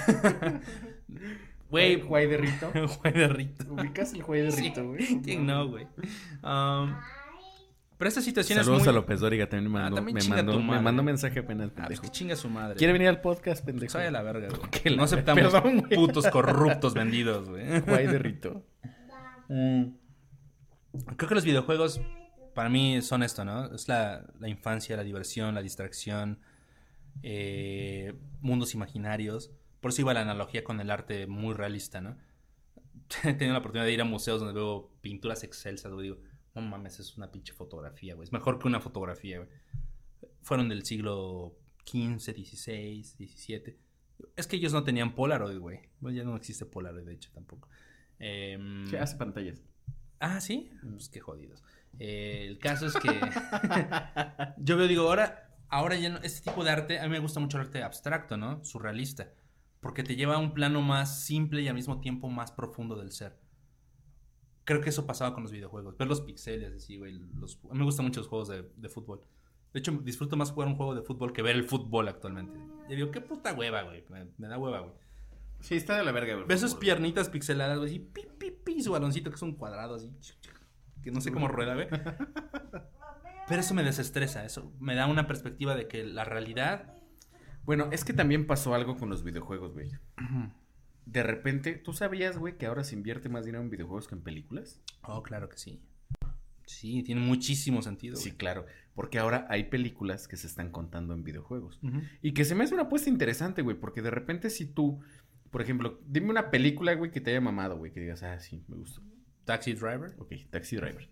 [1.69, 2.71] Güey, Güey de Rito.
[3.01, 3.73] güey de Rito.
[3.73, 4.51] ¿Ubicas el güey de.
[4.51, 5.21] Rito, güey?
[5.21, 5.85] ¿Quién no, güey?
[6.43, 6.95] Um,
[7.97, 8.91] pero esta situación Saludos es muy...
[8.93, 11.39] a López Dóriga, también me Ah, mandó, también me, chinga mandó, tu me mandó mensaje
[11.39, 12.01] apenas, Ah, pues pendejo.
[12.03, 12.75] que chinga su madre.
[12.77, 13.91] ¿Quiere venir al podcast, pendejo?
[13.91, 14.95] Soy a la verga, güey.
[14.95, 15.43] No aceptamos.
[15.43, 15.95] Perdón, güey.
[15.95, 17.79] putos corruptos vendidos, güey.
[17.81, 18.65] Güey de Rito.
[19.49, 19.83] Mm.
[21.17, 21.99] Creo que los videojuegos
[22.57, 23.71] para mí son esto, ¿no?
[23.71, 26.39] Es la, la infancia, la diversión, la distracción,
[27.21, 29.51] eh, mundos imaginarios.
[29.79, 32.17] Por eso iba la analogía con el arte muy realista, ¿no?
[33.23, 36.05] He tenido la oportunidad de ir a museos donde veo pinturas excelsas, güey.
[36.05, 36.17] Digo,
[36.55, 38.25] no mames, es una pinche fotografía, güey.
[38.25, 39.49] Es mejor que una fotografía, güey.
[40.41, 41.55] Fueron del siglo
[41.85, 43.77] XV, XVI, XVII.
[44.35, 45.81] Es que ellos no tenían Polaroid, güey.
[45.99, 47.69] Bueno, ya no existe Polaroid, de hecho, tampoco.
[48.17, 49.61] Em, ¿Qué hace pantallas?
[50.19, 51.63] Ah, sí, pues qué jodidos.
[51.99, 53.10] Eh, el caso es que
[54.57, 57.40] yo veo, digo, ahora, ahora ya no, este tipo de arte, a mí me gusta
[57.40, 58.64] mucho el arte abstracto, ¿no?
[58.64, 59.32] Surrealista.
[59.80, 63.11] Porque te lleva a un plano más simple y al mismo tiempo más profundo del
[63.11, 63.38] ser.
[64.64, 65.98] Creo que eso pasaba con los videojuegos.
[65.98, 67.19] Ver los pixeles, así, güey.
[67.36, 69.22] Los, a mí me gustan mucho los juegos de, de fútbol.
[69.74, 72.60] De hecho, disfruto más jugar un juego de fútbol que ver el fútbol actualmente.
[72.90, 74.03] Y digo, qué puta hueva, güey.
[74.10, 74.94] Me, me da hueva, güey.
[75.60, 76.48] Sí, está de la verga, güey.
[76.48, 79.95] Ves sus piernitas pixeladas, güey, así, pi, pi, pi, su baloncito que es un cuadrado
[79.95, 80.11] así,
[81.03, 81.88] que no sé cómo rueda, güey.
[83.48, 86.94] Pero eso me desestresa, eso me da una perspectiva de que la realidad...
[87.64, 89.91] Bueno, es que también pasó algo con los videojuegos, güey.
[91.06, 94.22] De repente, ¿tú sabías, güey, que ahora se invierte más dinero en videojuegos que en
[94.22, 94.82] películas?
[95.03, 95.82] Oh, claro que sí.
[96.65, 98.18] Sí, tiene muchísimo sentido.
[98.18, 98.38] Sí, güey.
[98.38, 98.65] claro.
[98.94, 101.80] Porque ahora hay películas que se están contando en videojuegos.
[102.22, 103.80] Y que se me hace una apuesta interesante, güey.
[103.80, 104.99] Porque de repente si tú,
[105.49, 107.94] por ejemplo, dime una película, güey, que te haya mamado, güey.
[107.94, 109.02] Que digas, ah, sí, me gustó.
[109.48, 110.14] Taxi Driver.
[110.19, 111.10] Ok, Taxi Driver.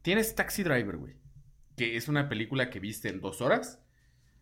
[0.00, 1.14] Tienes Taxi Driver, güey.
[1.76, 3.78] Que es una película que viste en dos horas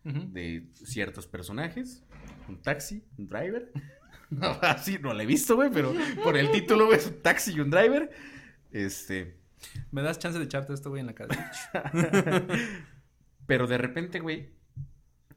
[0.03, 2.03] de ciertos personajes.
[2.47, 3.71] Un taxi, un driver.
[4.31, 5.93] No, así no la he visto, güey, pero
[6.23, 8.09] por el título, güey, es un taxi y un driver.
[8.71, 9.35] Este.
[9.91, 11.51] ¿Me das chance de echarte esto, güey, en la cara?
[13.45, 14.53] Pero de repente, güey,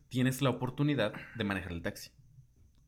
[0.08, 2.12] tienes la oportunidad de manejar el taxi,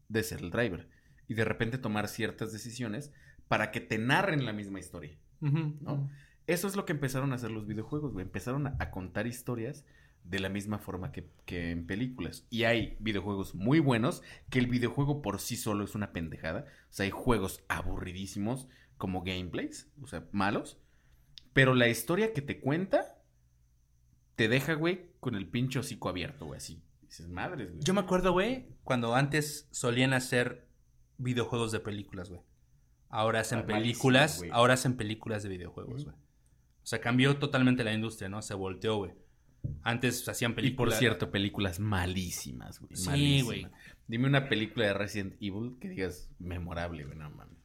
[0.08, 0.88] de ser el driver,
[1.26, 3.10] y de repente tomar ciertas decisiones
[3.48, 5.16] para que te narren la misma historia.
[5.40, 6.08] ¿No?
[6.46, 8.24] Eso es lo que empezaron a hacer los videojuegos, güey.
[8.24, 9.84] Empezaron a, a contar historias
[10.24, 12.46] de la misma forma que, que en películas.
[12.50, 16.66] Y hay videojuegos muy buenos, que el videojuego por sí solo es una pendejada.
[16.90, 20.78] O sea, hay juegos aburridísimos como gameplays, o sea, malos.
[21.52, 23.22] Pero la historia que te cuenta
[24.34, 26.82] te deja, güey, con el pinche hocico abierto, güey, así.
[27.02, 27.82] Dices, madres, güey.
[27.82, 30.66] Yo me acuerdo, güey, cuando antes solían hacer
[31.18, 32.42] videojuegos de películas, güey.
[33.08, 36.16] Ahora hacen malísimo, películas, ahora hacen películas de videojuegos, güey.
[36.16, 38.42] O sea, cambió totalmente la industria, ¿no?
[38.42, 39.12] Se volteó, güey.
[39.82, 40.98] Antes hacían Y por películas.
[40.98, 42.94] cierto, películas malísimas, güey.
[42.96, 43.66] Sí, güey.
[44.06, 47.56] Dime una película de Resident Evil que digas memorable, güey, no mames.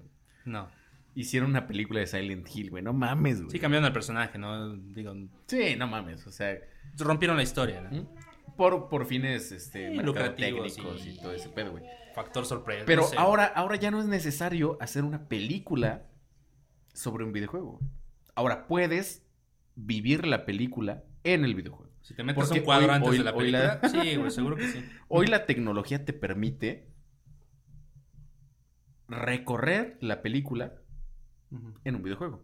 [0.45, 0.69] No.
[1.13, 2.81] Hicieron una película de Silent Hill, güey.
[2.83, 3.51] No mames, güey.
[3.51, 4.75] Sí, cambiaron el personaje, ¿no?
[4.75, 5.13] Digo,
[5.45, 6.25] Sí, no mames.
[6.25, 6.57] O sea,
[6.97, 7.91] rompieron la historia, ¿no?
[8.01, 8.07] ¿Mm?
[8.55, 11.09] Por, por fines este, Sí, lucrativos y...
[11.09, 11.83] y- todo ese pedo, güey.
[12.15, 12.83] Factor sorpresa.
[12.85, 13.15] Pero no sé.
[13.17, 16.07] ahora, ahora ya no es necesario hacer una película
[16.93, 17.79] sobre un videojuego.
[18.35, 19.25] Ahora puedes
[19.75, 21.89] vivir la película en el videojuego.
[22.01, 23.79] Si te metes porque un cuadro hoy- antes hoy- de la película.
[23.89, 24.83] Sí, güey, seguro que sí.
[25.07, 26.89] Hoy la tecnología te permite
[29.07, 30.73] recorrer la película
[31.83, 32.43] en un videojuego.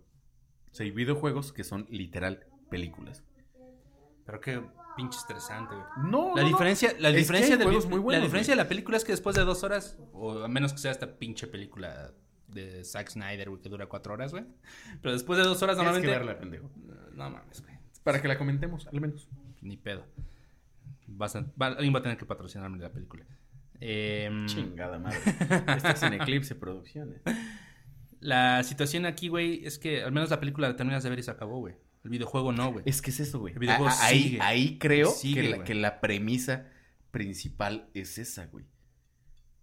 [0.71, 3.23] O sea, hay videojuegos que son literal películas.
[4.25, 4.61] Pero qué
[4.98, 5.88] pinche estresante, güey.
[6.11, 6.48] No, La no, no.
[6.49, 8.45] diferencia, la diferencia, de, buenos, la diferencia güey.
[8.49, 11.18] de la película es que después de dos horas, o a menos que sea esta
[11.18, 12.11] pinche película
[12.49, 14.44] de Zack Snyder, güey, que dura cuatro horas, güey.
[15.02, 16.07] Pero después de dos horas Tienes normalmente...
[16.07, 16.72] que verla, pendejo.
[17.14, 17.78] No mames, güey.
[18.03, 19.30] Para que la comentemos, al menos.
[19.61, 20.06] Ni pedo.
[21.07, 23.24] Vas a- va- alguien va a tener que patrocinarme la película.
[23.80, 25.19] Em, Chingada madre.
[25.78, 27.22] Estás en Eclipse Producciones.
[28.19, 31.24] la situación aquí, güey, es que al menos la película la terminas de ver y
[31.24, 31.76] se acabó, güey.
[32.03, 32.84] El videojuego no, güey.
[32.88, 33.53] Es que es eso, güey.
[33.53, 34.41] El videojuego A- a- ahí, sigue.
[34.41, 36.68] ahí creo Sigue, que, la, que la premisa
[37.11, 38.65] principal es esa, güey.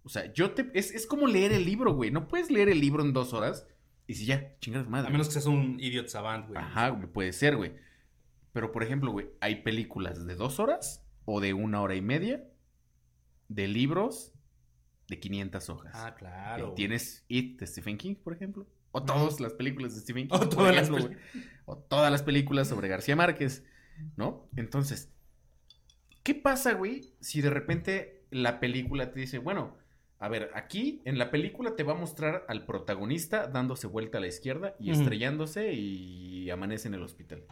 [0.03, 0.69] O sea, yo te.
[0.73, 2.11] Es, es como leer el libro, güey.
[2.11, 3.65] No puedes leer el libro en dos horas
[4.07, 5.07] y si ya, chingadas madre.
[5.07, 6.59] A menos que seas un idiot savant, güey.
[6.61, 7.73] Ajá, güey, puede ser, güey.
[8.53, 12.43] Pero, por ejemplo, güey, hay películas de dos horas o de una hora y media
[13.47, 14.31] de libros
[15.07, 15.91] de 500 hojas.
[15.95, 16.63] Ah, Eh, claro.
[16.65, 16.75] güey.
[16.75, 18.67] Tienes It de Stephen King, por ejemplo.
[18.91, 20.35] O todas las películas de Stephen King.
[20.39, 21.17] O todas las ejemplo, güey.
[21.65, 23.63] O todas las películas sobre García Márquez,
[24.17, 24.47] ¿no?
[24.55, 25.09] Entonces,
[26.23, 29.77] ¿qué pasa, güey, si de repente la película te dice, bueno,
[30.19, 34.21] a ver, aquí en la película te va a mostrar al protagonista dándose vuelta a
[34.21, 37.43] la izquierda y estrellándose y amanece en el hospital.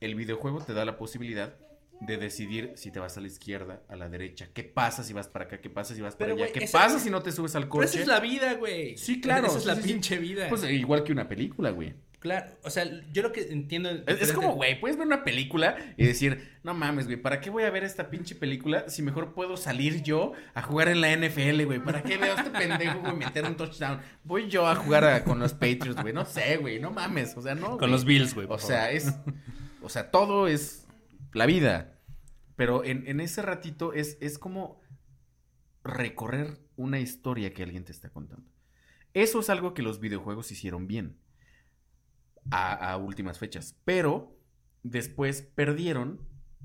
[0.00, 1.56] El videojuego te da la posibilidad
[2.00, 4.48] de decidir si te vas a la izquierda, a la derecha.
[4.52, 5.60] ¿Qué pasa si vas para acá?
[5.60, 6.52] ¿Qué pasa si vas para Pero, allá?
[6.52, 7.86] ¿Qué pasa si no te subes al Pero coche?
[7.86, 8.96] esa es la vida, güey.
[8.96, 9.88] Sí, claro, Esa es sí, la sí, sí.
[9.92, 10.48] pinche vida.
[10.48, 11.94] Pues igual que una película, güey.
[12.24, 13.90] Claro, o sea, yo lo que entiendo...
[14.06, 17.64] Es, como, güey, puedes ver una película y decir, no mames, güey, ¿para qué voy
[17.64, 21.64] a ver esta pinche película si mejor puedo salir yo a jugar en la NFL,
[21.66, 21.80] güey?
[21.84, 24.00] ¿Para qué veo a este pendejo, güey, meter un touchdown?
[24.22, 27.42] Voy yo a jugar a- con los Patriots, güey, no sé, güey, no mames, o
[27.42, 27.76] sea, no.
[27.76, 28.46] Con los Bills, güey.
[28.48, 28.94] O sea, favor.
[28.94, 29.14] es,
[29.82, 30.86] o sea, todo es
[31.34, 31.98] la vida.
[32.56, 34.80] Pero en, en ese ratito es, es como
[35.82, 38.48] recorrer una historia que alguien te está contando.
[39.12, 41.18] Eso es algo que los videojuegos hicieron bien
[42.50, 43.76] a, a últimas fechas.
[43.84, 44.36] Pero
[44.82, 46.20] después perdieron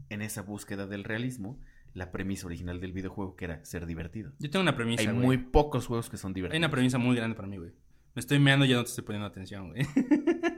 [0.10, 1.60] en esa búsqueda del realismo
[1.94, 4.32] la premisa original del videojuego que era ser divertido.
[4.40, 5.20] Yo tengo una premisa, Hay güey.
[5.26, 6.60] muy pocos juegos que son Hay divertidos.
[6.60, 7.72] una premisa muy grande para mí, güey.
[8.16, 9.86] Me estoy meando y ya no te estoy poniendo atención, güey.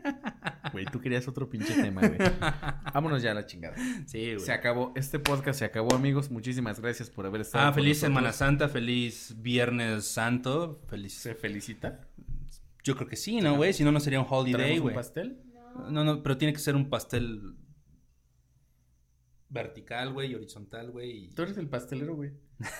[0.72, 2.18] Güey, tú querías otro pinche tema, güey.
[2.94, 3.76] Vámonos ya a la chingada.
[4.06, 4.40] Sí, güey.
[4.40, 4.94] Se acabó.
[4.96, 6.32] Este podcast se acabó, amigos.
[6.32, 7.68] Muchísimas gracias por haber estado.
[7.68, 8.00] Ah, feliz.
[8.00, 11.14] Semana Santa, feliz Viernes Santo, feliz...
[11.14, 12.08] ¿Se felicita?
[12.84, 13.74] Yo creo que sí, ¿no, güey?
[13.74, 14.96] Si no, no sería un holiday, ¿Traemos un güey.
[14.96, 15.42] pastel?
[15.54, 15.92] No.
[15.92, 17.56] No, no, pero tiene que ser un pastel
[19.50, 21.26] vertical, güey, y horizontal, güey.
[21.26, 22.32] y- Tú eres el pastelero, güey.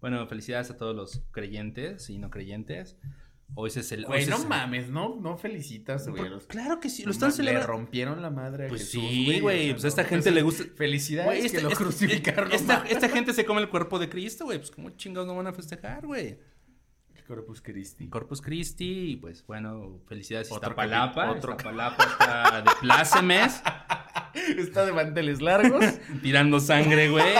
[0.00, 2.98] Bueno, felicidades a todos los creyentes y no creyentes.
[3.54, 4.08] Hoy se celebra.
[4.16, 6.28] Güey, no mames, no, no felicitas, güey.
[6.28, 7.72] Los- Claro que sí, lo están mames, Le celebrando.
[7.72, 10.64] rompieron la madre a Pues Jesús, sí, güey, pues a esta no, gente le gusta-
[10.76, 12.52] Felicidades Güey, que esta, lo crucificaron.
[12.52, 14.58] esta- esta gente se come el cuerpo de Cristo, güey.
[14.58, 16.38] Pues, ¿cómo chingados no van a festejar, güey?
[17.26, 18.08] Corpus Christi.
[18.08, 21.26] Corpus Christi, y pues bueno, felicidades a Otro Iztapalapa.
[21.26, 23.62] capi- otro- Iztapalapa está de plácemes,
[24.58, 25.84] Está de manteles largos.
[26.22, 27.34] tirando sangre, güey.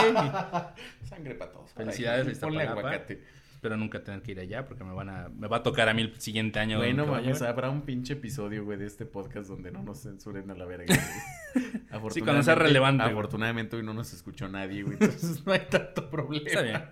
[1.08, 1.72] Sangre para todos.
[1.72, 2.70] Felicidades, Ponle Iztapalapa.
[2.88, 3.22] aguacate.
[3.54, 5.94] Espero nunca tener que ir allá porque me van a, me va a tocar a
[5.94, 6.76] mí el siguiente año.
[6.78, 10.02] Güey, no que mames, habrá un pinche episodio, güey, de este podcast donde no nos
[10.02, 12.10] censuren a la verga, güey.
[12.12, 13.04] Sí, cuando sea relevante.
[13.04, 16.46] Afortunadamente hoy no nos escuchó nadie, güey, entonces no hay tanto problema.
[16.46, 16.84] Está bien.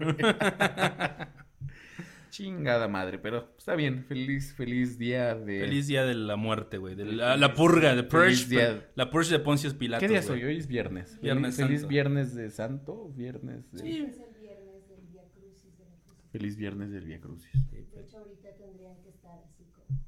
[2.32, 4.06] Chingada madre, pero está bien.
[4.06, 5.60] Feliz, feliz día de...
[5.60, 6.94] Feliz día de la muerte, güey.
[6.94, 8.46] De la, la purga, de Purge.
[8.46, 8.90] día.
[8.94, 10.00] La Purge de Poncios Pilatos.
[10.00, 10.40] ¿Qué día güey.
[10.40, 10.44] soy?
[10.44, 11.20] Hoy es viernes.
[11.20, 13.80] Viernes feliz, feliz viernes de Santo, viernes de...
[13.80, 13.98] Sí.
[14.08, 16.30] Es el viernes del Via Crucis de la Crucifixión.
[16.32, 17.70] Feliz viernes del Via Crucis.
[17.70, 20.02] De hecho, ahorita tendrían que estar así como.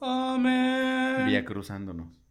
[0.00, 1.26] Amén.
[1.26, 2.22] Via cruzándonos.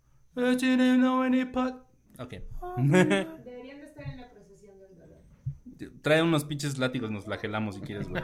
[2.18, 2.34] Ok.
[2.78, 4.31] Deberían de estar en la.
[6.02, 8.24] Trae unos pinches látigos, nos flagelamos si quieres, güey.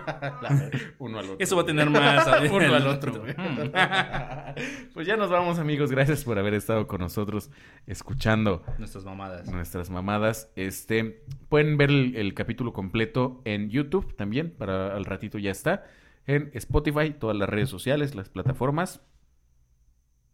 [0.99, 1.36] Uno al otro.
[1.40, 2.26] Eso va a tener más.
[2.26, 2.52] ¿sabes?
[2.52, 3.24] Uno al otro.
[3.38, 4.94] Mm.
[4.94, 5.91] pues ya nos vamos, amigos.
[5.91, 7.52] Gracias por haber estado con nosotros
[7.86, 9.52] escuchando Nuestras mamadas.
[9.52, 10.52] nuestras mamadas.
[10.56, 15.86] Este, pueden ver el, el capítulo completo en YouTube también, para al ratito ya está.
[16.26, 19.02] En Spotify, todas las redes sociales, las plataformas.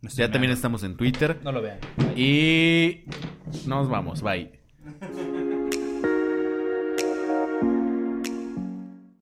[0.02, 1.40] Ya también estamos en Twitter.
[1.44, 1.80] No lo vean.
[2.15, 3.06] Y
[3.68, 4.60] nos vamos, bye.